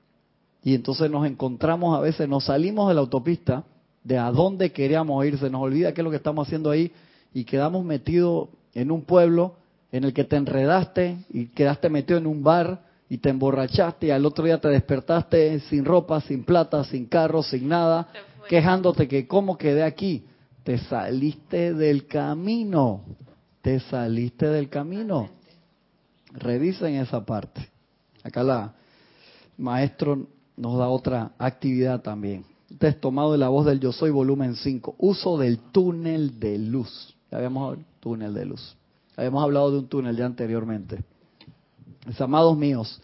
Y 0.63 0.76
entonces 0.76 1.10
nos 1.10 1.26
encontramos 1.26 1.97
a 1.97 2.02
veces, 2.02 2.28
nos 2.30 2.45
salimos 2.45 2.88
de 2.88 2.93
la 2.93 3.02
autopista 3.02 3.63
de 4.04 4.17
a 4.17 4.32
dónde 4.32 4.71
queríamos 4.71 5.26
ir, 5.26 5.38
se 5.38 5.50
nos 5.50 5.62
olvida 5.62 5.93
qué 5.93 6.02
es 6.02 6.06
lo 6.06 6.12
que 6.12 6.17
estamos 6.17 6.47
haciendo 6.47 6.71
ahí 6.71 6.91
y 7.34 7.43
quedamos 7.43 7.86
metidos 7.86 8.50
en 8.74 8.91
un 8.91 9.04
pueblo 9.04 9.56
en 9.91 10.06
el 10.06 10.13
que 10.13 10.24
te 10.24 10.38
enredaste 10.38 11.18
y 11.30 11.47
quedaste 11.47 11.89
metido 11.89 12.18
en 12.18 12.28
un 12.28 12.43
bar 12.43 12.84
y 13.09 13.18
te 13.18 13.30
emborrachaste 13.30 14.07
y 14.07 14.12
al 14.12 14.26
otro 14.26 14.45
día 14.45 14.59
te 14.59 14.70
despertaste 14.70 15.59
sin 15.62 15.84
ropa, 15.84 16.22
sin 16.22 16.43
plata, 16.43 16.84
sin 16.86 17.05
carro, 17.05 17.43
sin 17.43 17.68
nada, 17.68 18.07
quejándote 18.48 19.08
que 19.08 19.28
cómo 19.28 19.58
quedé 19.58 19.84
aquí. 19.84 20.26
Te 20.64 20.78
saliste 20.78 21.74
del 21.74 22.06
camino, 22.06 23.04
te 23.62 23.80
saliste 23.80 24.48
del 24.48 24.70
camino. 24.70 25.30
Revisen 26.34 26.96
esa 26.96 27.26
parte. 27.26 27.68
Acá 28.24 28.44
la 28.44 28.74
maestro 29.58 30.28
nos 30.56 30.78
da 30.78 30.88
otra 30.88 31.32
actividad 31.39 32.02
también 32.02 32.46
texto 32.78 33.02
tomado 33.02 33.34
de 33.34 33.38
la 33.38 33.50
voz 33.50 33.66
del 33.66 33.80
Yo 33.80 33.92
Soy, 33.92 34.12
volumen 34.12 34.56
5. 34.56 34.96
Uso 34.98 35.38
del 35.38 35.60
túnel 35.72 36.39
de 36.39 36.58
luz. 36.58 37.16
Ya 37.30 37.38
habíamos 37.38 37.64
hablado 37.64 37.86
túnel 38.00 38.34
de 38.34 38.46
luz. 38.46 38.76
Habíamos 39.16 39.44
hablado 39.44 39.72
de 39.72 39.80
un 39.80 39.88
túnel 39.88 40.16
ya 40.16 40.26
anteriormente. 40.26 41.04
Mis 42.06 42.20
amados 42.20 42.58
míos, 42.58 43.00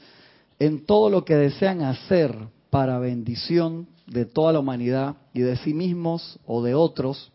en 0.60 0.86
todo 0.86 1.10
lo 1.10 1.24
que 1.24 1.36
desean 1.36 1.82
hacer 1.82 2.36
para 2.70 2.98
bendición 3.00 3.88
de 4.08 4.26
toda 4.26 4.54
la 4.54 4.60
humanidad 4.60 5.16
y 5.34 5.42
de 5.42 5.56
sí 5.58 5.74
mismos 5.74 6.40
o 6.46 6.64
de 6.64 6.74
otros, 6.74 7.32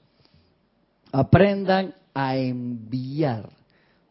aprendan 1.13 1.95
a 2.15 2.37
enviar 2.37 3.49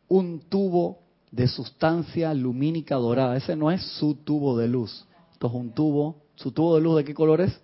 un 0.08 0.40
tubo 0.42 1.00
de 1.32 1.48
sustancia 1.48 2.34
lumínica 2.34 2.96
dorada. 2.96 3.36
Ese 3.38 3.56
no 3.56 3.72
es 3.72 3.82
su 3.98 4.16
tubo 4.16 4.58
de 4.58 4.68
luz. 4.68 5.06
Esto 5.32 5.48
es 5.48 5.54
un 5.54 5.72
tubo. 5.74 6.18
¿Su 6.36 6.52
tubo 6.52 6.76
de 6.76 6.82
luz 6.82 6.98
de 6.98 7.04
qué 7.04 7.14
color 7.14 7.42
es? 7.42 7.60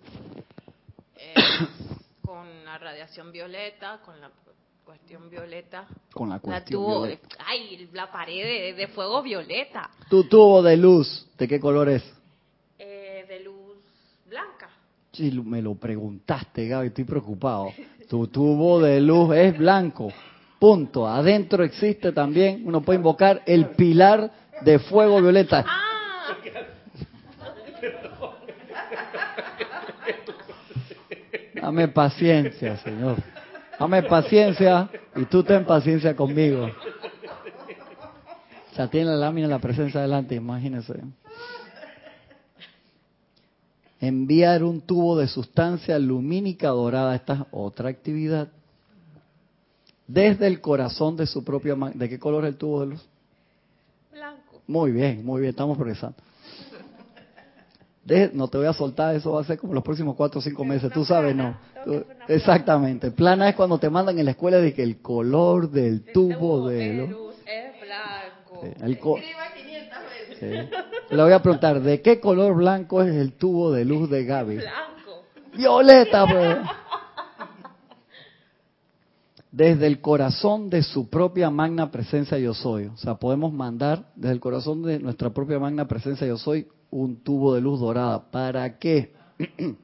Con 2.24 2.64
la 2.64 2.78
radiación 2.78 3.32
violeta, 3.32 4.00
con 4.04 4.20
la 4.20 4.30
cuestión 4.84 5.28
violeta. 5.28 5.86
Con 6.12 6.28
la 6.28 6.36
La 6.36 6.40
cuestión 6.40 6.80
tubo, 6.82 7.02
violeta. 7.02 7.36
ay, 7.46 7.88
la 7.92 8.10
pared 8.10 8.44
de, 8.44 8.74
de 8.74 8.88
fuego 8.88 9.22
violeta, 9.22 9.90
Tu 10.08 10.24
tubo 10.24 10.62
de 10.62 10.76
luz, 10.76 11.26
¿de 11.38 11.48
qué 11.48 11.60
color 11.60 11.88
es? 11.88 12.02
eh, 12.78 13.24
de 13.28 13.40
luz 13.40 13.76
lo- 15.18 15.44
me 15.44 15.60
lo 15.62 15.74
preguntaste, 15.74 16.68
Gaby, 16.68 16.88
estoy 16.88 17.04
preocupado. 17.04 17.72
Tu 18.08 18.26
tubo 18.28 18.80
de 18.80 19.00
luz 19.00 19.34
es 19.36 19.56
blanco. 19.58 20.12
Punto. 20.58 21.06
Adentro 21.06 21.62
existe 21.62 22.12
también, 22.12 22.62
uno 22.64 22.80
puede 22.80 22.98
invocar 22.98 23.42
el 23.46 23.66
pilar 23.70 24.30
de 24.62 24.78
fuego 24.78 25.20
violeta. 25.20 25.64
Ah, 25.68 26.34
Dame 31.54 31.88
paciencia, 31.88 32.76
Señor. 32.78 33.16
Dame 33.78 34.02
paciencia 34.02 34.88
y 35.16 35.24
tú 35.26 35.42
ten 35.42 35.64
paciencia 35.64 36.14
conmigo. 36.16 36.70
Sea, 38.74 38.88
tiene 38.88 39.10
la 39.10 39.16
lámina 39.16 39.48
la 39.48 39.58
presencia 39.58 40.00
delante, 40.00 40.34
imagínese. 40.34 40.94
Enviar 44.00 44.62
un 44.62 44.80
tubo 44.80 45.16
de 45.18 45.26
sustancia 45.26 45.98
lumínica 45.98 46.68
dorada, 46.68 47.14
esta 47.16 47.32
es 47.34 47.40
otra 47.50 47.88
actividad. 47.88 48.48
Desde 50.06 50.46
el 50.46 50.60
corazón 50.60 51.16
de 51.16 51.26
su 51.26 51.44
propia 51.44 51.74
mano. 51.74 51.94
¿De 51.96 52.08
qué 52.08 52.18
color 52.18 52.44
es 52.44 52.50
el 52.52 52.56
tubo 52.56 52.80
de 52.80 52.86
luz? 52.86 53.06
blanco. 54.12 54.62
Muy 54.66 54.92
bien, 54.92 55.24
muy 55.24 55.40
bien, 55.40 55.50
estamos 55.50 55.76
progresando. 55.76 56.16
De- 58.04 58.30
no 58.32 58.48
te 58.48 58.56
voy 58.56 58.66
a 58.66 58.72
soltar, 58.72 59.14
eso 59.14 59.32
va 59.32 59.42
a 59.42 59.44
ser 59.44 59.58
como 59.58 59.74
los 59.74 59.82
próximos 59.84 60.16
cuatro 60.16 60.38
o 60.38 60.42
cinco 60.42 60.64
meses, 60.64 60.90
tú 60.92 61.04
sabes, 61.04 61.36
no. 61.36 61.58
Tú- 61.84 62.04
exactamente, 62.28 63.10
plana 63.10 63.50
es 63.50 63.54
cuando 63.54 63.78
te 63.78 63.90
mandan 63.90 64.18
en 64.18 64.24
la 64.24 64.30
escuela 64.30 64.58
de 64.58 64.72
que 64.72 64.82
el 64.82 65.02
color 65.02 65.70
del 65.70 66.04
tubo 66.12 66.68
de 66.68 66.94
luz. 66.94 67.10
luz 67.10 67.34
es 67.46 67.80
blanco. 67.82 68.62
El 68.82 68.98
co- 68.98 69.18
Escriba 69.18 69.42
500 69.54 69.98
veces. 70.40 70.68
sí. 70.70 70.76
Le 71.10 71.22
voy 71.22 71.32
a 71.32 71.42
preguntar, 71.42 71.80
¿de 71.80 72.02
qué 72.02 72.20
color 72.20 72.54
blanco 72.54 73.02
es 73.02 73.14
el 73.14 73.32
tubo 73.32 73.72
de 73.72 73.84
luz 73.84 74.10
de 74.10 74.24
Gaby? 74.24 74.56
Blanco. 74.56 75.24
Violeta, 75.56 76.26
pues. 76.26 76.58
Desde 79.50 79.86
el 79.86 80.00
corazón 80.00 80.68
de 80.68 80.82
su 80.82 81.08
propia 81.08 81.50
magna 81.50 81.90
presencia 81.90 82.38
yo 82.38 82.52
soy. 82.52 82.86
O 82.86 82.96
sea, 82.98 83.14
podemos 83.14 83.52
mandar 83.52 84.04
desde 84.14 84.34
el 84.34 84.40
corazón 84.40 84.82
de 84.82 84.98
nuestra 84.98 85.30
propia 85.30 85.58
magna 85.58 85.88
presencia 85.88 86.26
yo 86.26 86.36
soy 86.36 86.68
un 86.90 87.16
tubo 87.16 87.54
de 87.54 87.62
luz 87.62 87.80
dorada. 87.80 88.30
¿Para 88.30 88.78
qué? 88.78 89.12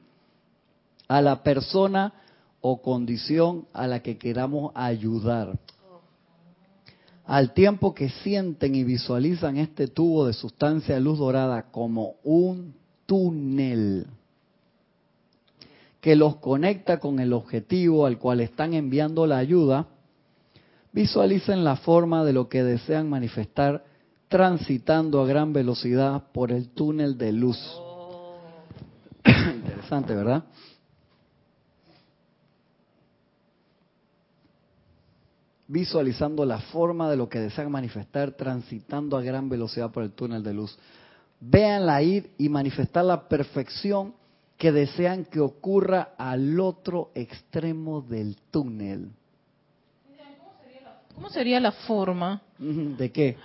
a 1.07 1.21
la 1.21 1.41
persona 1.43 2.13
o 2.61 2.81
condición 2.81 3.65
a 3.73 3.87
la 3.87 4.01
que 4.01 4.17
queramos 4.17 4.71
ayudar. 4.75 5.57
Al 7.25 7.53
tiempo 7.53 7.93
que 7.95 8.09
sienten 8.09 8.75
y 8.75 8.83
visualizan 8.83 9.57
este 9.57 9.87
tubo 9.87 10.27
de 10.27 10.33
sustancia 10.33 10.99
luz 10.99 11.17
dorada 11.17 11.71
como 11.71 12.15
un 12.23 12.75
túnel 13.05 14.07
que 16.01 16.15
los 16.15 16.35
conecta 16.35 16.99
con 16.99 17.19
el 17.19 17.33
objetivo 17.33 18.05
al 18.05 18.19
cual 18.19 18.41
están 18.41 18.75
enviando 18.75 19.25
la 19.25 19.39
ayuda, 19.39 19.87
visualicen 20.91 21.63
la 21.63 21.77
forma 21.77 22.23
de 22.23 22.31
lo 22.31 22.47
que 22.47 22.63
desean 22.63 23.09
manifestar 23.09 23.83
transitando 24.27 25.19
a 25.19 25.25
gran 25.25 25.51
velocidad 25.51 26.25
por 26.31 26.51
el 26.51 26.69
túnel 26.69 27.17
de 27.17 27.31
luz. 27.31 27.57
Interesante, 29.25 30.13
¿verdad? 30.13 30.43
Visualizando 35.67 36.45
la 36.45 36.59
forma 36.59 37.09
de 37.09 37.17
lo 37.17 37.27
que 37.27 37.39
desean 37.39 37.71
manifestar 37.71 38.31
transitando 38.33 39.17
a 39.17 39.21
gran 39.23 39.49
velocidad 39.49 39.91
por 39.91 40.03
el 40.03 40.11
túnel 40.11 40.43
de 40.43 40.53
luz. 40.53 40.77
Véanla 41.39 42.01
ir 42.03 42.29
y 42.37 42.49
manifestar 42.49 43.03
la 43.05 43.27
perfección 43.27 44.13
que 44.57 44.71
desean 44.71 45.25
que 45.25 45.39
ocurra 45.39 46.09
al 46.17 46.59
otro 46.59 47.09
extremo 47.15 48.01
del 48.01 48.37
túnel. 48.51 49.09
¿Cómo 51.15 51.29
sería 51.29 51.59
la 51.59 51.71
forma? 51.71 52.41
¿De 52.59 53.11
qué? 53.11 53.37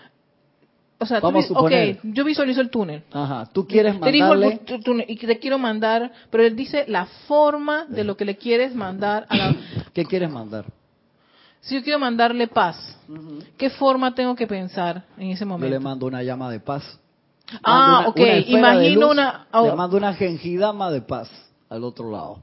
O 0.99 1.07
sea, 1.07 1.21
tú 1.21 1.27
Vamos 1.29 1.45
a 1.45 1.49
vi- 1.49 1.49
suponer. 1.49 1.97
ok, 1.97 2.01
yo 2.13 2.25
visualizo 2.25 2.61
el 2.61 2.69
túnel. 2.69 3.03
Ajá, 3.13 3.49
tú 3.53 3.67
quieres 3.67 3.99
Te 3.99 4.13
dijo 4.13 4.33
el 4.35 4.41
mandarle... 4.41 4.81
túnel 4.85 5.07
y 5.09 5.17
te 5.17 5.39
quiero 5.39 5.59
mandar, 5.59 6.13
pero 6.31 6.45
él 6.45 6.55
dice 6.55 6.85
la 6.89 7.07
forma 7.27 7.87
de 7.87 8.05
lo 8.05 8.17
que 8.17 8.25
le 8.27 8.37
quieres 8.37 8.75
mandar 8.75 9.25
a 9.31 9.37
la... 9.37 9.57
¿Qué 9.95 10.05
quieres 10.05 10.31
mandar? 10.31 10.67
Si 11.61 11.75
yo 11.75 11.83
quiero 11.83 11.99
mandarle 11.99 12.49
paz, 12.49 12.97
¿qué 13.59 13.71
forma 13.71 14.15
tengo 14.15 14.35
que 14.35 14.47
pensar 14.47 15.05
en 15.19 15.31
ese 15.31 15.45
Yo 15.45 15.47
le 15.47 15.51
momento? 15.59 15.81
mando 15.81 16.07
una 16.07 16.23
llama 16.23 16.51
de 16.51 16.61
paz. 16.61 16.83
Ah, 17.63 18.03
Mando 18.05 18.11
ok, 18.11 18.17
de 18.17 18.39
imagino 18.49 19.01
luz, 19.03 19.11
una- 19.13 19.47
Le 19.53 19.59
oh. 19.59 19.77
mando 19.77 19.97
una 19.97 20.15
gengidama 20.15 20.91
de 20.91 21.03
paz 21.03 21.29
al 21.69 21.83
otro 21.85 22.11
lado. 22.11 22.43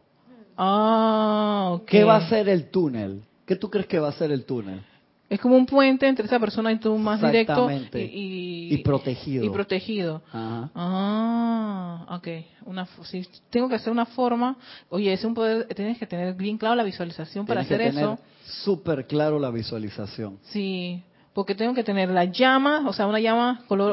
Ah, 0.57 1.69
ok. 1.73 1.85
¿Qué 1.85 2.03
va 2.03 2.17
a 2.17 2.29
ser 2.29 2.49
el 2.49 2.69
túnel? 2.69 3.23
¿Qué 3.45 3.55
tú 3.55 3.69
crees 3.69 3.87
que 3.87 3.99
va 3.99 4.09
a 4.09 4.11
ser 4.13 4.31
el 4.31 4.43
túnel? 4.45 4.81
Es 5.29 5.41
como 5.41 5.57
un 5.57 5.65
puente 5.65 6.07
entre 6.07 6.25
esa 6.25 6.39
persona 6.39 6.71
y 6.71 6.77
tú 6.79 6.97
más 6.97 7.21
directo. 7.21 7.69
Y, 7.93 8.73
Y 8.73 8.77
protegido. 8.77 9.43
Y 9.43 9.49
protegido. 9.49 10.21
Ajá. 10.31 10.69
Ah, 10.73 12.05
ok. 12.17 12.27
Una, 12.65 12.87
si 13.03 13.27
tengo 13.49 13.67
que 13.67 13.75
hacer 13.75 13.91
una 13.91 14.05
forma, 14.05 14.55
oye, 14.89 15.11
es 15.11 15.23
un 15.25 15.33
poder, 15.33 15.65
tienes 15.75 15.97
que 15.97 16.07
tener 16.07 16.33
bien 16.35 16.57
claro 16.57 16.75
la 16.75 16.83
visualización 16.83 17.45
para 17.45 17.61
Tienes 17.61 17.71
hacer 17.81 17.91
que 17.91 17.97
tener 17.97 18.15
eso. 18.15 18.63
súper 18.63 19.05
claro 19.05 19.37
la 19.39 19.51
visualización. 19.51 20.39
Sí, 20.43 21.03
porque 21.33 21.55
tengo 21.55 21.73
que 21.73 21.83
tener 21.83 22.09
la 22.09 22.25
llama, 22.25 22.87
o 22.87 22.93
sea, 22.93 23.05
una 23.05 23.19
llama 23.19 23.63
color 23.67 23.91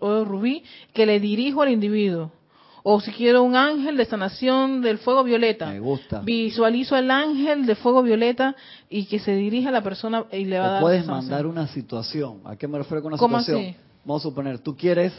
oro 0.00 0.24
rubí 0.24 0.62
que 0.92 1.06
le 1.06 1.18
dirijo 1.18 1.62
al 1.62 1.70
individuo. 1.70 2.30
O 2.86 3.00
si 3.00 3.12
quiero 3.12 3.42
un 3.42 3.56
ángel 3.56 3.96
de 3.96 4.04
sanación 4.04 4.82
del 4.82 4.98
fuego 4.98 5.24
violeta. 5.24 5.70
Me 5.70 5.80
gusta. 5.80 6.20
Visualizo 6.20 6.94
el 6.98 7.10
ángel 7.10 7.64
de 7.64 7.76
fuego 7.76 8.02
violeta 8.02 8.54
y 8.90 9.06
que 9.06 9.18
se 9.18 9.34
dirija 9.34 9.70
a 9.70 9.72
la 9.72 9.82
persona 9.82 10.26
y 10.30 10.44
le 10.44 10.58
va 10.58 10.66
a 10.66 10.70
dar 10.72 10.82
puedes 10.82 11.06
mandar 11.06 11.46
una 11.46 11.66
situación. 11.68 12.42
¿A 12.44 12.56
qué 12.56 12.68
me 12.68 12.76
refiero 12.76 13.02
con 13.02 13.14
una 13.14 13.18
¿Cómo 13.18 13.40
situación? 13.40 13.70
así? 13.70 13.76
Vamos 14.04 14.20
a 14.20 14.28
suponer, 14.28 14.58
tú 14.58 14.76
quieres 14.76 15.14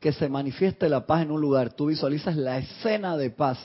que 0.00 0.10
se 0.10 0.26
manifieste 0.30 0.88
la 0.88 1.04
paz 1.04 1.20
en 1.20 1.32
un 1.32 1.40
lugar. 1.42 1.74
Tú 1.74 1.86
visualizas 1.88 2.34
la 2.34 2.56
escena 2.56 3.18
de 3.18 3.28
paz. 3.28 3.58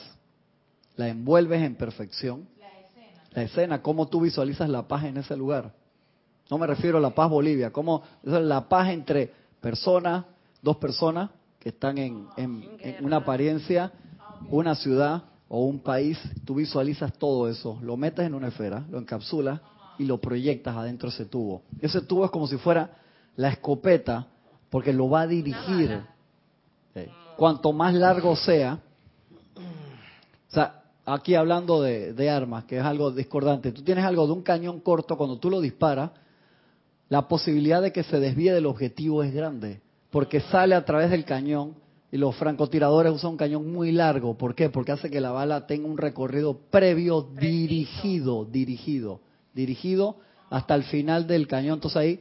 La 0.96 1.08
envuelves 1.08 1.62
en 1.62 1.74
perfección. 1.74 2.46
La 2.60 2.68
escena. 2.68 3.22
La 3.32 3.42
escena, 3.44 3.82
cómo 3.82 4.08
tú 4.08 4.20
visualizas 4.20 4.68
la 4.68 4.86
paz 4.86 5.04
en 5.04 5.16
ese 5.16 5.34
lugar. 5.34 5.72
No 6.50 6.58
me 6.58 6.66
refiero 6.66 6.98
a 6.98 7.00
la 7.00 7.14
paz 7.14 7.30
Bolivia, 7.30 7.72
cómo 7.72 8.02
es 8.22 8.30
la 8.30 8.68
paz 8.68 8.90
entre 8.90 9.32
personas, 9.62 10.26
dos 10.60 10.76
personas 10.76 11.30
que 11.58 11.70
están 11.70 11.98
en, 11.98 12.26
en- 12.36 12.64
en 12.80 13.04
una 13.04 13.16
apariencia, 13.16 13.92
una 14.50 14.74
ciudad 14.74 15.24
o 15.48 15.64
un 15.64 15.80
país. 15.80 16.18
Tú 16.44 16.54
visualizas 16.56 17.12
todo 17.18 17.48
eso, 17.48 17.78
lo 17.82 17.96
metes 17.96 18.26
en 18.26 18.34
una 18.34 18.48
esfera, 18.48 18.84
lo 18.90 18.98
encapsulas 18.98 19.60
y 19.98 20.04
lo 20.04 20.20
proyectas 20.20 20.76
adentro 20.76 21.08
de 21.10 21.14
ese 21.16 21.24
tubo. 21.26 21.62
Ese 21.80 22.00
tubo 22.02 22.24
es 22.24 22.30
como 22.30 22.46
si 22.46 22.56
fuera 22.56 22.90
la 23.36 23.48
escopeta, 23.50 24.26
porque 24.70 24.92
lo 24.92 25.08
va 25.10 25.22
a 25.22 25.26
dirigir. 25.26 26.00
Cuanto 27.36 27.72
más 27.72 27.94
largo 27.94 28.34
sea, 28.36 28.80
o 29.56 30.50
sea, 30.52 30.82
aquí 31.04 31.34
hablando 31.34 31.82
de, 31.82 32.12
de 32.12 32.30
armas, 32.30 32.64
que 32.64 32.78
es 32.78 32.84
algo 32.84 33.10
discordante, 33.10 33.72
tú 33.72 33.82
tienes 33.82 34.04
algo 34.04 34.26
de 34.26 34.32
un 34.32 34.42
cañón 34.42 34.80
corto, 34.80 35.16
cuando 35.16 35.38
tú 35.38 35.50
lo 35.50 35.60
disparas, 35.60 36.10
la 37.08 37.26
posibilidad 37.28 37.80
de 37.80 37.92
que 37.92 38.02
se 38.02 38.20
desvíe 38.20 38.52
del 38.52 38.66
objetivo 38.66 39.22
es 39.22 39.32
grande, 39.32 39.80
porque 40.10 40.40
sale 40.40 40.74
a 40.74 40.84
través 40.84 41.10
del 41.10 41.24
cañón 41.24 41.74
y 42.10 42.16
los 42.16 42.34
francotiradores 42.36 43.12
usan 43.12 43.32
un 43.32 43.36
cañón 43.36 43.70
muy 43.70 43.92
largo. 43.92 44.34
¿Por 44.34 44.54
qué? 44.54 44.70
Porque 44.70 44.92
hace 44.92 45.10
que 45.10 45.20
la 45.20 45.30
bala 45.30 45.66
tenga 45.66 45.86
un 45.86 45.98
recorrido 45.98 46.58
previo 46.70 47.28
dirigido, 47.38 48.44
dirigido, 48.46 49.20
dirigido 49.54 50.16
hasta 50.48 50.74
el 50.74 50.84
final 50.84 51.26
del 51.26 51.46
cañón. 51.46 51.74
Entonces 51.74 51.96
ahí 51.96 52.20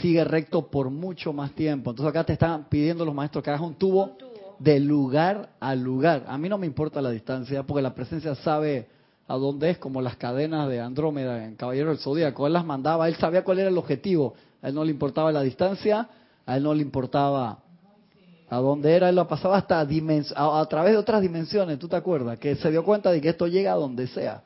sigue 0.00 0.24
recto 0.24 0.70
por 0.70 0.90
mucho 0.90 1.32
más 1.32 1.52
tiempo. 1.52 1.90
Entonces 1.90 2.10
acá 2.10 2.24
te 2.24 2.32
están 2.32 2.64
pidiendo 2.68 3.04
los 3.04 3.14
maestros 3.14 3.44
que 3.44 3.50
hagas 3.50 3.62
un 3.62 3.74
tubo 3.74 4.16
de 4.58 4.80
lugar 4.80 5.50
a 5.60 5.74
lugar. 5.74 6.24
A 6.26 6.38
mí 6.38 6.48
no 6.48 6.56
me 6.56 6.66
importa 6.66 7.02
la 7.02 7.10
distancia 7.10 7.62
porque 7.62 7.82
la 7.82 7.94
presencia 7.94 8.34
sabe 8.36 8.88
a 9.26 9.34
dónde 9.36 9.70
es, 9.70 9.78
como 9.78 10.00
las 10.02 10.16
cadenas 10.16 10.68
de 10.68 10.80
Andrómeda 10.80 11.44
en 11.44 11.56
Caballero 11.56 11.90
del 11.90 11.98
Zodíaco. 11.98 12.46
Él 12.46 12.52
las 12.52 12.64
mandaba, 12.64 13.06
él 13.06 13.16
sabía 13.16 13.44
cuál 13.44 13.60
era 13.60 13.68
el 13.68 13.78
objetivo. 13.78 14.34
A 14.62 14.68
él 14.68 14.74
no 14.74 14.84
le 14.84 14.90
importaba 14.90 15.30
la 15.30 15.42
distancia, 15.42 16.08
a 16.50 16.56
él 16.56 16.64
no 16.64 16.74
le 16.74 16.82
importaba 16.82 17.60
a 18.48 18.56
dónde 18.56 18.92
era, 18.92 19.08
él 19.08 19.14
lo 19.14 19.28
pasaba 19.28 19.56
hasta 19.56 19.78
a, 19.78 20.60
a 20.60 20.66
través 20.66 20.92
de 20.92 20.98
otras 20.98 21.22
dimensiones, 21.22 21.78
¿tú 21.78 21.86
te 21.86 21.94
acuerdas? 21.94 22.40
Que 22.40 22.56
se 22.56 22.72
dio 22.72 22.84
cuenta 22.84 23.12
de 23.12 23.20
que 23.20 23.28
esto 23.28 23.46
llega 23.46 23.72
a 23.72 23.76
donde 23.76 24.08
sea. 24.08 24.42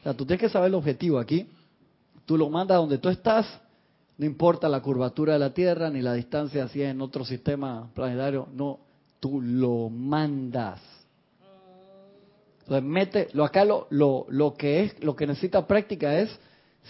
O 0.00 0.02
sea, 0.02 0.12
tú 0.12 0.26
tienes 0.26 0.42
que 0.42 0.50
saber 0.50 0.68
el 0.68 0.74
objetivo 0.74 1.18
aquí. 1.18 1.48
Tú 2.26 2.36
lo 2.36 2.50
mandas 2.50 2.76
donde 2.76 2.98
tú 2.98 3.08
estás, 3.08 3.46
No 4.18 4.26
importa 4.26 4.68
la 4.68 4.82
curvatura 4.82 5.32
de 5.32 5.38
la 5.38 5.54
Tierra 5.54 5.88
ni 5.88 6.02
la 6.02 6.12
distancia 6.12 6.68
si 6.68 6.82
es 6.82 6.90
en 6.90 7.00
otro 7.00 7.24
sistema 7.24 7.88
planetario, 7.94 8.46
no, 8.52 8.80
tú 9.18 9.40
lo 9.40 9.88
mandas. 9.88 10.78
Entonces 12.64 12.84
mete, 12.84 13.28
lo 13.32 13.46
acá 13.46 13.64
lo, 13.64 13.86
lo, 13.88 14.26
lo 14.28 14.52
que 14.52 14.82
es, 14.82 15.02
lo 15.02 15.16
que 15.16 15.26
necesita 15.26 15.66
práctica 15.66 16.18
es 16.18 16.28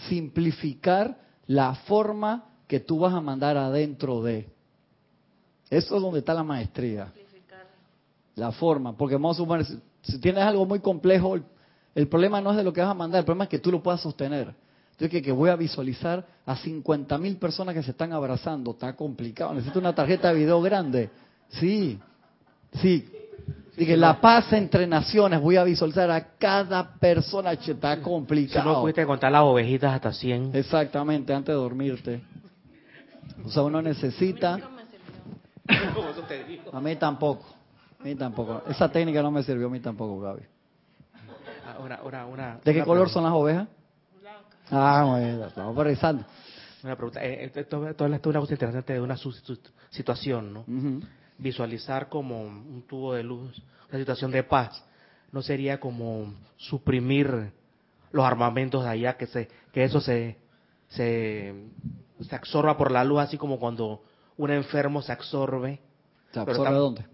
simplificar 0.09 1.17
la 1.47 1.73
forma 1.73 2.50
que 2.71 2.79
tú 2.79 2.99
vas 2.99 3.13
a 3.13 3.19
mandar 3.19 3.57
adentro 3.57 4.23
de. 4.23 4.47
Eso 5.69 5.97
es 5.97 6.01
donde 6.01 6.19
está 6.19 6.33
la 6.33 6.41
maestría. 6.45 7.11
La 8.35 8.53
forma, 8.53 8.95
porque 8.95 9.15
vamos 9.15 9.35
a 9.35 9.39
suponer, 9.39 9.65
si, 9.65 9.77
si 10.03 10.19
tienes 10.21 10.41
algo 10.41 10.65
muy 10.65 10.79
complejo, 10.79 11.35
el, 11.35 11.43
el 11.93 12.07
problema 12.07 12.39
no 12.39 12.51
es 12.51 12.55
de 12.55 12.63
lo 12.63 12.71
que 12.71 12.79
vas 12.79 12.89
a 12.91 12.93
mandar, 12.93 13.19
el 13.19 13.25
problema 13.25 13.43
es 13.43 13.49
que 13.49 13.59
tú 13.59 13.73
lo 13.73 13.83
puedas 13.83 13.99
sostener. 13.99 14.55
Entonces, 14.91 15.09
que, 15.09 15.21
que 15.21 15.33
voy 15.33 15.49
a 15.49 15.57
visualizar 15.57 16.25
a 16.45 16.55
50 16.55 17.17
mil 17.17 17.35
personas 17.35 17.75
que 17.75 17.83
se 17.83 17.91
están 17.91 18.13
abrazando. 18.13 18.71
Está 18.71 18.95
complicado. 18.95 19.53
Necesito 19.53 19.79
una 19.79 19.93
tarjeta 19.93 20.29
de 20.29 20.35
video 20.35 20.61
grande. 20.61 21.09
Sí, 21.49 21.99
sí. 22.81 23.05
Y 23.75 23.85
que 23.85 23.97
la 23.97 24.21
paz 24.21 24.53
entre 24.53 24.87
naciones, 24.87 25.41
voy 25.41 25.57
a 25.57 25.65
visualizar 25.65 26.09
a 26.09 26.25
cada 26.37 26.93
persona. 26.95 27.51
Está 27.51 27.95
Si 27.95 27.99
no 27.99 28.03
complicado. 28.05 28.81
pudiste 28.81 29.05
contar 29.05 29.29
las 29.33 29.43
ovejitas 29.43 29.93
hasta 29.93 30.13
100. 30.13 30.51
Exactamente, 30.55 31.33
antes 31.33 31.53
de 31.53 31.59
dormirte. 31.59 32.21
O 33.45 33.49
sea, 33.49 33.63
uno 33.63 33.81
necesita... 33.81 34.59
A 36.73 36.79
mí 36.81 36.95
tampoco. 36.95 37.45
A 37.99 38.03
mí 38.03 38.15
tampoco. 38.15 38.63
Esa 38.67 38.91
técnica 38.91 39.21
no 39.21 39.31
me 39.31 39.43
sirvió 39.43 39.67
a 39.67 39.69
mí 39.69 39.79
tampoco, 39.79 40.19
Gaby. 40.19 40.41
Ahora, 42.03 42.59
¿De 42.63 42.73
qué 42.73 42.83
color 42.83 43.07
pregunta. 43.07 43.13
son 43.13 43.23
las 43.23 43.33
ovejas? 43.33 43.67
Ah, 44.69 45.05
bueno, 45.09 45.45
estamos 45.47 45.75
revisando. 45.75 46.25
Una 46.83 46.95
pregunta. 46.95 47.23
Eh, 47.23 47.45
eh, 47.45 47.51
Esto, 47.53 47.87
esto 47.87 48.05
es 48.05 48.25
una 48.25 48.39
cosa 48.39 48.53
interesante 48.53 48.93
de 48.93 49.01
una 49.01 49.17
situación, 49.89 50.53
¿no? 50.53 50.65
Visualizar 51.37 52.09
como 52.09 52.41
un 52.41 52.83
tubo 52.87 53.13
de 53.13 53.23
luz, 53.23 53.61
una 53.89 53.99
situación 53.99 54.31
de 54.31 54.43
paz, 54.43 54.83
no 55.31 55.41
sería 55.41 55.79
como 55.79 56.33
suprimir 56.57 57.51
los 58.11 58.25
armamentos 58.25 58.83
de 58.83 58.89
allá, 58.89 59.17
que 59.17 59.27
se 59.27 59.47
que 59.71 59.83
eso 59.83 60.01
se, 60.01 60.37
se, 60.89 61.53
se 62.23 62.35
absorba 62.35 62.77
por 62.77 62.91
la 62.91 63.03
luz, 63.03 63.19
así 63.19 63.37
como 63.37 63.59
cuando 63.59 64.01
un 64.37 64.51
enfermo 64.51 65.01
se 65.01 65.11
absorbe. 65.11 65.79
¿Se 66.31 66.39
absorbe 66.39 66.69
tam- 66.69 66.77
dónde? 66.77 67.05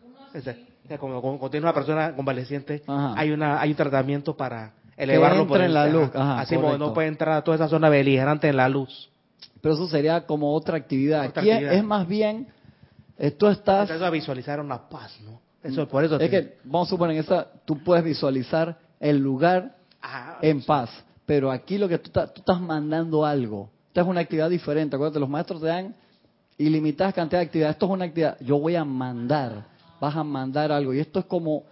Sea, 0.87 0.97
como, 0.97 1.21
cuando 1.21 1.49
tiene 1.49 1.65
una 1.65 1.73
persona 1.73 2.15
convaleciente, 2.15 2.81
Ajá. 2.87 3.13
hay 3.17 3.31
una 3.31 3.59
hay 3.59 3.71
un 3.71 3.75
tratamiento 3.75 4.37
para 4.37 4.73
elevarlo 4.95 5.45
por 5.47 5.59
en 5.61 5.73
la 5.73 5.87
luz, 5.87 6.09
ajá, 6.13 6.39
así 6.41 6.55
como 6.55 6.77
no 6.77 6.93
puede 6.93 7.07
entrar 7.09 7.35
a 7.37 7.43
toda 7.43 7.55
esa 7.55 7.67
zona 7.67 7.89
beligerante 7.89 8.47
en 8.47 8.57
la 8.57 8.69
luz. 8.69 9.09
Pero 9.61 9.73
eso 9.75 9.87
sería 9.87 10.25
como 10.25 10.53
otra 10.53 10.77
actividad. 10.77 11.25
Otra 11.27 11.41
Aquí 11.41 11.49
es- 11.49 11.55
actividad. 11.55 11.73
es 11.75 11.83
más 11.83 12.07
bien, 12.07 12.47
eh, 13.17 13.31
tú 13.31 13.47
estás... 13.47 13.89
Eso 13.89 14.05
a 14.05 14.09
visualizar 14.09 14.59
una 14.59 14.87
paz, 14.87 15.19
¿no? 15.25 15.41
Eso, 15.63 15.87
por 15.87 16.03
eso 16.05 16.15
Es 16.15 16.19
te- 16.19 16.29
que, 16.29 16.57
vamos 16.63 16.87
a 16.87 16.91
suponer, 16.91 17.17
esa, 17.17 17.47
tú 17.65 17.79
puedes 17.83 18.03
visualizar 18.05 18.77
el 18.99 19.17
lugar 19.17 19.75
Ajá, 19.99 20.37
en 20.41 20.63
paz, 20.63 20.89
pero 21.25 21.51
aquí 21.51 21.77
lo 21.77 21.89
que 21.89 21.97
tú, 21.97 22.11
tú 22.11 22.19
estás 22.21 22.61
mandando 22.61 23.25
algo. 23.25 23.69
Esta 23.97 24.05
es 24.05 24.11
una 24.11 24.21
actividad 24.21 24.51
diferente. 24.51 24.95
Acuérdate, 24.95 25.19
los 25.19 25.27
maestros 25.27 25.59
te 25.59 25.65
dan 25.65 25.95
ilimitadas 26.59 27.15
cantidades 27.15 27.45
de 27.45 27.47
actividades. 27.47 27.75
Esto 27.77 27.87
es 27.87 27.91
una 27.93 28.05
actividad, 28.05 28.37
yo 28.41 28.59
voy 28.59 28.75
a 28.75 28.85
mandar, 28.85 29.65
vas 29.99 30.15
a 30.15 30.23
mandar 30.23 30.71
algo. 30.71 30.93
Y 30.93 30.99
esto 30.99 31.17
es 31.17 31.25
como 31.25 31.63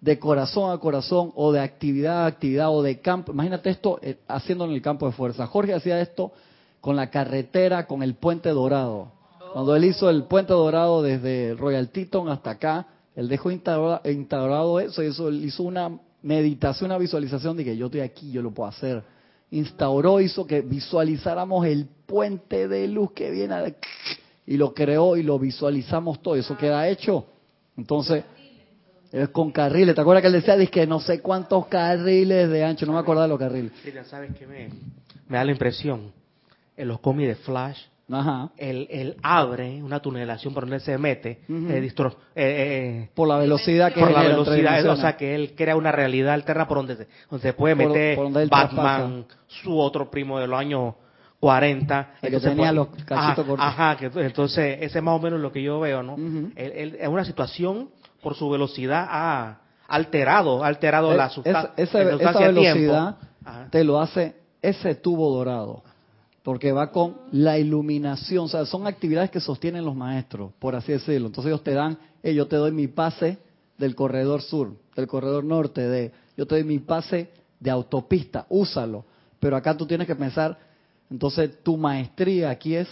de 0.00 0.18
corazón 0.18 0.72
a 0.72 0.78
corazón, 0.78 1.30
o 1.36 1.52
de 1.52 1.60
actividad 1.60 2.24
a 2.24 2.26
actividad, 2.26 2.70
o 2.70 2.82
de 2.82 2.98
campo. 2.98 3.30
Imagínate 3.30 3.70
esto 3.70 4.00
eh, 4.02 4.18
haciendo 4.26 4.64
en 4.64 4.72
el 4.72 4.82
campo 4.82 5.06
de 5.06 5.12
fuerza. 5.12 5.46
Jorge 5.46 5.72
hacía 5.72 6.00
esto 6.00 6.32
con 6.80 6.96
la 6.96 7.08
carretera, 7.08 7.86
con 7.86 8.02
el 8.02 8.14
puente 8.14 8.48
dorado. 8.48 9.12
Cuando 9.52 9.76
él 9.76 9.84
hizo 9.84 10.10
el 10.10 10.24
puente 10.24 10.52
dorado 10.52 11.02
desde 11.02 11.54
Royal 11.54 11.88
Teton 11.90 12.30
hasta 12.30 12.50
acá, 12.50 12.88
él 13.14 13.28
dejó 13.28 13.52
instaura- 13.52 14.00
instaurado 14.10 14.80
eso, 14.80 15.04
y 15.04 15.06
eso 15.06 15.28
él 15.28 15.44
hizo 15.44 15.62
una 15.62 16.00
meditación, 16.20 16.90
una 16.90 16.98
visualización 16.98 17.56
de 17.56 17.64
que 17.64 17.76
yo 17.76 17.86
estoy 17.86 18.00
aquí, 18.00 18.32
yo 18.32 18.42
lo 18.42 18.50
puedo 18.50 18.68
hacer. 18.68 19.19
Instauró, 19.52 20.20
hizo 20.20 20.46
que 20.46 20.60
visualizáramos 20.60 21.66
el 21.66 21.86
puente 22.06 22.68
de 22.68 22.86
luz 22.88 23.12
que 23.12 23.30
viene 23.30 23.74
y 24.46 24.56
lo 24.56 24.74
creó 24.74 25.16
y 25.16 25.22
lo 25.22 25.38
visualizamos 25.38 26.22
todo, 26.22 26.36
eso 26.36 26.56
queda 26.56 26.88
hecho. 26.88 27.26
Entonces, 27.76 28.24
es 29.12 29.28
con 29.30 29.50
carriles, 29.50 29.94
¿te 29.94 30.00
acuerdas 30.00 30.22
que 30.22 30.28
él 30.28 30.34
decía, 30.34 30.56
dice 30.56 30.70
que 30.70 30.86
no 30.86 31.00
sé 31.00 31.20
cuántos 31.20 31.66
carriles 31.66 32.48
de 32.48 32.64
ancho, 32.64 32.86
no 32.86 32.92
me 32.92 32.98
acuerdo 33.00 33.22
de 33.22 33.28
los 33.28 33.38
carriles. 33.38 33.72
¿sabes 34.08 34.32
qué 34.38 34.46
me, 34.46 34.68
me 35.28 35.36
da 35.36 35.44
la 35.44 35.52
impresión? 35.52 36.12
En 36.76 36.88
los 36.88 37.00
cómics 37.00 37.28
de 37.28 37.34
Flash, 37.36 37.78
Ajá. 38.12 38.50
él, 38.56 38.86
él 38.90 39.16
abre 39.22 39.82
una 39.82 40.00
tunelación 40.00 40.52
por 40.54 40.64
donde 40.64 40.80
se 40.80 40.98
mete, 40.98 41.40
eh, 41.48 41.80
distro- 41.80 42.16
eh, 42.34 43.04
eh, 43.06 43.10
Por 43.14 43.28
la 43.28 43.38
velocidad 43.38 43.92
que 43.92 44.00
por 44.00 44.10
la 44.10 44.22
velocidad, 44.22 44.84
o 44.86 44.96
sea 44.96 45.16
que 45.16 45.34
él 45.34 45.54
crea 45.56 45.76
una 45.76 45.92
realidad 45.92 46.34
alterna 46.34 46.66
por 46.66 46.78
donde 46.78 46.96
se, 46.96 47.08
donde 47.30 47.42
se 47.42 47.52
puede 47.52 47.76
Por- 47.76 47.86
meter 47.88 48.16
por 48.16 48.42
él 48.42 48.48
Batman, 48.48 49.24
su 49.46 49.78
otro 49.78 50.10
primo 50.10 50.38
de 50.38 50.46
los 50.46 50.58
años 50.58 50.94
40. 51.38 52.14
El 52.22 52.30
que 52.32 52.40
tenía 52.40 52.72
pues, 52.72 52.74
los 52.74 52.88
ajá, 53.10 53.34
cortos. 53.34 53.56
Ajá, 53.58 53.96
que 53.96 54.06
entonces 54.20 54.78
ese 54.82 54.98
es 54.98 55.04
más 55.04 55.14
o 55.18 55.22
menos 55.22 55.40
lo 55.40 55.50
que 55.50 55.62
yo 55.62 55.80
veo, 55.80 56.02
¿no? 56.02 56.16
Él- 56.56 56.72
él- 56.74 56.96
es 57.00 57.08
una 57.08 57.24
situación 57.24 57.88
por 58.22 58.34
su 58.34 58.50
velocidad 58.50 59.06
ha 59.08 59.60
alterado, 59.88 60.62
ha 60.62 60.66
alterado 60.66 61.14
la 61.14 61.26
Es- 61.26 61.32
sustancia. 61.32 61.72
esa, 61.76 62.02
esa- 62.02 62.30
esa 62.30 62.38
velocidad 62.40 63.16
te 63.70 63.82
lo 63.84 64.00
hace 64.00 64.34
ese 64.62 64.94
tubo 64.96 65.30
dorado, 65.34 65.82
porque 66.42 66.72
va 66.72 66.90
con 66.90 67.16
la 67.32 67.58
iluminación, 67.58 68.46
o 68.46 68.48
sea, 68.48 68.64
son 68.64 68.86
actividades 68.86 69.30
que 69.30 69.40
sostienen 69.40 69.84
los 69.84 69.94
maestros, 69.94 70.52
por 70.58 70.74
así 70.74 70.92
decirlo. 70.92 71.26
Entonces 71.26 71.50
ellos 71.50 71.62
te 71.62 71.74
dan, 71.74 71.98
"Hey, 72.22 72.34
yo 72.34 72.46
te 72.46 72.56
doy 72.56 72.72
mi 72.72 72.88
pase 72.88 73.38
del 73.78 73.94
corredor 73.94 74.42
sur, 74.42 74.74
del 74.94 75.06
corredor 75.06 75.44
norte, 75.44 75.86
de, 75.86 76.12
yo 76.36 76.46
te 76.46 76.54
doy 76.54 76.64
mi 76.64 76.78
pase 76.78 77.30
de 77.58 77.70
autopista, 77.70 78.46
úsalo. 78.48 79.04
Pero 79.38 79.56
acá 79.56 79.76
tú 79.76 79.86
tienes 79.86 80.06
que 80.06 80.16
pensar, 80.16 80.58
entonces 81.10 81.62
tu 81.62 81.76
maestría 81.76 82.50
aquí 82.50 82.74
es 82.74 82.88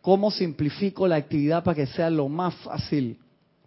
cómo 0.00 0.30
simplifico 0.30 1.06
la 1.06 1.16
actividad 1.16 1.64
para 1.64 1.74
que 1.74 1.86
sea 1.86 2.10
lo 2.10 2.28
más 2.28 2.54
fácil 2.56 3.18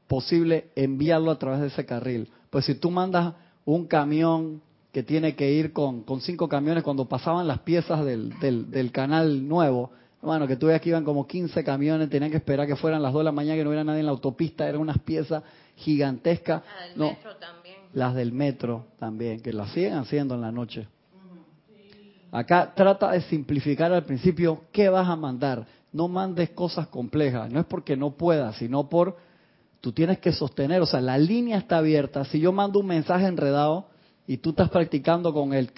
posible 0.08 0.70
enviarlo 0.76 1.32
a 1.32 1.38
través 1.38 1.62
de 1.62 1.68
ese 1.68 1.86
carril. 1.86 2.30
Pues 2.50 2.66
si 2.66 2.76
tú 2.76 2.90
mandas 2.90 3.34
un 3.66 3.86
camión 3.86 4.62
que 5.00 5.04
tiene 5.04 5.34
que 5.34 5.50
ir 5.50 5.72
con, 5.72 6.04
con 6.04 6.20
cinco 6.20 6.50
camiones 6.50 6.84
cuando 6.84 7.06
pasaban 7.08 7.48
las 7.48 7.60
piezas 7.60 8.04
del, 8.04 8.38
del, 8.40 8.70
del 8.70 8.92
canal 8.92 9.48
nuevo, 9.48 9.92
bueno, 10.22 10.46
que 10.46 10.58
tú 10.58 10.66
veas 10.68 10.82
que 10.82 10.90
iban 10.90 11.06
como 11.06 11.26
15 11.26 11.64
camiones, 11.64 12.10
tenían 12.10 12.30
que 12.32 12.36
esperar 12.36 12.68
que 12.68 12.76
fueran 12.76 13.02
las 13.02 13.14
2 13.14 13.22
de 13.22 13.24
la 13.24 13.32
mañana, 13.32 13.56
que 13.56 13.64
no 13.64 13.70
hubiera 13.70 13.86
nadie 13.86 14.02
en 14.02 14.08
la 14.08 14.12
autopista, 14.12 14.68
eran 14.68 14.82
unas 14.82 15.00
piezas 15.00 15.42
gigantescas. 15.78 16.64
Del 16.90 16.98
No, 16.98 17.06
metro 17.12 17.38
también. 17.38 17.76
las 17.94 18.14
del 18.14 18.34
metro 18.34 18.88
también, 19.00 19.40
que 19.40 19.54
las 19.54 19.72
siguen 19.72 19.94
haciendo 19.94 20.36
en 20.36 20.42
la 20.42 20.52
noche. 20.52 20.86
Acá 22.30 22.74
trata 22.76 23.12
de 23.12 23.22
simplificar 23.22 23.94
al 23.94 24.04
principio 24.04 24.64
qué 24.74 24.90
vas 24.90 25.08
a 25.08 25.16
mandar. 25.16 25.66
No 25.94 26.10
mandes 26.10 26.50
cosas 26.50 26.88
complejas. 26.88 27.50
No 27.50 27.62
es 27.62 27.66
porque 27.66 27.96
no 27.96 28.12
puedas, 28.18 28.58
sino 28.58 28.90
por 28.90 29.16
tú 29.80 29.94
tienes 29.94 30.20
que 30.20 30.34
sostener. 30.34 30.82
O 30.82 30.86
sea, 30.86 31.00
la 31.00 31.18
línea 31.18 31.58
está 31.58 31.78
abierta. 31.78 32.26
Si 32.26 32.42
yo 32.42 32.52
mando 32.52 32.80
un 32.82 32.88
mensaje 32.88 33.26
enredado 33.28 33.88
y 34.30 34.38
tú 34.38 34.52
estás 34.52 34.70
practicando 34.70 35.34
con 35.34 35.56
el 35.56 35.72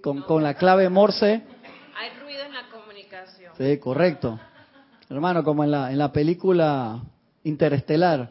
con, 0.00 0.22
con 0.22 0.40
la 0.44 0.54
clave 0.54 0.88
Morse, 0.88 1.42
Hay 1.98 2.10
ruido 2.22 2.44
en 2.46 2.52
la 2.54 2.68
comunicación. 2.70 3.52
Sí, 3.58 3.76
correcto. 3.78 4.38
Hermano, 5.08 5.42
como 5.42 5.64
en 5.64 5.72
la, 5.72 5.90
en 5.90 5.98
la 5.98 6.12
película 6.12 7.02
Interestelar, 7.42 8.30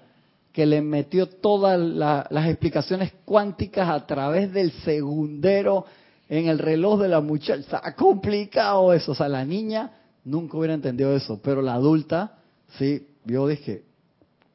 que 0.53 0.65
le 0.65 0.81
metió 0.81 1.27
todas 1.27 1.77
la- 1.77 2.27
las 2.29 2.47
explicaciones 2.47 3.11
cuánticas 3.25 3.89
a 3.89 4.07
través 4.07 4.53
del 4.53 4.71
segundero 4.83 5.85
en 6.29 6.47
el 6.47 6.57
reloj 6.57 7.01
de 7.01 7.09
la 7.09 7.19
muchacha. 7.19 7.59
Está 7.59 7.95
complicado 7.95 8.93
eso. 8.93 9.11
O 9.11 9.15
sea, 9.15 9.27
la 9.27 9.43
niña 9.43 9.91
nunca 10.23 10.55
hubiera 10.57 10.73
entendido 10.73 11.13
eso, 11.13 11.41
pero 11.43 11.61
la 11.61 11.73
adulta, 11.73 12.37
sí, 12.77 13.05
yo 13.25 13.45
dije, 13.49 13.83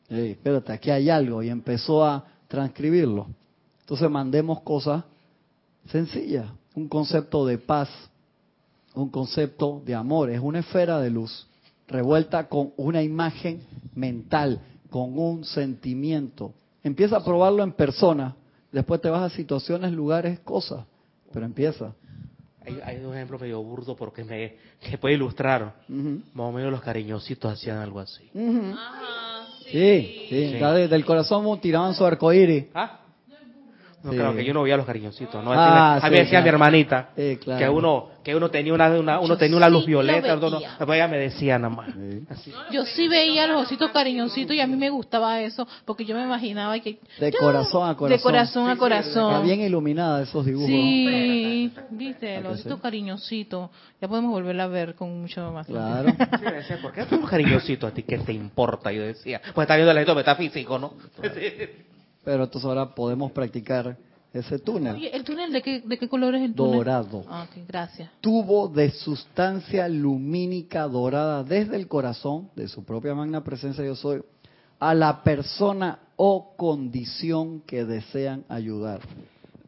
"Ey, 0.09 0.31
espérate, 0.31 0.73
aquí 0.73 0.91
hay 0.91 1.11
algo, 1.11 1.43
y 1.43 1.51
empezó 1.51 2.03
a 2.03 2.25
transcribirlo. 2.49 3.27
Entonces 3.85 4.11
mandemos 4.11 4.63
cosas 4.63 5.05
sencillas, 5.87 6.47
un 6.75 6.89
concepto 6.89 7.45
de 7.45 7.59
paz, 7.59 7.91
un 8.95 9.11
concepto 9.11 9.83
de 9.85 9.95
amor, 9.95 10.31
es 10.31 10.41
una 10.41 10.61
esfera 10.61 11.01
de 11.01 11.11
luz 11.11 11.47
revuelta 11.87 12.49
con 12.49 12.73
una 12.79 13.03
imagen 13.03 13.63
mental, 13.95 14.59
con 14.89 15.19
un 15.19 15.45
sentimiento. 15.45 16.55
Empieza 16.83 17.19
a 17.19 17.25
probarlo 17.25 17.63
en 17.63 17.73
persona, 17.73 18.35
después 18.73 19.03
te 19.03 19.11
vas 19.11 19.31
a 19.31 19.37
situaciones, 19.37 19.93
lugares, 19.93 20.41
cosas, 20.41 20.87
pero 21.31 21.45
empieza. 21.45 21.93
Hay, 22.65 22.81
hay 22.83 23.05
un 23.05 23.13
ejemplo 23.15 23.39
medio 23.39 23.63
burdo 23.63 23.95
porque 23.95 24.25
me 24.25 24.57
que 24.81 24.97
puede 24.97 25.15
ilustrar. 25.17 25.75
Más 25.89 26.49
o 26.49 26.53
menos 26.53 26.71
los 26.73 26.81
cariñositos 26.81 27.53
hacían 27.53 27.77
algo 27.77 28.01
así. 28.01 28.31
Ajá, 28.35 29.47
sí. 29.65 29.71
Sí, 29.71 30.27
sí, 30.31 30.49
Sí. 30.53 30.59
ya 30.59 30.73
desde 30.73 30.97
el 30.97 31.05
corazón 31.05 31.61
tiraban 31.61 31.95
su 31.95 32.07
arcoíris. 32.07 32.67
¿Ah? 32.75 33.01
No, 34.05 34.11
Sí. 34.11 34.17
claro, 34.19 34.37
que 34.37 34.45
yo 34.45 34.53
no 34.53 34.63
veía 34.63 34.77
los 34.77 34.85
cariñositos, 34.85 35.43
¿no? 35.43 35.51
Ah, 35.55 35.95
a 35.95 35.97
mí 35.97 36.01
sí, 36.03 36.11
me 36.11 36.17
decía 36.19 36.31
claro. 36.31 36.45
mi 36.45 36.49
hermanita 36.51 37.09
claro. 37.43 37.59
que 37.59 37.69
uno 37.71 38.15
que 38.25 38.35
uno 38.35 38.51
tenía 38.51 38.73
una, 38.73 38.89
una- 38.89 39.19
uno 39.19 39.29
Yo 39.29 39.37
tenía 39.37 39.57
una 39.59 39.69
luz 39.69 39.85
violeta, 39.85 40.37
no, 40.37 40.95
ella 40.95 41.09
me 41.09 41.19
decía 41.19 41.59
nada 41.59 41.75
más. 41.75 41.91
Así. 42.31 42.51
Yo 42.71 42.85
sí 42.87 43.07
veía 43.07 43.47
los 43.47 43.65
ositos 43.67 43.91
cariñositos 43.91 44.57
y 44.57 44.61
a 44.61 44.67
mí 44.67 44.77
me 44.77 44.89
gustaba 44.89 45.43
eso, 45.43 45.69
porque 45.85 46.07
yo 46.07 46.17
me 46.17 46.23
imaginaba 46.23 46.79
que... 46.81 46.99
De 47.21 47.33
corazón 47.33 47.87
a 47.87 47.95
corazón. 47.95 48.17
De 48.17 48.23
corazón 48.23 48.69
a 48.69 48.73
Está 48.73 48.81
corazón. 48.81 49.45
bien 49.45 49.61
iluminada 49.61 50.23
esos 50.23 50.45
dibujos. 50.47 50.69
Sí, 50.69 51.71
viste, 51.91 52.37
¿A 52.37 52.41
los 52.41 52.55
ositos 52.55 52.77
sí? 52.77 52.83
cariñositos. 52.83 53.71
Ya 54.01 54.09
podemos 54.09 54.31
volverla 54.33 54.65
a 54.65 54.69
ver 54.69 54.95
con 54.95 55.21
mucho 55.21 55.53
más. 55.53 55.67
Claro. 55.67 56.09
Sí, 56.39 56.45
me 56.45 56.53
decía, 56.53 56.79
¿por 56.81 56.93
qué 56.93 57.05
los 57.11 57.29
cariñositos 57.29 57.91
a 57.91 57.95
ti? 57.95 58.05
¿Qué 58.05 58.17
te 58.19 58.33
importa? 58.33 58.91
Yo 58.91 59.03
decía, 59.03 59.41
pues 59.55 59.65
está 59.67 59.77
viendo 59.77 59.91
el 59.93 59.99
efecto 59.99 60.15
metafísico, 60.15 60.79
¿no? 60.79 60.95
Pero 62.25 62.45
entonces 62.45 62.67
ahora 62.67 62.95
podemos 62.95 63.33
practicar 63.33 63.97
ese 64.33 64.59
túnel. 64.59 64.97
Oye, 64.97 65.15
¿el 65.15 65.23
túnel 65.23 65.53
de 65.53 65.63
qué, 65.63 65.81
de 65.81 65.99
qué 65.99 66.09
color 66.09 66.35
es 66.35 66.43
el 66.43 66.55
túnel? 66.55 66.79
Dorado. 66.79 67.25
Ah, 67.29 67.47
ok, 67.49 67.65
gracias. 67.69 68.11
Tubo 68.21 68.69
de 68.69 68.91
sustancia 68.91 69.89
lumínica 69.89 70.89
dorada 70.89 71.45
desde 71.45 71.77
el 71.77 71.87
corazón 71.87 72.51
de 72.57 72.67
su 72.67 72.85
propia 72.85 73.15
magna 73.15 73.45
presencia 73.45 73.85
yo 73.85 73.95
soy 73.95 74.23
a 74.81 74.95
la 74.95 75.23
persona 75.23 76.01
o 76.17 76.57
condición 76.57 77.61
que 77.61 77.85
desean 77.85 78.45
ayudar. 78.49 79.01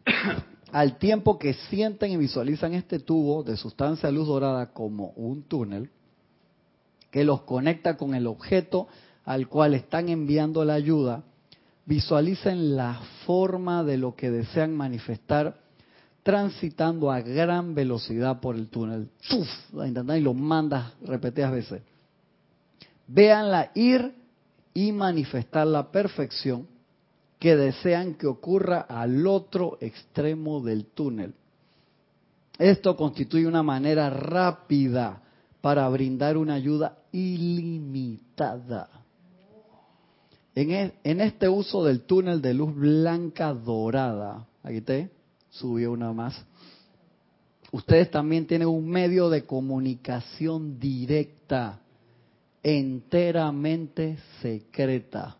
Al 0.72 0.98
tiempo 0.98 1.38
que 1.38 1.54
sienten 1.54 2.10
y 2.10 2.16
visualizan 2.16 2.74
este 2.74 2.98
tubo 2.98 3.44
de 3.44 3.56
sustancia 3.56 4.10
luz 4.10 4.26
dorada 4.26 4.72
como 4.72 5.10
un 5.10 5.42
túnel 5.44 5.90
que 7.10 7.24
los 7.24 7.42
conecta 7.42 7.96
con 7.96 8.14
el 8.14 8.26
objeto 8.26 8.88
al 9.24 9.48
cual 9.48 9.74
están 9.74 10.08
enviando 10.08 10.64
la 10.64 10.74
ayuda, 10.74 11.24
visualicen 11.86 12.76
la 12.76 13.00
forma 13.24 13.82
de 13.84 13.96
lo 13.96 14.14
que 14.14 14.30
desean 14.30 14.76
manifestar 14.76 15.56
transitando 16.22 17.12
a 17.12 17.20
gran 17.20 17.74
velocidad 17.74 18.40
por 18.40 18.56
el 18.56 18.68
túnel. 18.68 19.08
Intentas 19.72 20.18
y 20.18 20.20
lo 20.20 20.34
mandas 20.34 20.92
repetidas 21.02 21.52
veces. 21.52 21.82
Véanla 23.06 23.70
ir 23.74 24.12
y 24.74 24.90
manifestar 24.90 25.68
la 25.68 25.92
perfección 25.92 26.66
que 27.38 27.54
desean 27.54 28.14
que 28.14 28.26
ocurra 28.26 28.80
al 28.80 29.24
otro 29.24 29.78
extremo 29.80 30.60
del 30.60 30.86
túnel. 30.86 31.32
Esto 32.58 32.96
constituye 32.96 33.46
una 33.46 33.62
manera 33.62 34.10
rápida 34.10 35.22
para 35.60 35.88
brindar 35.88 36.36
una 36.36 36.54
ayuda 36.54 36.98
ilimitada. 37.12 38.95
En, 40.56 40.70
e- 40.70 40.94
en 41.04 41.20
este 41.20 41.50
uso 41.50 41.84
del 41.84 42.00
túnel 42.00 42.40
de 42.40 42.54
luz 42.54 42.74
blanca 42.74 43.52
dorada, 43.52 44.46
aquí 44.62 44.80
te 44.80 45.10
subió 45.50 45.92
una 45.92 46.14
más, 46.14 46.34
ustedes 47.72 48.10
también 48.10 48.46
tienen 48.46 48.66
un 48.66 48.88
medio 48.88 49.28
de 49.28 49.44
comunicación 49.44 50.80
directa, 50.80 51.78
enteramente 52.62 54.16
secreta. 54.40 55.36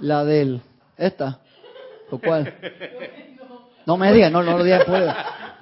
La 0.00 0.24
del, 0.24 0.60
esta, 0.96 1.40
¿o 2.10 2.18
cuál? 2.18 2.52
No 3.88 3.96
me 3.96 4.12
digas, 4.12 4.30
no, 4.30 4.42
no 4.42 4.58
lo 4.58 4.64
digas, 4.64 4.84
pues. 4.86 5.02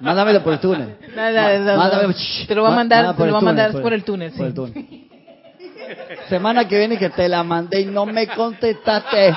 Mándamelo 0.01 0.43
por 0.43 0.51
el 0.51 0.59
túnel. 0.59 0.97
Mándame- 1.15 1.63
dale. 1.63 2.13
Te 2.45 2.55
lo 2.55 2.63
va 2.63 2.73
a 2.73 2.75
mandar, 2.75 3.05
Manda 3.05 3.17
te 3.17 3.25
lo 3.25 3.31
va 3.31 3.39
a 3.39 3.41
mandar 3.41 3.71
por 3.71 3.93
el 3.93 4.03
túnel, 4.03 4.31
por 4.33 4.45
el 4.45 4.51
sí. 4.51 4.55
túnel. 4.55 5.07
Semana 6.27 6.67
que 6.67 6.77
viene 6.77 6.97
que 6.97 7.09
te 7.09 7.29
la 7.29 7.41
mandé 7.45 7.79
y 7.79 7.85
no 7.85 8.05
me 8.05 8.27
contestaste. 8.27 9.33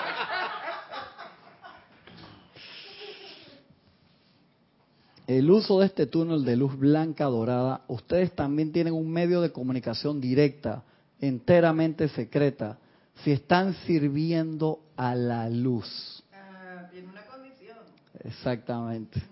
El 5.29 5.49
uso 5.51 5.79
de 5.79 5.87
este 5.87 6.07
túnel 6.07 6.45
de 6.45 6.57
luz 6.57 6.77
blanca 6.77 7.27
dorada, 7.27 7.83
ustedes 7.87 8.33
también 8.33 8.73
tienen 8.73 8.93
un 8.95 9.09
medio 9.09 9.41
de 9.41 9.53
comunicación 9.53 10.21
directa, 10.21 10.83
enteramente 11.21 12.09
secreta, 12.09 12.79
si 13.23 13.31
están 13.31 13.75
sirviendo 13.87 14.81
a 14.97 15.15
la 15.15 15.49
luz. 15.49 16.25
Ah, 16.33 16.89
tiene 16.91 17.07
una 17.09 17.23
condición. 17.27 17.77
Exactamente. 18.25 19.23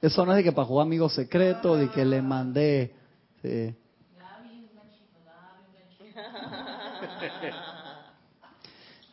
Eso 0.00 0.24
no 0.24 0.32
es 0.32 0.38
de 0.38 0.44
que 0.44 0.52
para 0.52 0.66
jugar 0.66 0.86
amigos 0.86 1.14
secretos, 1.14 1.78
de 1.78 1.90
que 1.90 2.04
le 2.04 2.22
mandé. 2.22 2.94
sí. 3.42 3.74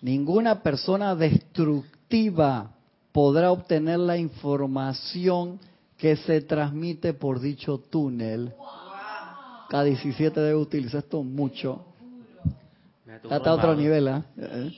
Ninguna 0.02 0.62
persona 0.62 1.16
destructiva 1.16 2.72
podrá 3.14 3.52
obtener 3.52 4.00
la 4.00 4.18
información 4.18 5.60
que 5.98 6.18
se 6.18 6.42
transmite 6.42 7.14
por 7.14 7.40
dicho 7.40 7.78
túnel. 7.78 8.54
K17 9.70 10.34
debe 10.34 10.56
utilizar 10.56 11.00
esto 11.00 11.24
mucho. 11.24 11.86
Está 13.24 13.52
a 13.52 13.54
otro 13.54 13.76
nivel. 13.76 14.10
Eh. 14.38 14.72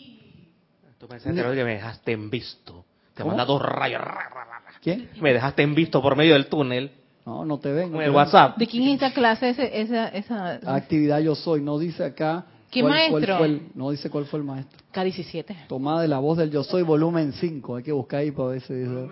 Tú 0.99 1.07
pensás 1.07 1.33
que 1.33 1.63
me 1.63 1.73
dejaste 1.73 2.11
en 2.11 2.29
visto. 2.29 2.84
Te 3.15 3.23
¿Cómo? 3.23 3.29
manda 3.29 3.45
dos 3.45 3.61
rayos. 3.61 4.01
ra, 4.01 4.13
ra, 4.13 4.29
ra, 4.29 4.45
ra. 4.45 4.61
¿Quién? 4.81 5.09
Me 5.21 5.33
dejaste 5.33 5.63
en 5.63 5.73
visto 5.73 6.01
por 6.01 6.15
medio 6.15 6.33
del 6.33 6.45
túnel. 6.47 6.91
No, 7.25 7.43
no 7.43 7.57
te 7.57 7.71
ven. 7.71 7.89
no 7.91 7.97
Con 7.97 8.03
el. 8.03 8.11
WhatsApp. 8.11 8.57
¿De 8.57 8.67
quién 8.67 8.83
es 8.83 8.93
esta 8.95 9.11
clase? 9.13 9.49
Ese, 9.49 9.81
esa, 9.81 10.09
esa 10.09 10.59
Actividad 10.75 11.19
yo 11.19 11.33
soy. 11.33 11.61
No 11.61 11.79
dice 11.79 12.03
acá. 12.03 12.45
¿Qué 12.69 12.81
cuál- 12.81 12.93
cuál 13.09 13.11
maestro? 13.21 13.37
fue 13.37 13.47
el- 13.47 13.61
no 13.73 13.89
dice 13.89 14.09
cuál 14.09 14.25
fue 14.25 14.39
el 14.39 14.45
maestro. 14.45 14.77
K17. 14.93 15.67
Tomada 15.67 16.01
de 16.01 16.07
la 16.09 16.19
voz 16.19 16.37
del 16.37 16.51
yo 16.51 16.63
soy, 16.63 16.83
volumen 16.83 17.31
5. 17.33 17.77
Hay 17.77 17.83
que 17.83 17.91
buscar 17.93 18.19
ahí 18.19 18.31
para 18.31 18.49
ver 18.49 18.61
si 18.61 18.73
dice. 18.73 19.07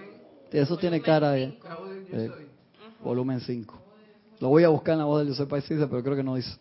Eso 0.51 0.77
tiene 0.77 1.01
cara 1.01 1.31
de. 1.31 1.57
eh, 2.11 2.29
volumen 3.03 3.39
5. 3.39 3.79
Lo 4.41 4.49
voy 4.49 4.63
a 4.65 4.69
buscar 4.69 4.93
en 4.93 4.99
la 4.99 5.05
voz 5.05 5.19
del 5.19 5.29
yo 5.29 5.33
soy 5.35 5.45
para 5.45 5.61
pero 5.61 6.03
creo 6.03 6.15
que 6.15 6.23
no 6.23 6.35
dice. 6.35 6.55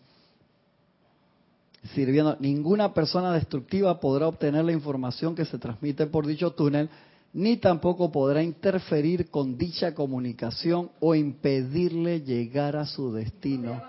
Sirviendo. 1.93 2.37
Ninguna 2.39 2.93
persona 2.93 3.33
destructiva 3.33 3.99
podrá 3.99 4.27
obtener 4.27 4.63
la 4.63 4.71
información 4.71 5.35
que 5.35 5.43
se 5.43 5.57
transmite 5.59 6.07
por 6.07 6.25
dicho 6.25 6.51
túnel, 6.51 6.89
ni 7.33 7.57
tampoco 7.57 8.11
podrá 8.11 8.43
interferir 8.43 9.29
con 9.29 9.57
dicha 9.57 9.95
comunicación 9.95 10.91
o 10.99 11.15
impedirle 11.15 12.21
llegar 12.21 12.75
a 12.75 12.85
su 12.85 13.11
destino. 13.11 13.81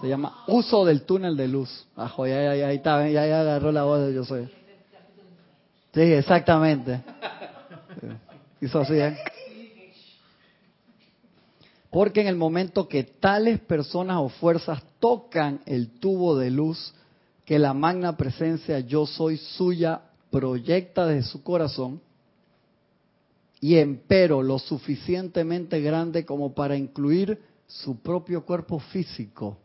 Se 0.00 0.08
llama 0.08 0.44
uso 0.46 0.84
del 0.84 1.02
túnel 1.02 1.36
de 1.36 1.48
luz. 1.48 1.86
Ajo, 1.96 2.26
ya, 2.26 2.54
ya, 2.54 2.68
ahí 2.68 2.76
está, 2.76 3.08
ya, 3.08 3.26
ya 3.26 3.40
agarró 3.40 3.72
la 3.72 3.84
voz 3.84 4.06
de 4.06 4.14
yo 4.14 4.24
soy. 4.24 4.48
Sí, 5.92 6.00
exactamente. 6.00 7.02
Hizo 8.60 8.80
así, 8.80 8.94
¿eh? 8.94 9.16
Porque 11.90 12.20
en 12.20 12.28
el 12.28 12.36
momento 12.36 12.86
que 12.88 13.02
tales 13.02 13.58
personas 13.60 14.18
o 14.20 14.28
fuerzas 14.28 14.82
tocan 15.00 15.60
el 15.66 15.98
tubo 15.98 16.36
de 16.38 16.50
luz 16.50 16.94
que 17.44 17.58
la 17.58 17.74
magna 17.74 18.16
presencia 18.16 18.78
yo 18.80 19.06
soy 19.06 19.38
suya 19.38 20.02
proyecta 20.30 21.06
desde 21.06 21.28
su 21.28 21.42
corazón, 21.42 22.00
y 23.60 23.76
empero 23.76 24.42
lo 24.42 24.58
suficientemente 24.58 25.80
grande 25.80 26.24
como 26.24 26.54
para 26.54 26.76
incluir 26.76 27.38
su 27.66 28.00
propio 28.00 28.44
cuerpo 28.44 28.78
físico. 28.78 29.58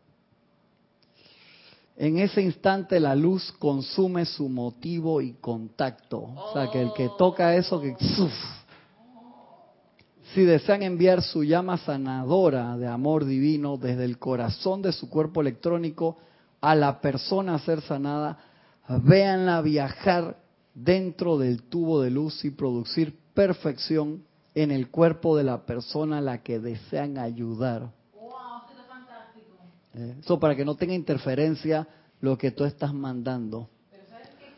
En 1.98 2.18
ese 2.18 2.42
instante 2.42 3.00
la 3.00 3.16
luz 3.16 3.54
consume 3.54 4.26
su 4.26 4.50
motivo 4.50 5.22
y 5.22 5.34
contacto. 5.34 6.20
O 6.20 6.54
sea, 6.54 6.70
que 6.70 6.82
el 6.82 6.92
que 6.94 7.10
toca 7.18 7.56
eso, 7.56 7.80
que... 7.80 7.96
Si 10.34 10.42
desean 10.44 10.84
enviar 10.84 11.22
su 11.22 11.46
llama 11.46 11.78
sanadora 11.78 12.78
de 12.78 12.88
amor 12.88 13.24
divino 13.24 13.78
desde 13.78 14.04
el 14.04 14.20
corazón 14.20 14.82
de 14.82 14.92
su 14.92 15.10
cuerpo 15.10 15.40
electrónico 15.40 16.18
a 16.60 16.76
la 16.76 17.00
persona 17.00 17.56
a 17.56 17.60
ser 17.60 17.80
sanada, 17.80 18.40
véanla 18.90 19.62
viajar 19.62 20.38
dentro 20.74 21.38
del 21.38 21.64
tubo 21.64 22.02
de 22.02 22.12
luz 22.12 22.44
y 22.44 22.50
producir 22.50 23.18
perfección 23.36 24.24
en 24.56 24.72
el 24.72 24.90
cuerpo 24.90 25.38
de 25.38 25.44
la 25.44 25.66
persona 25.66 26.18
a 26.18 26.22
la 26.22 26.42
que 26.42 26.60
desean 26.60 27.20
ayudar. 27.20 27.92
Eh, 29.94 30.16
Eso 30.20 30.40
para 30.40 30.56
que 30.56 30.66
no 30.66 30.76
tenga 30.76 30.94
interferencia 30.94 31.88
lo 32.22 32.38
que 32.38 32.52
tú 32.52 32.66
estás 32.66 32.94
mandando. 32.94 33.70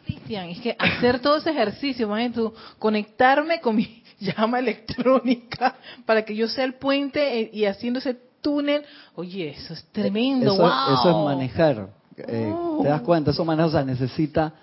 Cristian, 0.06 0.48
es 0.48 0.62
que 0.62 0.74
hacer 0.80 1.20
todo 1.20 1.36
ese 1.36 1.50
ejercicio, 1.50 2.08
imagínate 2.08 2.40
tú, 2.40 2.54
conectarme 2.80 3.60
con 3.60 3.76
mi 3.76 4.04
llama 4.20 4.60
electrónica 4.60 5.76
para 6.06 6.24
que 6.24 6.34
yo 6.34 6.48
sea 6.48 6.64
el 6.64 6.76
puente 6.76 7.42
eh, 7.42 7.50
y 7.52 7.66
haciendo 7.66 8.00
ese 8.00 8.18
túnel, 8.40 8.84
oye, 9.16 9.50
eso 9.50 9.74
es 9.74 9.84
tremendo, 9.92 10.54
Eso, 10.54 10.62
wow. 10.64 10.94
eso 10.94 11.10
es 11.10 11.26
manejar. 11.26 11.90
Eh, 12.16 12.50
Wow. 12.52 12.84
¿Te 12.84 12.88
das 12.90 13.02
cuenta? 13.02 13.32
Eso 13.32 13.44
maneja, 13.44 13.68
o 13.68 13.72
sea, 13.72 13.84
necesita 13.84 14.54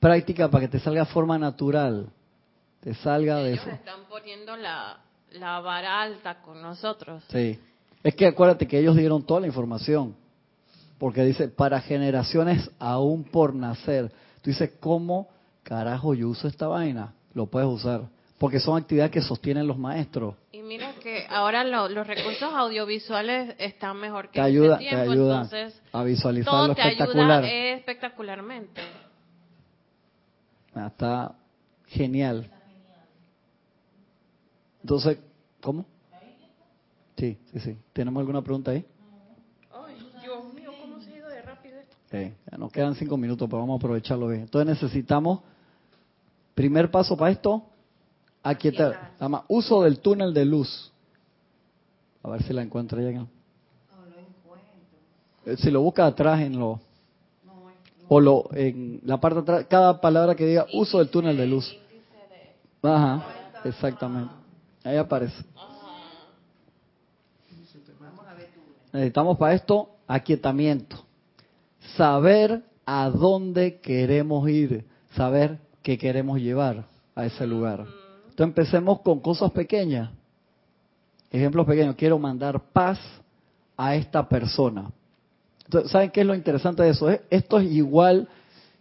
práctica 0.00 0.48
para 0.50 0.62
que 0.62 0.68
te 0.68 0.80
salga 0.80 1.00
de 1.00 1.06
forma 1.06 1.38
natural. 1.38 2.08
Te 2.84 2.92
salga 2.94 3.38
de... 3.38 3.54
Ellos 3.54 3.66
están 3.66 4.04
poniendo 4.10 4.56
la, 4.56 4.98
la 5.32 5.58
vara 5.60 6.02
alta 6.02 6.42
con 6.42 6.60
nosotros. 6.60 7.24
Sí. 7.28 7.58
Es 8.02 8.14
que 8.14 8.26
acuérdate 8.26 8.68
que 8.68 8.78
ellos 8.78 8.94
dieron 8.94 9.24
toda 9.24 9.40
la 9.40 9.46
información. 9.46 10.14
porque 10.98 11.22
dice, 11.24 11.48
para 11.48 11.80
generaciones 11.80 12.70
aún 12.78 13.24
por 13.24 13.54
nacer. 13.54 14.10
Tú 14.42 14.50
dices, 14.50 14.72
¿cómo 14.80 15.28
carajo 15.62 16.12
yo 16.14 16.28
uso 16.28 16.46
esta 16.46 16.68
vaina? 16.68 17.14
Lo 17.32 17.46
puedes 17.46 17.66
usar, 17.68 18.02
porque 18.38 18.60
son 18.60 18.76
actividades 18.78 19.10
que 19.10 19.22
sostienen 19.22 19.66
los 19.66 19.78
maestros. 19.78 20.34
Y 20.52 20.60
mira 20.62 20.92
que 21.02 21.26
ahora 21.30 21.64
lo- 21.64 21.88
los 21.88 22.06
recursos 22.06 22.52
audiovisuales 22.54 23.54
están 23.58 23.96
mejor 23.96 24.26
que 24.28 24.34
Te 24.34 24.40
ayuda, 24.42 24.76
te 24.78 24.94
ayuda 24.94 25.42
entonces 25.42 25.80
a 25.90 26.04
visualizar 26.04 26.52
todo 26.52 26.68
lo 26.68 26.74
te 26.74 26.82
espectacular. 26.82 27.44
ayuda 27.44 27.50
espectacularmente. 27.76 28.82
Ah, 30.74 30.86
Está 30.88 31.34
genial. 31.86 32.50
Entonces, 34.84 35.18
¿cómo? 35.62 35.86
Sí, 37.16 37.38
sí, 37.52 37.58
sí. 37.60 37.78
¿Tenemos 37.94 38.20
alguna 38.20 38.42
pregunta 38.42 38.70
ahí? 38.70 38.84
Ay, 39.72 39.96
Dios 40.20 40.52
mío, 40.52 40.72
¿cómo 40.78 41.00
se 41.00 41.10
ha 41.10 41.16
ido 41.16 41.28
de 41.30 41.40
rápido 41.40 41.78
esto? 41.78 41.96
Sí, 42.10 42.34
ya 42.52 42.58
nos 42.58 42.70
quedan 42.70 42.94
cinco 42.94 43.16
minutos, 43.16 43.48
pero 43.48 43.60
vamos 43.60 43.76
a 43.76 43.82
aprovecharlo 43.82 44.28
bien. 44.28 44.42
Entonces 44.42 44.82
necesitamos, 44.82 45.40
primer 46.54 46.90
paso 46.90 47.16
para 47.16 47.30
esto, 47.30 47.64
aquietar. 48.42 49.12
Llama 49.18 49.46
uso 49.48 49.82
del 49.82 50.00
túnel 50.00 50.34
de 50.34 50.44
luz. 50.44 50.92
A 52.22 52.28
ver 52.28 52.42
si 52.42 52.52
la 52.52 52.60
encuentro 52.60 53.00
ya. 53.00 53.10
No 53.10 53.16
lo 53.16 53.24
encuentro. 54.18 55.46
Eh, 55.46 55.56
Si 55.56 55.70
lo 55.70 55.80
busca 55.80 56.04
atrás 56.04 56.42
en 56.42 56.58
lo... 56.58 56.78
O 58.06 58.20
lo, 58.20 58.50
en 58.52 59.00
la 59.04 59.18
parte 59.18 59.36
de 59.36 59.40
atrás, 59.40 59.66
cada 59.66 59.98
palabra 59.98 60.34
que 60.34 60.44
diga 60.44 60.66
uso 60.74 60.98
del 60.98 61.08
túnel 61.08 61.38
de 61.38 61.46
luz. 61.46 61.74
Ajá, 62.82 63.24
exactamente. 63.64 64.43
Ahí 64.84 64.96
aparece. 64.96 65.42
Necesitamos 68.92 69.38
para 69.38 69.54
esto 69.54 69.88
aquietamiento. 70.06 71.04
Saber 71.96 72.62
a 72.86 73.08
dónde 73.10 73.80
queremos 73.80 74.48
ir. 74.48 74.84
Saber 75.16 75.58
qué 75.82 75.98
queremos 75.98 76.38
llevar 76.40 76.84
a 77.14 77.26
ese 77.26 77.46
lugar. 77.46 77.80
Entonces 78.30 78.46
empecemos 78.46 79.00
con 79.00 79.20
cosas 79.20 79.50
pequeñas. 79.52 80.10
Ejemplos 81.30 81.66
pequeños. 81.66 81.96
Quiero 81.96 82.18
mandar 82.18 82.60
paz 82.72 82.98
a 83.76 83.94
esta 83.96 84.28
persona. 84.28 84.90
Entonces, 85.64 85.90
¿Saben 85.90 86.10
qué 86.10 86.20
es 86.20 86.26
lo 86.26 86.34
interesante 86.34 86.82
de 86.82 86.90
eso? 86.90 87.08
Es- 87.10 87.20
Esto 87.30 87.58
es 87.58 87.70
igual 87.72 88.28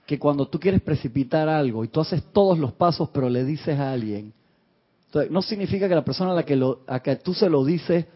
que 0.06 0.20
cuando 0.20 0.48
tú 0.48 0.60
quieres 0.60 0.82
precipitar 0.82 1.48
algo 1.48 1.84
y 1.84 1.88
tú 1.88 2.02
haces 2.02 2.22
todos 2.34 2.60
los 2.60 2.74
pasos 2.74 3.10
pero 3.14 3.30
le 3.30 3.46
dices 3.46 3.80
a 3.80 3.92
alguien. 3.94 4.34
Entonces, 5.14 5.32
no 5.32 5.44
significa 5.44 5.88
que 5.88 5.94
la 5.94 6.04
persona 6.04 6.32
a 6.32 6.34
la 6.34 6.44
que, 6.44 6.56
lo, 6.56 6.80
a 6.88 7.00
que 7.02 7.18
tú 7.18 7.36
se 7.36 7.48
lo 7.48 7.64
dices 7.64 8.08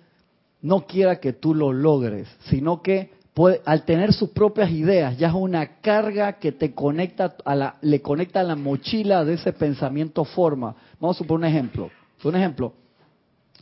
no 0.64 0.88
quiera 0.88 1.20
que 1.20 1.32
tú 1.32 1.54
lo 1.54 1.72
logres, 1.72 2.28
sino 2.46 2.82
que 2.82 3.12
puede, 3.36 3.62
al 3.66 3.86
tener 3.86 4.14
sus 4.14 4.32
propias 4.32 4.72
ideas 4.72 5.16
ya 5.16 5.28
es 5.28 5.36
una 5.36 5.80
carga 5.80 6.40
que 6.40 6.52
te 6.54 6.74
conecta 6.74 7.36
a 7.46 7.54
la, 7.54 7.76
le 7.82 8.02
conecta 8.02 8.40
a 8.40 8.44
la 8.44 8.56
mochila 8.56 9.24
de 9.24 9.36
ese 9.36 9.54
pensamiento 9.54 10.26
forma. 10.26 10.76
Vamos 11.00 11.18
a 11.18 11.20
suponer 11.20 11.48
un 11.48 11.56
ejemplo. 11.56 11.92
Un 12.24 12.36
ejemplo. 12.36 12.74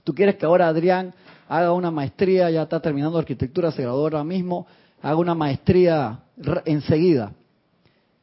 Tú 0.06 0.16
quieres 0.16 0.36
que 0.36 0.46
ahora 0.46 0.70
Adrián 0.70 1.14
haga 1.50 1.74
una 1.74 1.92
maestría, 1.92 2.50
ya 2.50 2.64
está 2.64 2.80
terminando 2.80 3.18
arquitectura, 3.18 3.70
se 3.74 3.82
graduó 3.82 4.04
ahora 4.04 4.24
mismo, 4.24 4.66
haga 5.02 5.18
una 5.18 5.36
maestría 5.36 6.22
enseguida. 6.64 7.34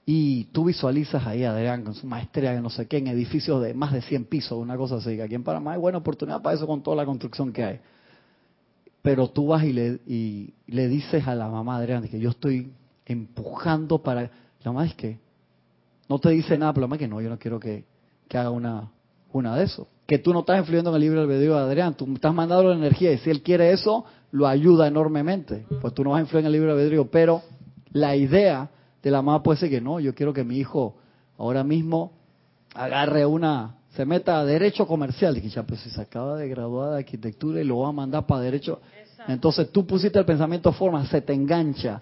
Y 0.04 0.44
tú 0.46 0.64
visualizas 0.64 1.24
ahí 1.26 1.44
a 1.44 1.52
Adrián 1.52 1.84
con 1.84 1.94
su 1.94 2.06
maestría 2.06 2.52
de 2.52 2.60
no 2.60 2.70
sé 2.70 2.88
qué, 2.88 2.98
en 2.98 3.06
edificios 3.06 3.62
de 3.62 3.72
más 3.72 3.92
de 3.92 4.02
100 4.02 4.24
pisos, 4.24 4.58
una 4.58 4.76
cosa 4.76 4.96
así, 4.96 5.14
que 5.16 5.22
aquí 5.22 5.34
en 5.34 5.44
Panamá 5.44 5.74
hay 5.74 5.78
buena 5.78 5.98
oportunidad 5.98 6.42
para 6.42 6.56
eso 6.56 6.66
con 6.66 6.82
toda 6.82 6.96
la 6.96 7.06
construcción 7.06 7.52
que 7.52 7.64
hay. 7.64 7.80
Pero 9.00 9.28
tú 9.28 9.48
vas 9.48 9.64
y 9.64 9.72
le, 9.72 10.00
y 10.06 10.54
le 10.66 10.88
dices 10.88 11.26
a 11.26 11.34
la 11.34 11.48
mamá 11.48 11.76
Adrián 11.76 12.06
que 12.08 12.18
yo 12.18 12.30
estoy 12.30 12.72
empujando 13.06 14.02
para... 14.02 14.22
La 14.62 14.72
mamá 14.72 14.86
es 14.86 14.94
que 14.94 15.18
no 16.08 16.18
te 16.18 16.30
dice 16.30 16.58
nada, 16.58 16.72
pero 16.72 16.82
la 16.82 16.86
mamá 16.88 16.96
es 16.96 17.00
que 17.00 17.08
no, 17.08 17.20
yo 17.20 17.28
no 17.28 17.38
quiero 17.38 17.58
que, 17.58 17.84
que 18.28 18.38
haga 18.38 18.50
una, 18.50 18.90
una 19.32 19.56
de 19.56 19.64
eso. 19.64 19.88
Que 20.06 20.18
tú 20.18 20.32
no 20.32 20.40
estás 20.40 20.58
influyendo 20.58 20.90
en 20.90 20.96
el 20.96 21.02
libre 21.02 21.20
albedrío 21.20 21.54
de 21.54 21.62
Adrián, 21.62 21.94
tú 21.94 22.12
estás 22.12 22.34
mandando 22.34 22.68
la 22.68 22.76
energía 22.76 23.12
y 23.12 23.18
si 23.18 23.30
él 23.30 23.42
quiere 23.42 23.72
eso, 23.72 24.04
lo 24.30 24.46
ayuda 24.46 24.88
enormemente. 24.88 25.64
Pues 25.80 25.94
tú 25.94 26.04
no 26.04 26.10
vas 26.10 26.18
a 26.18 26.22
influir 26.22 26.40
en 26.40 26.46
el 26.46 26.52
libre 26.52 26.72
albedrío, 26.72 27.08
pero 27.10 27.42
la 27.92 28.16
idea 28.16 28.70
de 29.02 29.10
la 29.10 29.22
mamá 29.22 29.42
puede 29.42 29.58
ser 29.58 29.70
que 29.70 29.80
no, 29.80 30.00
yo 30.00 30.14
quiero 30.14 30.32
que 30.32 30.44
mi 30.44 30.58
hijo 30.58 30.94
ahora 31.38 31.64
mismo 31.64 32.12
agarre 32.74 33.26
una, 33.26 33.76
se 33.96 34.04
meta 34.06 34.38
a 34.38 34.44
derecho 34.44 34.86
comercial. 34.86 35.34
Dije, 35.34 35.48
ya, 35.48 35.62
pues 35.64 35.80
si 35.80 35.90
se 35.90 36.00
acaba 36.00 36.36
de 36.36 36.48
graduar 36.48 36.92
de 36.92 36.98
arquitectura 36.98 37.60
y 37.60 37.64
lo 37.64 37.78
va 37.78 37.88
a 37.88 37.92
mandar 37.92 38.26
para 38.26 38.42
derecho. 38.42 38.80
Entonces 39.28 39.70
tú 39.70 39.86
pusiste 39.86 40.18
el 40.18 40.24
pensamiento 40.24 40.72
forma, 40.72 41.06
se 41.06 41.20
te 41.20 41.32
engancha 41.32 42.00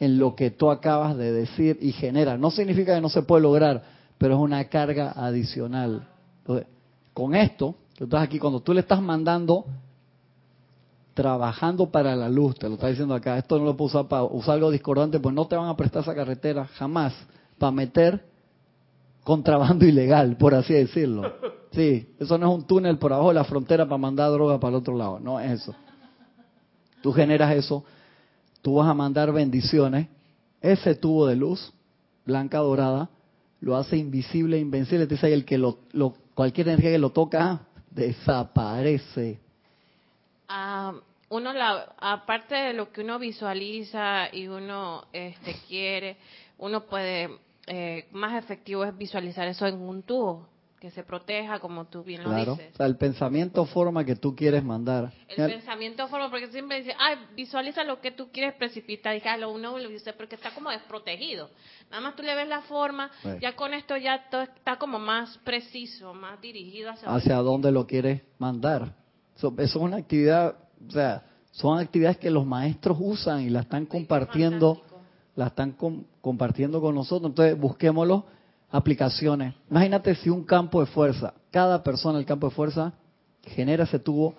en 0.00 0.18
lo 0.18 0.34
que 0.34 0.50
tú 0.50 0.70
acabas 0.70 1.16
de 1.16 1.32
decir 1.32 1.78
y 1.80 1.92
genera. 1.92 2.36
No 2.36 2.50
significa 2.50 2.94
que 2.94 3.00
no 3.00 3.08
se 3.08 3.22
puede 3.22 3.42
lograr, 3.42 3.82
pero 4.18 4.34
es 4.34 4.40
una 4.40 4.64
carga 4.64 5.12
adicional. 5.12 6.06
Entonces, 6.40 6.66
con 7.12 7.34
esto, 7.34 7.74
tú 7.96 8.04
estás 8.04 8.22
aquí, 8.22 8.38
cuando 8.38 8.60
tú 8.60 8.72
le 8.72 8.80
estás 8.80 9.00
mandando 9.00 9.66
trabajando 11.14 11.90
para 11.90 12.14
la 12.16 12.28
luz, 12.28 12.56
te 12.58 12.68
lo 12.68 12.74
está 12.74 12.88
diciendo 12.88 13.14
acá, 13.14 13.38
esto 13.38 13.58
no 13.58 13.64
lo 13.64 13.76
puedo 13.76 13.86
usar 13.86 14.08
para 14.08 14.24
usar 14.24 14.54
algo 14.56 14.70
discordante, 14.70 15.20
pues 15.20 15.34
no 15.34 15.46
te 15.46 15.56
van 15.56 15.68
a 15.68 15.76
prestar 15.76 16.02
esa 16.02 16.14
carretera 16.14 16.66
jamás 16.66 17.14
para 17.58 17.70
meter 17.72 18.24
contrabando 19.22 19.84
ilegal, 19.86 20.36
por 20.36 20.54
así 20.54 20.74
decirlo. 20.74 21.32
Sí, 21.70 22.08
eso 22.18 22.36
no 22.38 22.48
es 22.50 22.54
un 22.58 22.66
túnel 22.66 22.98
por 22.98 23.12
abajo 23.12 23.28
de 23.28 23.34
la 23.34 23.44
frontera 23.44 23.84
para 23.86 23.98
mandar 23.98 24.30
droga 24.30 24.58
para 24.60 24.70
el 24.70 24.74
otro 24.76 24.96
lado, 24.96 25.18
no 25.20 25.40
es 25.40 25.62
eso. 25.62 25.74
Tú 27.02 27.12
generas 27.12 27.54
eso, 27.54 27.84
tú 28.62 28.74
vas 28.76 28.88
a 28.88 28.94
mandar 28.94 29.32
bendiciones, 29.32 30.08
ese 30.60 30.94
tubo 30.94 31.26
de 31.26 31.36
luz, 31.36 31.72
blanca 32.24 32.58
dorada, 32.58 33.10
lo 33.60 33.76
hace 33.76 33.96
invisible, 33.96 34.58
invencible, 34.58 35.06
te 35.06 35.14
dice 35.14 35.32
el 35.32 35.44
que 35.44 35.58
lo, 35.58 35.78
lo- 35.92 36.14
cualquier 36.34 36.68
energía 36.68 36.90
que 36.92 36.98
lo 36.98 37.10
toca, 37.10 37.60
desaparece. 37.90 39.40
Ah, 40.56 40.92
uno 41.30 41.52
la, 41.52 41.94
aparte 41.98 42.54
de 42.54 42.72
lo 42.74 42.92
que 42.92 43.00
uno 43.00 43.18
visualiza 43.18 44.28
y 44.32 44.46
uno 44.46 45.04
este, 45.12 45.56
quiere, 45.66 46.16
uno 46.58 46.84
puede, 46.84 47.28
eh, 47.66 48.06
más 48.12 48.34
efectivo 48.40 48.84
es 48.84 48.96
visualizar 48.96 49.48
eso 49.48 49.66
en 49.66 49.80
un 49.80 50.04
tubo, 50.04 50.46
que 50.78 50.92
se 50.92 51.02
proteja 51.02 51.58
como 51.58 51.86
tú 51.86 52.04
bien 52.04 52.22
lo 52.22 52.28
Claro. 52.28 52.52
dices. 52.54 52.72
O 52.74 52.76
sea, 52.76 52.86
el 52.86 52.96
pensamiento 52.96 53.64
forma 53.66 54.04
que 54.04 54.14
tú 54.14 54.36
quieres 54.36 54.62
mandar. 54.62 55.10
El 55.26 55.38
Mira, 55.38 55.48
pensamiento 55.48 56.06
forma, 56.06 56.30
porque 56.30 56.46
siempre 56.48 56.82
dice, 56.82 56.94
ay, 57.00 57.16
visualiza 57.34 57.82
lo 57.82 58.00
que 58.00 58.12
tú 58.12 58.30
quieres 58.30 58.54
precipitar, 58.54 59.16
y 59.16 59.22
ah, 59.26 59.36
lo 59.36 59.50
uno 59.50 59.76
lo 59.76 59.88
dice, 59.88 60.12
porque 60.12 60.36
está 60.36 60.52
como 60.54 60.70
desprotegido. 60.70 61.50
Nada 61.90 62.00
más 62.00 62.14
tú 62.14 62.22
le 62.22 62.32
ves 62.36 62.46
la 62.46 62.60
forma, 62.62 63.10
Sí. 63.24 63.30
ya 63.40 63.56
con 63.56 63.74
esto 63.74 63.96
ya 63.96 64.28
todo 64.30 64.42
está 64.42 64.76
como 64.76 65.00
más 65.00 65.36
preciso, 65.38 66.14
más 66.14 66.40
dirigido 66.40 66.90
hacia, 66.90 67.12
hacia 67.12 67.36
dónde 67.38 67.72
lo 67.72 67.88
quieres 67.88 68.22
mandar. 68.38 68.92
Eso, 69.36 69.52
eso 69.58 69.62
es 69.62 69.76
una 69.76 69.96
actividad, 69.96 70.54
o 70.86 70.90
sea, 70.90 71.24
son 71.50 71.78
actividades 71.78 72.18
que 72.18 72.30
los 72.30 72.46
maestros 72.46 72.96
usan 73.00 73.42
y 73.42 73.50
la 73.50 73.60
están 73.60 73.86
compartiendo, 73.86 74.82
la 75.36 75.46
están 75.46 75.72
com- 75.72 76.04
compartiendo 76.20 76.80
con 76.80 76.94
nosotros. 76.94 77.30
Entonces, 77.30 77.58
busquémoslo, 77.58 78.24
aplicaciones. 78.70 79.54
Imagínate 79.70 80.14
si 80.16 80.30
un 80.30 80.44
campo 80.44 80.80
de 80.80 80.86
fuerza, 80.86 81.34
cada 81.50 81.82
persona 81.82 82.18
del 82.18 82.26
campo 82.26 82.48
de 82.48 82.54
fuerza 82.54 82.92
genera 83.42 83.84
ese 83.84 83.98
tubo 83.98 84.34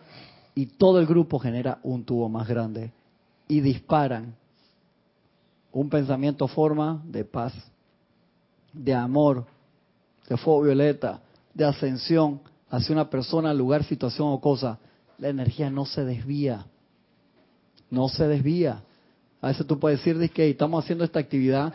y 0.53 0.65
todo 0.65 0.99
el 0.99 1.05
grupo 1.05 1.39
genera 1.39 1.79
un 1.83 2.03
tubo 2.03 2.27
más 2.27 2.47
grande 2.47 2.91
y 3.47 3.61
disparan 3.61 4.35
un 5.71 5.89
pensamiento 5.89 6.47
forma 6.47 7.01
de 7.05 7.23
paz, 7.25 7.53
de 8.73 8.93
amor, 8.93 9.45
de 10.27 10.37
fuego 10.37 10.63
violeta, 10.63 11.21
de 11.53 11.65
ascensión 11.65 12.41
hacia 12.69 12.93
una 12.93 13.09
persona, 13.09 13.53
lugar, 13.53 13.83
situación 13.83 14.29
o 14.29 14.39
cosa, 14.39 14.79
la 15.17 15.29
energía 15.29 15.69
no 15.69 15.85
se 15.85 16.03
desvía. 16.03 16.65
No 17.89 18.09
se 18.09 18.27
desvía. 18.27 18.83
A 19.41 19.47
veces 19.47 19.65
tú 19.67 19.79
puedes 19.79 20.03
decir, 20.03 20.29
que 20.31 20.49
estamos 20.49 20.83
haciendo 20.83 21.03
esta 21.03 21.19
actividad. 21.19 21.73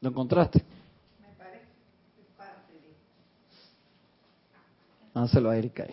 ¿Lo 0.00 0.10
encontraste? 0.10 0.62
Hánselo 5.14 5.50
a 5.50 5.56
Erika. 5.56 5.86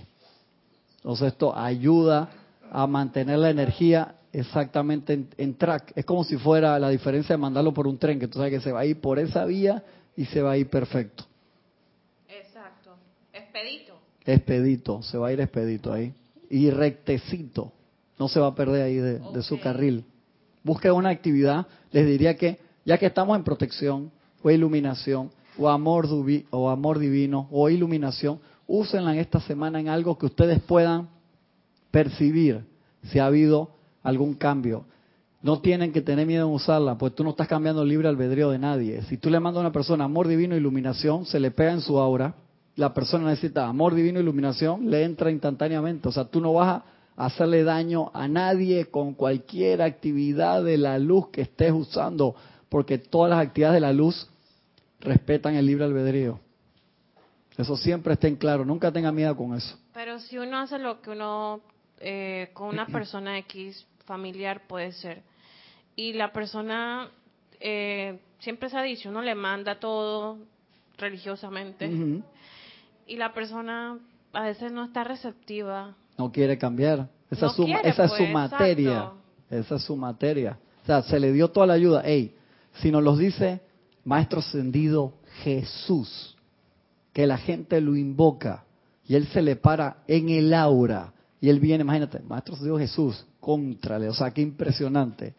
Entonces 0.98 1.30
esto 1.30 1.56
ayuda 1.58 2.30
a 2.72 2.86
mantener 2.86 3.40
la 3.40 3.50
energía 3.50 4.16
exactamente 4.32 5.14
en, 5.14 5.30
en 5.38 5.56
track. 5.56 5.94
Es 5.96 6.06
como 6.06 6.24
si 6.24 6.38
fuera 6.38 6.78
la 6.78 6.90
diferencia 6.90 7.34
de 7.34 7.42
mandarlo 7.42 7.74
por 7.74 7.88
un 7.88 7.98
tren, 7.98 8.20
que 8.20 8.28
tú 8.28 8.38
sabes 8.38 8.52
que 8.52 8.60
se 8.60 8.72
va 8.72 8.82
a 8.82 8.86
ir 8.86 9.00
por 9.00 9.18
esa 9.18 9.46
vía 9.46 9.84
y 10.16 10.26
se 10.26 10.42
va 10.42 10.52
a 10.52 10.58
ir 10.58 10.70
perfecto. 10.70 11.26
Expedito. 13.56 13.94
Expedito, 14.26 15.02
se 15.04 15.18
va 15.18 15.28
a 15.28 15.34
ir 15.34 15.40
expedito 15.40 15.94
ahí. 15.94 16.14
Y 16.50 16.70
rectecito, 16.70 17.72
no 18.20 18.28
se 18.28 18.40
va 18.40 18.48
a 18.48 18.56
perder 18.56 18.84
ahí 18.84 18.96
de, 18.96 19.20
de 19.20 19.44
su 19.44 19.60
carril. 19.60 20.04
Busque 20.64 20.92
una 20.92 21.10
actividad, 21.10 21.68
les 21.92 22.06
diría 22.06 22.36
que 22.36 22.60
ya 22.86 22.98
que 22.98 23.06
estamos 23.08 23.36
en 23.38 23.44
protección 23.44 24.12
o 24.44 24.50
iluminación 24.52 25.32
o 25.58 25.70
amor, 25.70 26.08
duvi- 26.08 26.46
o 26.52 26.70
amor 26.70 27.00
divino 27.00 27.48
o 27.52 27.70
iluminación, 27.70 28.40
úsenla 28.68 29.14
en 29.14 29.20
esta 29.20 29.40
semana 29.40 29.80
en 29.80 29.88
algo 29.90 30.18
que 30.18 30.26
ustedes 30.26 30.60
puedan 30.62 31.08
percibir 31.92 32.66
si 33.04 33.20
ha 33.20 33.28
habido 33.28 33.70
algún 34.04 34.34
cambio. 34.36 34.86
no 35.42 35.62
tienen 35.62 35.92
que 35.92 36.02
tener 36.02 36.26
miedo 36.26 36.48
en 36.48 36.54
usarla, 36.54 36.98
pues 36.98 37.14
tú 37.14 37.24
no 37.24 37.30
estás 37.30 37.48
cambiando 37.48 37.84
el 37.84 37.90
libre 37.90 38.08
albedrío 38.08 38.50
de 38.50 38.58
nadie. 38.58 39.04
Si 39.04 39.18
tú 39.18 39.30
le 39.30 39.40
mandas 39.40 39.60
a 39.60 39.62
una 39.62 39.72
persona 39.72 40.06
amor 40.06 40.28
divino, 40.28 40.56
iluminación, 40.56 41.26
se 41.28 41.40
le 41.40 41.52
pega 41.52 41.72
en 41.72 41.82
su 41.82 42.00
aura, 42.00 42.34
la 42.76 42.94
persona 42.94 43.30
necesita 43.30 43.68
amor 43.68 43.96
divino, 43.96 44.20
iluminación, 44.20 44.90
le 44.90 45.04
entra 45.04 45.32
instantáneamente. 45.32 46.10
O 46.10 46.12
sea, 46.12 46.26
tú 46.26 46.42
no 46.42 46.54
vas 46.54 46.84
a 47.16 47.26
hacerle 47.26 47.64
daño 47.64 48.12
a 48.14 48.28
nadie 48.28 48.88
con 48.88 49.14
cualquier 49.14 49.82
actividad 49.82 50.64
de 50.64 50.78
la 50.78 51.00
luz 51.00 51.30
que 51.30 51.42
estés 51.42 51.72
usando, 51.72 52.36
porque 52.68 52.98
todas 52.98 53.30
las 53.30 53.40
actividades 53.40 53.76
de 53.76 53.82
la 53.82 53.94
luz 53.94 54.30
respetan 55.00 55.56
el 55.56 55.66
libre 55.66 55.86
albedrío. 55.86 56.40
Eso 57.58 57.78
siempre 57.78 58.14
estén 58.14 58.36
claro, 58.36 58.66
nunca 58.66 58.92
tenga 58.92 59.14
miedo 59.14 59.36
con 59.38 59.56
eso. 59.56 59.80
Pero 59.94 60.20
si 60.20 60.38
uno 60.38 60.58
hace 60.58 60.78
lo 60.78 61.02
que 61.02 61.12
uno, 61.12 61.62
eh, 62.00 62.50
con 62.54 62.68
una 62.68 62.86
persona 62.92 63.38
X 63.40 63.86
familiar 64.06 64.68
puede 64.68 64.92
ser, 64.92 65.22
y 65.96 66.12
la 66.12 66.34
persona 66.34 67.10
eh, 67.62 68.20
siempre 68.40 68.70
se 68.70 68.78
ha 68.78 68.82
dicho, 68.82 69.08
uno 69.08 69.22
le 69.22 69.36
manda 69.36 69.80
todo 69.80 70.38
religiosamente 70.98 71.90
y 73.06 73.18
la 73.18 73.34
persona 73.34 74.00
a 74.34 74.44
veces 74.44 74.72
no 74.72 74.84
está 74.86 75.04
receptiva. 75.04 75.96
No 76.18 76.32
quiere 76.32 76.58
cambiar. 76.58 77.10
Esa, 77.30 77.48
es, 77.48 77.54
su, 77.54 77.64
esa 77.64 78.06
es 78.06 78.12
su 78.12 78.18
pues, 78.18 78.32
materia. 78.32 79.12
Esa 79.50 79.76
es 79.76 79.82
su 79.84 79.96
materia. 79.96 80.58
O 80.84 80.86
sea, 80.86 81.02
se 81.04 81.20
le 81.20 81.32
dio 81.32 81.50
toda 81.50 81.68
la 81.68 81.74
ayuda. 81.74 82.02
Ey, 82.02 82.36
si 82.82 82.92
nos 82.92 83.04
los 83.04 83.18
dice 83.18 83.62
Maestro 84.04 84.40
Ascendido 84.40 85.14
Jesús, 85.44 86.36
que 87.14 87.26
la 87.26 87.38
gente 87.38 87.82
lo 87.82 87.96
invoca 87.96 88.66
y 89.08 89.16
él 89.16 89.28
se 89.28 89.42
le 89.42 89.56
para 89.56 89.98
en 90.08 90.30
el 90.30 90.54
aura 90.54 91.14
y 91.42 91.50
él 91.50 91.60
viene, 91.60 91.84
imagínate, 91.84 92.20
Maestro 92.20 92.56
Ascendido 92.56 92.78
Jesús, 92.78 93.26
contrale, 93.40 94.10
o 94.10 94.14
sea, 94.14 94.32
qué 94.32 94.42
impresionante. 94.42 95.34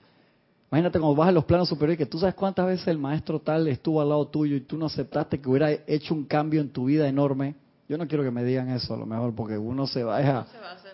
Imagínate 0.70 0.98
cuando 0.98 1.16
vas 1.16 1.28
a 1.28 1.32
los 1.32 1.44
planos 1.44 1.68
superiores, 1.68 1.98
que 1.98 2.06
tú 2.06 2.18
sabes 2.18 2.34
cuántas 2.34 2.66
veces 2.66 2.88
el 2.88 2.98
maestro 2.98 3.40
tal 3.40 3.68
estuvo 3.68 4.00
al 4.00 4.08
lado 4.08 4.26
tuyo 4.26 4.56
y 4.56 4.60
tú 4.60 4.76
no 4.76 4.86
aceptaste 4.86 5.40
que 5.40 5.48
hubiera 5.48 5.70
hecho 5.70 6.12
un 6.12 6.24
cambio 6.24 6.60
en 6.60 6.70
tu 6.70 6.86
vida 6.86 7.08
enorme. 7.08 7.54
Yo 7.88 7.96
no 7.96 8.08
quiero 8.08 8.24
que 8.24 8.32
me 8.32 8.42
digan 8.42 8.70
eso 8.70 8.94
a 8.94 8.96
lo 8.96 9.06
mejor, 9.06 9.32
porque 9.34 9.56
uno 9.56 9.86
se 9.86 10.02
va 10.02 10.18
a, 10.18 10.46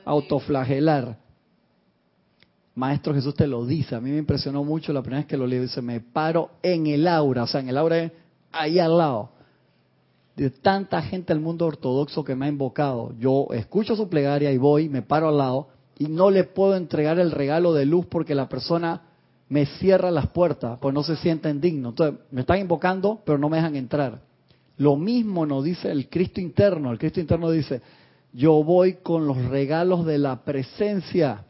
autoflagelar. 0.05 1.17
Maestro 2.75 3.15
Jesús 3.15 3.35
te 3.35 3.47
lo 3.47 3.65
dice. 3.65 3.95
A 3.95 4.01
mí 4.01 4.11
me 4.11 4.19
impresionó 4.19 4.63
mucho 4.63 4.93
la 4.93 5.01
primera 5.01 5.21
vez 5.21 5.27
que 5.27 5.39
lo 5.39 5.47
leí. 5.47 5.61
Dice, 5.61 5.81
me 5.81 6.01
paro 6.01 6.51
en 6.63 6.87
el 6.87 7.09
aura. 7.09 7.45
O 7.45 7.47
sea, 7.47 7.61
en 7.61 7.69
el 7.69 7.79
aura 7.79 7.99
es 7.99 8.13
ahí 8.51 8.79
al 8.79 8.99
lado. 8.99 9.31
De 10.37 10.51
tanta 10.51 11.01
gente 11.03 11.33
del 11.33 11.43
mundo 11.43 11.67
ortodoxo 11.67 12.25
que 12.25 12.35
me 12.35 12.47
ha 12.47 12.49
invocado. 12.49 13.15
Yo 13.19 13.47
escucho 13.53 13.97
su 13.97 14.09
plegaria 14.09 14.53
y 14.53 14.59
voy, 14.59 14.89
me 14.89 15.03
paro 15.03 15.29
al 15.29 15.39
lado 15.39 15.69
y 15.99 16.09
no 16.09 16.31
le 16.31 16.45
puedo 16.45 16.77
entregar 16.77 17.19
el 17.19 17.31
regalo 17.31 17.75
de 17.75 17.87
luz 17.87 18.07
porque 18.07 18.35
la 18.35 18.49
persona 18.49 19.03
me 19.53 19.67
cierra 19.67 20.11
las 20.11 20.29
puertas, 20.29 20.79
pues 20.81 20.95
no 20.95 21.03
se 21.03 21.15
sienten 21.17 21.61
dignos. 21.61 21.91
Entonces, 21.93 22.21
me 22.31 22.41
están 22.41 22.59
invocando, 22.59 23.21
pero 23.23 23.37
no 23.37 23.51
me 23.51 23.59
dejan 23.59 23.77
entrar. 23.77 24.19
Lo 24.79 24.97
mismo 24.97 25.45
nos 25.45 25.63
dice 25.63 25.91
el 25.91 26.09
Cristo 26.09 26.41
interno. 26.41 26.91
El 26.91 26.99
Cristo 26.99 27.21
interno 27.21 27.51
dice, 27.51 27.83
yo 28.33 28.65
voy 28.65 28.95
con 29.03 29.27
los 29.27 29.37
regalos 29.45 30.07
de 30.07 30.17
la 30.17 30.43
presencia 30.43 31.45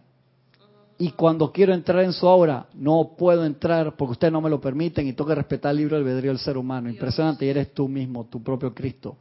y 0.99 1.13
cuando 1.13 1.53
quiero 1.53 1.75
entrar 1.75 2.03
en 2.03 2.13
su 2.13 2.27
obra, 2.27 2.67
no 2.75 3.13
puedo 3.17 3.45
entrar 3.45 3.95
porque 3.95 4.13
ustedes 4.13 4.33
no 4.33 4.41
me 4.41 4.51
lo 4.51 4.61
permiten 4.61 5.07
y 5.07 5.13
tengo 5.13 5.29
que 5.29 5.37
respetar 5.37 5.71
el 5.71 5.77
libro 5.77 5.97
albedrío 5.97 6.33
del 6.33 6.41
ser 6.41 6.59
humano. 6.59 6.91
Impresionante, 6.91 7.47
y 7.47 7.51
eres 7.51 7.73
tú 7.73 7.89
mismo, 7.89 8.25
tu 8.25 8.43
propio 8.43 8.75
Cristo. 8.75 9.17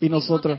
Y 0.00 0.10
nosotros... 0.10 0.58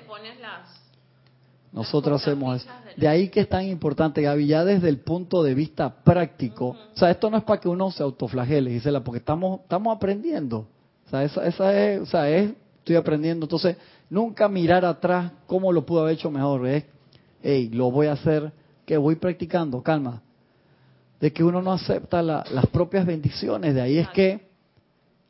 Nosotros 1.72 2.22
hacemos 2.22 2.62
eso. 2.62 2.72
De 2.96 3.08
ahí 3.08 3.30
que 3.30 3.42
es 3.42 3.50
tan 3.50 3.66
importante, 3.66 4.22
Gaby, 4.22 4.48
ya 4.48 4.64
desde 4.64 4.90
el 4.90 5.00
punto 5.00 5.44
de 5.44 5.54
vista 5.54 6.04
práctico. 6.04 6.70
O 6.70 6.98
sea, 6.98 7.12
esto 7.12 7.30
no 7.30 7.38
es 7.38 7.44
para 7.44 7.60
que 7.60 7.70
uno 7.70 7.92
se 7.92 8.04
autoflagele, 8.04 8.72
Gisela, 8.72 9.04
porque 9.04 9.20
estamos, 9.20 9.62
estamos 9.62 9.96
aprendiendo. 9.96 10.68
O 11.06 11.10
sea, 11.10 11.24
esa, 11.24 11.46
esa 11.46 11.78
es, 11.78 12.02
o 12.02 12.06
sea, 12.06 12.30
es, 12.30 12.52
estoy 12.80 12.96
aprendiendo. 12.96 13.46
Entonces, 13.46 13.78
nunca 14.10 14.48
mirar 14.48 14.86
atrás 14.86 15.32
cómo 15.46 15.72
lo 15.72 15.86
pudo 15.86 16.02
haber 16.02 16.16
hecho 16.16 16.32
mejor. 16.32 16.68
Es, 16.68 16.86
hey, 17.44 17.70
lo 17.72 17.92
voy 17.92 18.08
a 18.08 18.14
hacer, 18.14 18.52
que 18.86 18.98
voy 18.98 19.16
practicando, 19.16 19.84
calma. 19.84 20.22
De 21.20 21.34
que 21.34 21.44
uno 21.44 21.62
no 21.62 21.74
acepta 21.74 22.22
las 22.22 22.66
propias 22.72 23.06
bendiciones. 23.06 23.76
De 23.76 23.82
ahí 23.82 23.98
es 23.98 24.08
que 24.10 24.48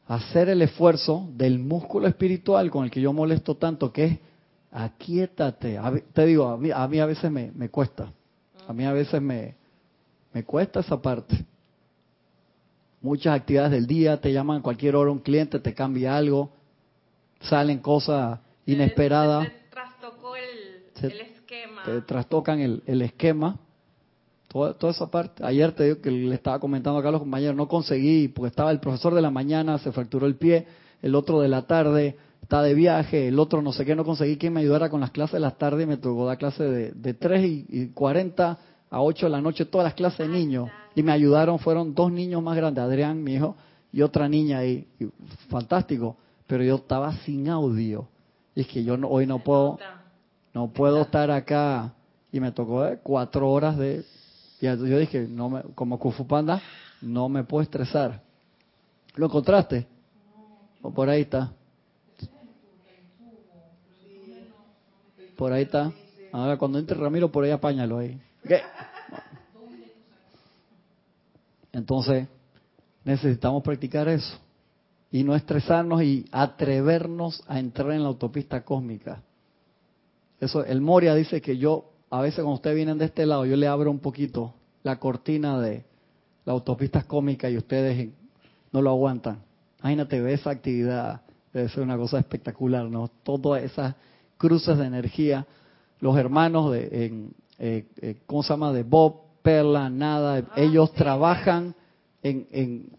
hacer 0.08 0.50
el 0.50 0.62
esfuerzo 0.62 1.28
del 1.34 1.60
músculo 1.60 2.08
espiritual 2.08 2.70
con 2.72 2.86
el 2.86 2.92
que 2.92 3.02
yo 3.02 3.12
molesto 3.14 3.56
tanto, 3.56 3.92
que 3.92 4.06
es 4.06 4.20
aquíétate. 4.72 5.80
te 6.14 6.26
digo, 6.26 6.48
a 6.50 6.58
mí, 6.58 6.72
a 6.72 6.88
mí 6.88 7.00
a 7.00 7.06
veces 7.06 7.32
me, 7.32 7.52
me, 7.52 7.70
cuesta. 7.70 8.12
A 8.68 8.74
mí 8.74 8.86
a 8.86 8.94
veces 8.94 9.22
me, 9.22 9.56
me 10.34 10.44
cuesta 10.44 10.82
esa 10.82 11.02
parte. 11.02 11.46
Muchas 13.02 13.36
actividades 13.36 13.72
del 13.72 13.88
día, 13.88 14.20
te 14.20 14.34
llaman 14.34 14.58
a 14.58 14.62
cualquier 14.62 14.96
hora 14.96 15.12
un 15.12 15.20
cliente, 15.20 15.60
te 15.60 15.74
cambia 15.74 16.18
algo, 16.18 16.52
salen 17.42 17.80
cosas 17.80 18.40
inesperadas. 18.66 19.48
Te, 19.48 19.70
trastocó 19.70 20.36
el, 20.36 21.12
el, 21.12 21.22
esquema. 21.22 21.84
Te 21.84 22.02
trastocan 22.02 22.60
el, 22.60 22.84
el 22.86 23.02
esquema. 23.02 23.60
Toda, 24.48 24.74
toda, 24.74 24.92
esa 24.94 25.12
parte. 25.12 25.46
Ayer 25.46 25.72
te 25.74 25.84
digo 25.84 26.02
que 26.02 26.10
le 26.10 26.34
estaba 26.34 26.60
comentando 26.60 27.00
acá 27.00 27.10
a 27.10 27.12
los 27.12 27.22
compañeros, 27.22 27.56
no 27.56 27.68
conseguí, 27.68 28.30
porque 28.30 28.50
estaba 28.50 28.72
el 28.72 28.80
profesor 28.80 29.14
de 29.14 29.22
la 29.22 29.30
mañana, 29.30 29.78
se 29.78 29.92
fracturó 29.92 30.26
el 30.26 30.36
pie, 30.36 30.66
el 31.02 31.16
otro 31.16 31.42
de 31.42 31.50
la 31.50 31.68
tarde, 31.68 32.18
está 32.48 32.62
de 32.62 32.74
viaje, 32.74 33.28
el 33.28 33.40
otro 33.40 33.62
no 33.62 33.74
sé 33.74 33.84
qué, 33.84 33.94
no 33.94 34.06
conseguí 34.06 34.38
quien 34.38 34.54
me 34.54 34.62
ayudara 34.62 34.90
con 34.90 35.02
las 35.02 35.12
clases 35.12 35.34
de 35.34 35.42
las 35.42 35.58
tardes, 35.58 35.86
me 35.86 35.98
tocó 35.98 36.26
dar 36.26 36.38
clases 36.38 36.72
de, 36.72 36.92
de 36.94 37.14
3 37.14 37.44
y, 37.44 37.88
40 37.90 38.58
a 38.90 39.02
8 39.02 39.26
de 39.26 39.30
la 39.30 39.42
noche, 39.42 39.66
todas 39.66 39.84
las 39.84 39.96
clases 39.96 40.20
de 40.20 40.30
niños. 40.30 40.70
Y 40.96 41.04
me 41.04 41.12
ayudaron, 41.12 41.60
fueron 41.60 41.94
dos 41.94 42.10
niños 42.10 42.42
más 42.42 42.56
grandes, 42.56 42.82
Adrián, 42.82 43.22
mi 43.22 43.34
hijo, 43.34 43.58
y 43.92 44.02
otra 44.02 44.30
niña 44.30 44.60
ahí. 44.60 44.88
fantástico. 45.50 46.16
Pero 46.48 46.64
yo 46.64 46.76
estaba 46.76 47.12
sin 47.26 47.50
audio. 47.50 48.08
Y 48.56 48.62
es 48.62 48.68
que 48.68 48.82
yo 48.82 48.96
no, 48.96 49.10
hoy 49.10 49.28
no 49.28 49.40
puedo, 49.40 49.78
no 50.54 50.70
puedo 50.70 51.02
estar 51.02 51.30
acá. 51.30 51.94
Y 52.32 52.40
me 52.40 52.54
tocó 52.54 52.86
eh, 52.86 52.98
cuatro 53.04 53.52
horas 53.52 53.78
de... 53.78 54.06
Y 54.62 54.66
yo 54.68 54.98
dije, 55.00 55.28
no 55.30 55.50
me, 55.50 55.64
como 55.76 56.00
Kufu 56.00 56.26
Panda, 56.26 56.62
no 57.02 57.28
me 57.28 57.44
puedo 57.44 57.62
estresar. 57.62 58.22
¿Lo 59.16 59.26
encontraste? 59.26 59.86
¿O 60.82 60.92
por 60.92 61.10
ahí 61.10 61.24
está? 61.24 61.52
Por 65.38 65.54
ahí 65.54 65.64
está. 65.64 65.92
Ahora 66.32 66.58
cuando 66.58 66.80
entre 66.80 66.98
Ramiro, 66.98 67.32
por 67.32 67.44
ahí 67.44 67.52
apáñalo 67.52 68.00
ahí. 68.00 68.20
Entonces, 71.72 72.28
necesitamos 73.06 73.64
practicar 73.64 74.08
eso. 74.10 74.38
Y 75.12 75.24
no 75.24 75.36
estresarnos 75.36 76.02
y 76.02 76.26
atrevernos 76.32 77.44
a 77.48 77.60
entrar 77.60 77.92
en 77.92 78.02
la 78.02 78.10
autopista 78.10 78.64
cósmica. 78.64 79.22
Eso, 80.40 80.66
el 80.66 80.82
Moria 80.82 81.16
dice 81.16 81.40
que 81.40 81.58
yo, 81.58 81.92
a 82.10 82.22
veces 82.22 82.38
cuando 82.38 82.56
ustedes 82.56 82.76
vienen 82.76 82.98
de 82.98 83.06
este 83.06 83.26
lado, 83.26 83.46
yo 83.46 83.56
le 83.56 83.68
abro 83.68 83.90
un 83.90 84.00
poquito 84.00 84.54
la 84.84 85.00
cortina 85.00 85.60
de 85.60 85.86
la 86.46 86.54
autopista 86.54 87.04
cósmica 87.04 87.50
y 87.50 87.58
ustedes 87.58 88.10
no 88.72 88.82
lo 88.82 88.90
aguantan. 88.90 89.40
Imagínate, 89.80 90.20
ve 90.20 90.34
esa 90.34 90.50
actividad, 90.50 91.22
debe 91.54 91.70
ser 91.70 91.84
una 91.84 91.98
cosa 91.98 92.20
espectacular, 92.20 92.86
¿no? 92.86 93.08
Todas 93.24 93.64
esas 93.64 93.96
cruces 94.38 94.78
de 94.78 94.86
energía. 94.86 95.46
Los 96.00 96.18
hermanos 96.18 96.72
de, 96.72 97.06
en, 97.06 97.34
eh, 97.60 97.86
eh, 98.02 98.18
¿cómo 98.26 98.44
se 98.44 98.50
llama? 98.50 98.72
De 98.72 98.84
Bob, 98.84 99.22
Perla, 99.42 99.90
Nada, 99.90 100.38
ah, 100.38 100.54
ellos 100.56 100.94
trabajan 100.94 101.74
en, 102.22 102.48
en 102.52 102.90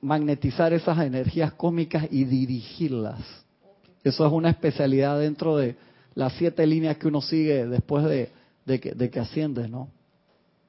magnetizar 0.00 0.72
esas 0.72 0.98
energías 0.98 1.52
cósmicas 1.52 2.06
y 2.10 2.24
dirigirlas. 2.24 3.20
Eso 4.04 4.26
es 4.26 4.32
una 4.32 4.50
especialidad 4.50 5.18
dentro 5.18 5.56
de 5.56 5.76
las 6.14 6.32
siete 6.34 6.66
líneas 6.66 6.96
que 6.96 7.08
uno 7.08 7.22
sigue 7.22 7.66
después 7.66 8.04
de, 8.04 8.30
de, 8.66 8.80
que, 8.80 8.92
de 8.92 9.10
que 9.10 9.20
asciendes, 9.20 9.70
¿no? 9.70 9.88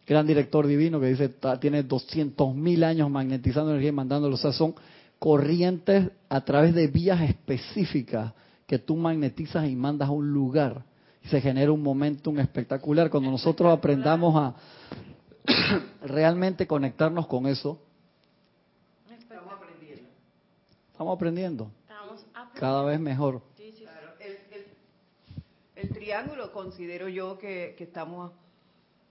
Gran 0.05 0.27
director 0.27 0.67
divino 0.67 0.99
que 0.99 1.07
dice, 1.07 1.31
tiene 1.59 1.81
200 1.83 2.53
mil 2.55 2.83
años 2.83 3.09
magnetizando 3.09 3.71
energía 3.71 3.89
y 3.89 3.93
mandándolo. 3.93 4.35
O 4.35 4.37
sea, 4.37 4.51
son 4.51 4.75
corrientes 5.17 6.09
a 6.27 6.41
través 6.41 6.75
de 6.75 6.87
vías 6.87 7.21
específicas 7.21 8.33
que 8.67 8.79
tú 8.79 8.95
magnetizas 8.95 9.67
y 9.67 9.75
mandas 9.75 10.09
a 10.09 10.11
un 10.11 10.31
lugar 10.31 10.83
y 11.23 11.27
se 11.27 11.41
genera 11.41 11.71
un 11.71 11.81
momentum 11.81 12.39
espectacular. 12.39 13.09
Cuando 13.09 13.31
nosotros 13.31 13.71
aprendamos 13.71 14.35
a 14.35 14.55
realmente 16.05 16.67
conectarnos 16.67 17.27
con 17.27 17.47
eso, 17.47 17.79
estamos 19.09 19.53
aprendiendo. 19.53 20.03
Estamos 20.91 21.13
aprendiendo. 21.13 21.71
Cada 22.53 22.83
vez 22.83 22.99
mejor. 22.99 23.41
el, 25.75 25.89
triángulo 25.89 26.51
considero 26.51 27.07
yo 27.07 27.37
que, 27.37 27.75
estamos 27.79 28.31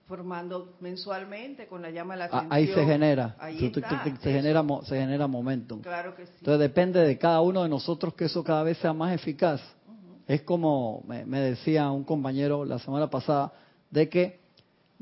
formando 0.07 0.75
mensualmente 0.81 1.67
con 1.67 1.81
la 1.81 1.89
llama 1.89 2.15
de 2.15 2.19
la 2.19 2.25
ascensión. 2.25 2.53
Ahí 2.53 2.67
se 2.67 2.85
genera, 2.85 3.35
se, 3.39 4.31
genera, 4.31 4.63
se 4.83 4.99
genera 4.99 5.27
momentum. 5.27 5.81
Claro 5.81 6.15
que 6.15 6.25
sí. 6.25 6.33
Entonces 6.39 6.59
depende 6.59 6.99
de 6.99 7.17
cada 7.17 7.41
uno 7.41 7.63
de 7.63 7.69
nosotros 7.69 8.13
que 8.13 8.25
eso 8.25 8.43
cada 8.43 8.63
vez 8.63 8.77
sea 8.77 8.93
más 8.93 9.13
eficaz. 9.13 9.61
Es 10.27 10.41
como 10.41 11.03
me, 11.07 11.25
decía 11.25 11.89
un 11.91 12.03
compañero 12.03 12.65
la 12.65 12.79
semana 12.79 13.09
pasada, 13.09 13.53
de 13.91 14.09
que 14.09 14.39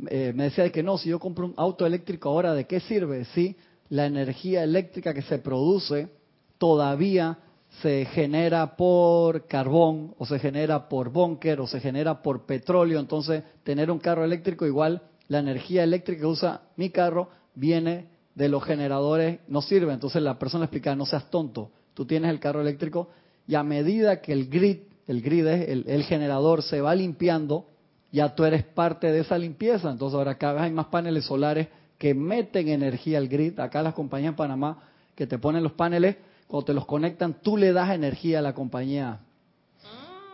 eh, 0.08 0.34
me 0.36 0.46
decía 0.46 0.72
que 0.72 0.84
no, 0.84 0.98
si 0.98 1.10
yo 1.10 1.20
compro 1.20 1.46
un 1.46 1.54
auto 1.58 1.86
eléctrico 1.86 2.30
ahora, 2.30 2.54
¿de 2.54 2.66
qué 2.66 2.80
sirve? 2.80 3.26
Si 3.26 3.56
la 3.90 4.06
energía 4.06 4.64
eléctrica 4.64 5.14
que 5.14 5.22
se 5.22 5.38
produce 5.38 6.10
todavía 6.58 7.38
se 7.80 8.06
genera 8.06 8.76
por 8.76 9.48
carbón 9.48 10.14
o 10.18 10.26
se 10.26 10.40
genera 10.40 10.90
por 10.90 11.10
búnker 11.10 11.62
o 11.62 11.68
se 11.68 11.80
genera 11.80 12.22
por 12.22 12.46
petróleo, 12.46 13.00
entonces 13.00 13.44
tener 13.64 13.90
un 13.90 14.00
carro 14.00 14.26
eléctrico 14.26 14.66
igual, 14.66 15.02
la 15.28 15.40
energía 15.40 15.84
eléctrica 15.84 16.22
que 16.22 16.28
usa 16.28 16.62
mi 16.76 16.90
carro 16.90 17.30
viene 17.56 18.10
de 18.36 18.50
los 18.50 18.64
generadores, 18.64 19.40
no 19.48 19.62
sirve, 19.62 19.94
entonces 19.94 20.22
la 20.22 20.38
persona 20.38 20.66
explica, 20.66 20.96
no 20.96 21.06
seas 21.06 21.30
tonto, 21.30 21.72
tú 21.94 22.06
tienes 22.06 22.30
el 22.30 22.40
carro 22.40 22.62
eléctrico 22.62 23.10
y 23.48 23.56
a 23.56 23.64
medida 23.64 24.22
que 24.22 24.34
el 24.34 24.50
grid, 24.50 24.80
el 25.08 25.22
grid 25.22 25.48
es 25.48 25.70
el, 25.70 25.86
el 25.88 26.04
generador, 26.04 26.64
se 26.64 26.82
va 26.82 26.94
limpiando, 26.94 27.68
ya 28.12 28.36
tú 28.36 28.44
eres 28.44 28.64
parte 28.64 29.12
de 29.12 29.22
esa 29.22 29.38
limpieza, 29.38 29.90
entonces 29.90 30.18
ahora 30.18 30.38
cada 30.38 30.54
vez 30.54 30.64
hay 30.64 30.72
más 30.72 30.88
paneles 30.88 31.26
solares 31.26 31.70
que 31.98 32.14
meten 32.14 32.68
energía 32.68 33.18
al 33.18 33.30
grid, 33.30 33.58
acá 33.60 33.82
las 33.82 33.94
compañías 33.94 34.32
en 34.32 34.36
Panamá 34.36 34.84
que 35.16 35.26
te 35.26 35.38
ponen 35.38 35.64
los 35.64 35.74
paneles, 35.74 36.18
cuando 36.52 36.66
te 36.66 36.74
los 36.74 36.86
conectan, 36.86 37.36
tú 37.42 37.56
le 37.56 37.72
das 37.72 37.92
energía 37.92 38.40
a 38.40 38.42
la 38.42 38.54
compañía 38.54 39.20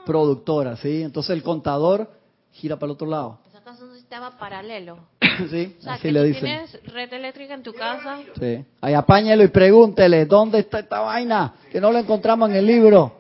productora, 0.03 0.75
¿sí? 0.77 1.03
Entonces 1.03 1.29
el 1.29 1.43
contador 1.43 2.09
gira 2.53 2.75
para 2.77 2.87
el 2.87 2.91
otro 2.93 3.07
lado. 3.07 3.37
Esa 3.47 3.61
casa 3.61 3.83
es 3.83 3.89
un 3.91 3.95
sistema 3.95 4.35
paralelo. 4.35 4.97
sí, 5.51 5.75
O 5.77 5.83
sea, 5.83 5.93
así 5.93 6.01
que 6.01 6.11
le 6.11 6.23
dicen. 6.23 6.43
tienes 6.43 6.83
red 6.91 7.13
eléctrica 7.13 7.53
en 7.53 7.61
tu 7.61 7.71
casa. 7.71 8.17
Sí. 8.39 8.65
Ahí 8.81 8.95
apáñelo 8.95 9.43
y 9.43 9.49
pregúntele, 9.49 10.25
¿dónde 10.25 10.57
está 10.57 10.79
esta 10.79 11.01
vaina? 11.01 11.53
Que 11.71 11.79
no 11.79 11.91
lo 11.91 11.99
encontramos 11.99 12.49
en 12.49 12.55
el 12.55 12.65
libro. 12.65 13.13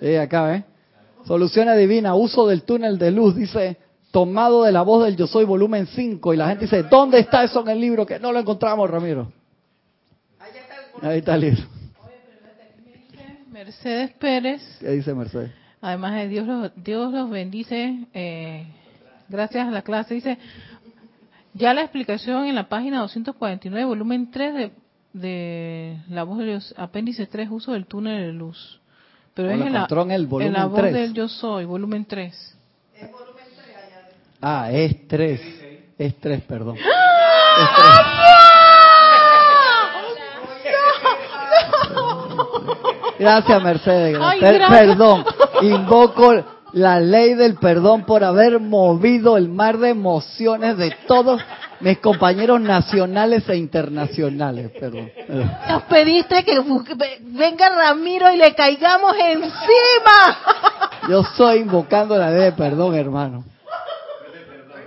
Sí, 0.00 0.16
acá, 0.16 0.44
¿ves? 0.44 0.64
Soluciones 1.26 1.76
divinas, 1.76 2.14
uso 2.16 2.46
del 2.46 2.62
túnel 2.62 2.96
de 2.96 3.10
luz, 3.10 3.36
dice, 3.36 3.76
tomado 4.10 4.62
de 4.62 4.72
la 4.72 4.80
voz 4.80 5.04
del 5.04 5.16
Yo 5.16 5.26
Soy, 5.26 5.44
volumen 5.44 5.86
5. 5.86 6.32
Y 6.32 6.36
la 6.38 6.48
gente 6.48 6.64
dice, 6.64 6.84
¿dónde 6.84 7.18
está 7.18 7.44
eso 7.44 7.60
en 7.60 7.68
el 7.68 7.78
libro? 7.78 8.06
Que 8.06 8.18
no 8.18 8.32
lo 8.32 8.38
encontramos, 8.38 8.88
Ramiro. 8.88 9.30
Ahí 11.02 11.18
está 11.18 11.34
el 11.34 11.40
libro. 11.42 11.73
Mercedes 13.64 14.10
Pérez, 14.18 14.60
¿Qué 14.78 14.90
dice 14.90 15.14
Mercedes? 15.14 15.50
además 15.80 16.14
de 16.16 16.28
Dios 16.28 16.46
los, 16.46 16.70
Dios 16.76 17.10
los 17.14 17.30
bendice, 17.30 17.96
eh, 18.12 18.66
gracias 19.30 19.66
a 19.66 19.70
la 19.70 19.80
clase, 19.80 20.12
dice, 20.12 20.36
ya 21.54 21.72
la 21.72 21.80
explicación 21.80 22.44
en 22.44 22.56
la 22.56 22.68
página 22.68 23.00
249, 23.00 23.86
volumen 23.86 24.30
3 24.30 24.54
de, 24.54 24.70
de 25.14 25.96
la 26.10 26.24
voz 26.24 26.40
de 26.40 26.44
Dios, 26.44 26.74
apéndice 26.76 27.26
3, 27.26 27.48
uso 27.50 27.72
del 27.72 27.86
túnel 27.86 28.26
de 28.26 28.32
luz. 28.34 28.82
Pero 29.32 29.48
es 29.48 29.54
en 29.54 29.60
la, 29.72 29.78
encontró 29.78 30.02
en 30.02 30.10
el 30.10 30.26
volumen 30.26 30.54
en 30.54 30.60
la 30.60 30.66
voz 30.66 30.80
3. 30.80 30.92
del 30.92 31.14
yo 31.14 31.28
soy, 31.28 31.64
volumen 31.64 32.04
3. 32.04 32.58
Ah, 34.42 34.70
es 34.70 35.08
3. 35.08 35.40
Es 35.96 36.16
3, 36.16 36.42
perdón. 36.42 36.76
Gracias, 43.18 43.62
Mercedes. 43.62 44.18
Ay, 44.20 44.40
Per- 44.40 44.54
gracias. 44.54 44.80
Perdón. 44.80 45.24
Invoco 45.62 46.44
la 46.72 46.98
ley 47.00 47.34
del 47.34 47.54
perdón 47.54 48.04
por 48.04 48.24
haber 48.24 48.58
movido 48.60 49.36
el 49.36 49.48
mar 49.48 49.78
de 49.78 49.90
emociones 49.90 50.76
de 50.76 50.90
todos 51.06 51.40
mis 51.80 51.98
compañeros 51.98 52.60
nacionales 52.60 53.48
e 53.48 53.56
internacionales. 53.56 54.70
Perdón. 54.80 55.10
Nos 55.68 55.82
pediste 55.84 56.44
que 56.44 56.60
venga 57.20 57.68
Ramiro 57.68 58.32
y 58.32 58.36
le 58.36 58.54
caigamos 58.54 59.14
encima. 59.18 60.38
Yo 61.08 61.20
estoy 61.20 61.58
invocando 61.58 62.16
la 62.16 62.30
ley 62.30 62.40
de 62.44 62.52
perdón, 62.52 62.94
hermano. 62.96 63.44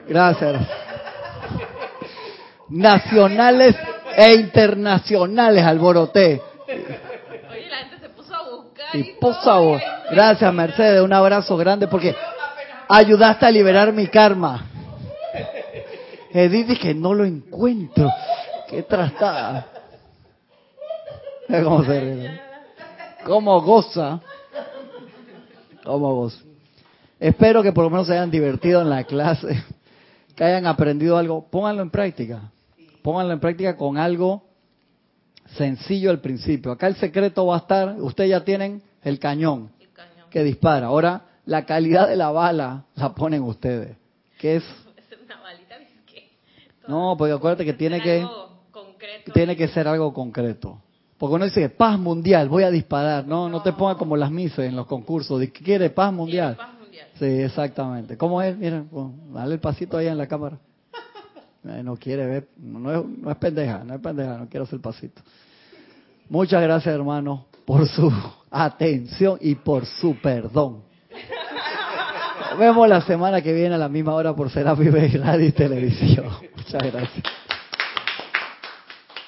Gracias. 0.08 0.62
Nacionales 2.70 3.76
e 4.16 4.34
internacionales, 4.34 5.64
alboroté. 5.64 6.42
Oye, 6.68 7.70
la 7.70 7.78
gente 7.78 8.00
se 8.00 8.10
puso 8.10 8.74
por 9.20 9.36
favor, 9.44 9.82
gracias 10.12 10.54
Mercedes, 10.54 11.02
un 11.02 11.14
abrazo 11.14 11.58
grande 11.58 11.88
porque 11.88 12.16
ayudaste 12.88 13.46
a 13.46 13.52
liberar 13.52 13.94
mi 13.94 14.08
karma. 14.08 14.66
Edith 16.32 16.80
que 16.80 16.94
no 16.94 17.14
lo 17.14 17.26
encuentro. 17.26 18.10
Qué 18.70 18.84
trastada. 18.84 19.68
Cómo 21.48 21.84
se 21.84 22.00
ríe. 22.00 22.42
Cómo 23.26 23.62
goza. 23.62 24.20
Cómo 25.84 26.16
goza. 26.16 26.44
Espero 27.20 27.64
que 27.64 27.72
por 27.72 27.86
lo 27.86 27.90
menos 27.90 28.08
se 28.08 28.14
hayan 28.14 28.30
divertido 28.30 28.82
en 28.82 28.90
la 28.90 29.04
clase, 29.06 29.64
que 30.36 30.44
hayan 30.44 30.68
aprendido 30.68 31.18
algo. 31.18 31.48
Pónganlo 31.50 31.82
en 31.82 31.90
práctica. 31.90 32.52
Pónganlo 33.02 33.34
en 33.34 33.40
práctica 33.40 33.76
con 33.76 33.98
algo 33.98 34.44
sencillo 35.56 36.12
al 36.12 36.20
principio. 36.20 36.72
Acá 36.72 36.88
el 36.88 36.96
secreto 36.98 37.46
va 37.46 37.56
a 37.56 37.60
estar, 37.60 37.96
ustedes 38.00 38.32
ya 38.32 38.44
tienen 38.44 38.82
el 39.08 39.20
cañón 39.20 39.72
El 39.80 39.90
cañón. 39.90 40.28
que 40.30 40.44
dispara. 40.44 40.88
Ahora, 40.88 41.22
la 41.46 41.66
calidad 41.66 42.08
de 42.08 42.16
la 42.16 42.32
bala 42.32 42.86
la 42.96 43.14
ponen 43.16 43.44
ustedes. 43.44 43.96
Que 44.40 44.58
es, 44.58 44.64
Es 44.64 45.20
una 45.26 45.42
balita 45.42 45.76
no, 46.88 47.16
porque 47.18 47.34
acuérdate 47.34 47.66
que 47.66 47.74
tiene 47.74 48.02
que, 48.02 48.26
concreto. 48.72 49.32
tiene 49.34 49.56
que 49.58 49.68
ser 49.68 49.88
algo 49.88 50.14
concreto. 50.14 50.82
Porque 51.18 51.36
uno 51.36 51.46
dice, 51.46 51.70
paz 51.70 52.00
mundial, 52.00 52.48
voy 52.48 52.64
a 52.64 52.70
disparar. 52.72 53.26
No, 53.28 53.50
no 53.50 53.62
te 53.62 53.74
pongas 53.74 53.98
como 53.98 54.16
las 54.16 54.32
mises 54.32 54.60
en 54.60 54.76
los 54.76 54.86
concursos. 54.86 55.40
¿De 55.40 55.52
qué 55.52 55.64
quiere 55.64 55.90
paz 55.90 56.14
mundial? 56.14 56.56
Paz 56.56 56.74
mundial. 56.80 57.08
Sí, 57.18 57.26
exactamente. 57.26 58.16
¿Cómo 58.18 58.42
es? 58.42 58.56
Miren, 58.58 58.88
bueno, 58.92 59.14
dale 59.34 59.56
el 59.56 59.60
pasito 59.60 59.98
ahí 59.98 60.08
en 60.08 60.18
la 60.18 60.28
cámara. 60.28 60.58
Eh, 61.68 61.82
No 61.84 61.98
quiere 61.98 62.26
ver, 62.26 62.48
no, 62.58 62.80
no 62.80 62.92
es, 62.94 63.06
no 63.06 63.32
es 63.32 63.38
pendeja, 63.38 63.84
no 63.84 63.96
es 63.96 64.00
pendeja, 64.00 64.38
no 64.38 64.48
quiero 64.48 64.64
hacer 64.64 64.76
el 64.76 64.82
pasito. 64.82 65.22
Muchas 66.30 66.62
gracias, 66.62 66.94
hermano, 66.96 67.46
por 67.68 67.86
su 67.86 68.10
atención 68.50 69.38
y 69.42 69.56
por 69.56 69.86
su 69.86 70.16
perdón. 70.22 70.84
Nos 72.50 72.58
vemos 72.58 72.88
la 72.88 73.02
semana 73.02 73.42
que 73.42 73.52
viene 73.52 73.76
a 73.76 73.78
la 73.78 73.90
misma 73.90 74.14
hora 74.14 74.34
por 74.34 74.50
Serapi 74.50 74.88
Bay 74.88 75.10
Radio 75.10 75.48
y 75.48 75.52
Televisión. 75.52 76.30
Muchas 76.56 76.82
gracias. 76.82 77.26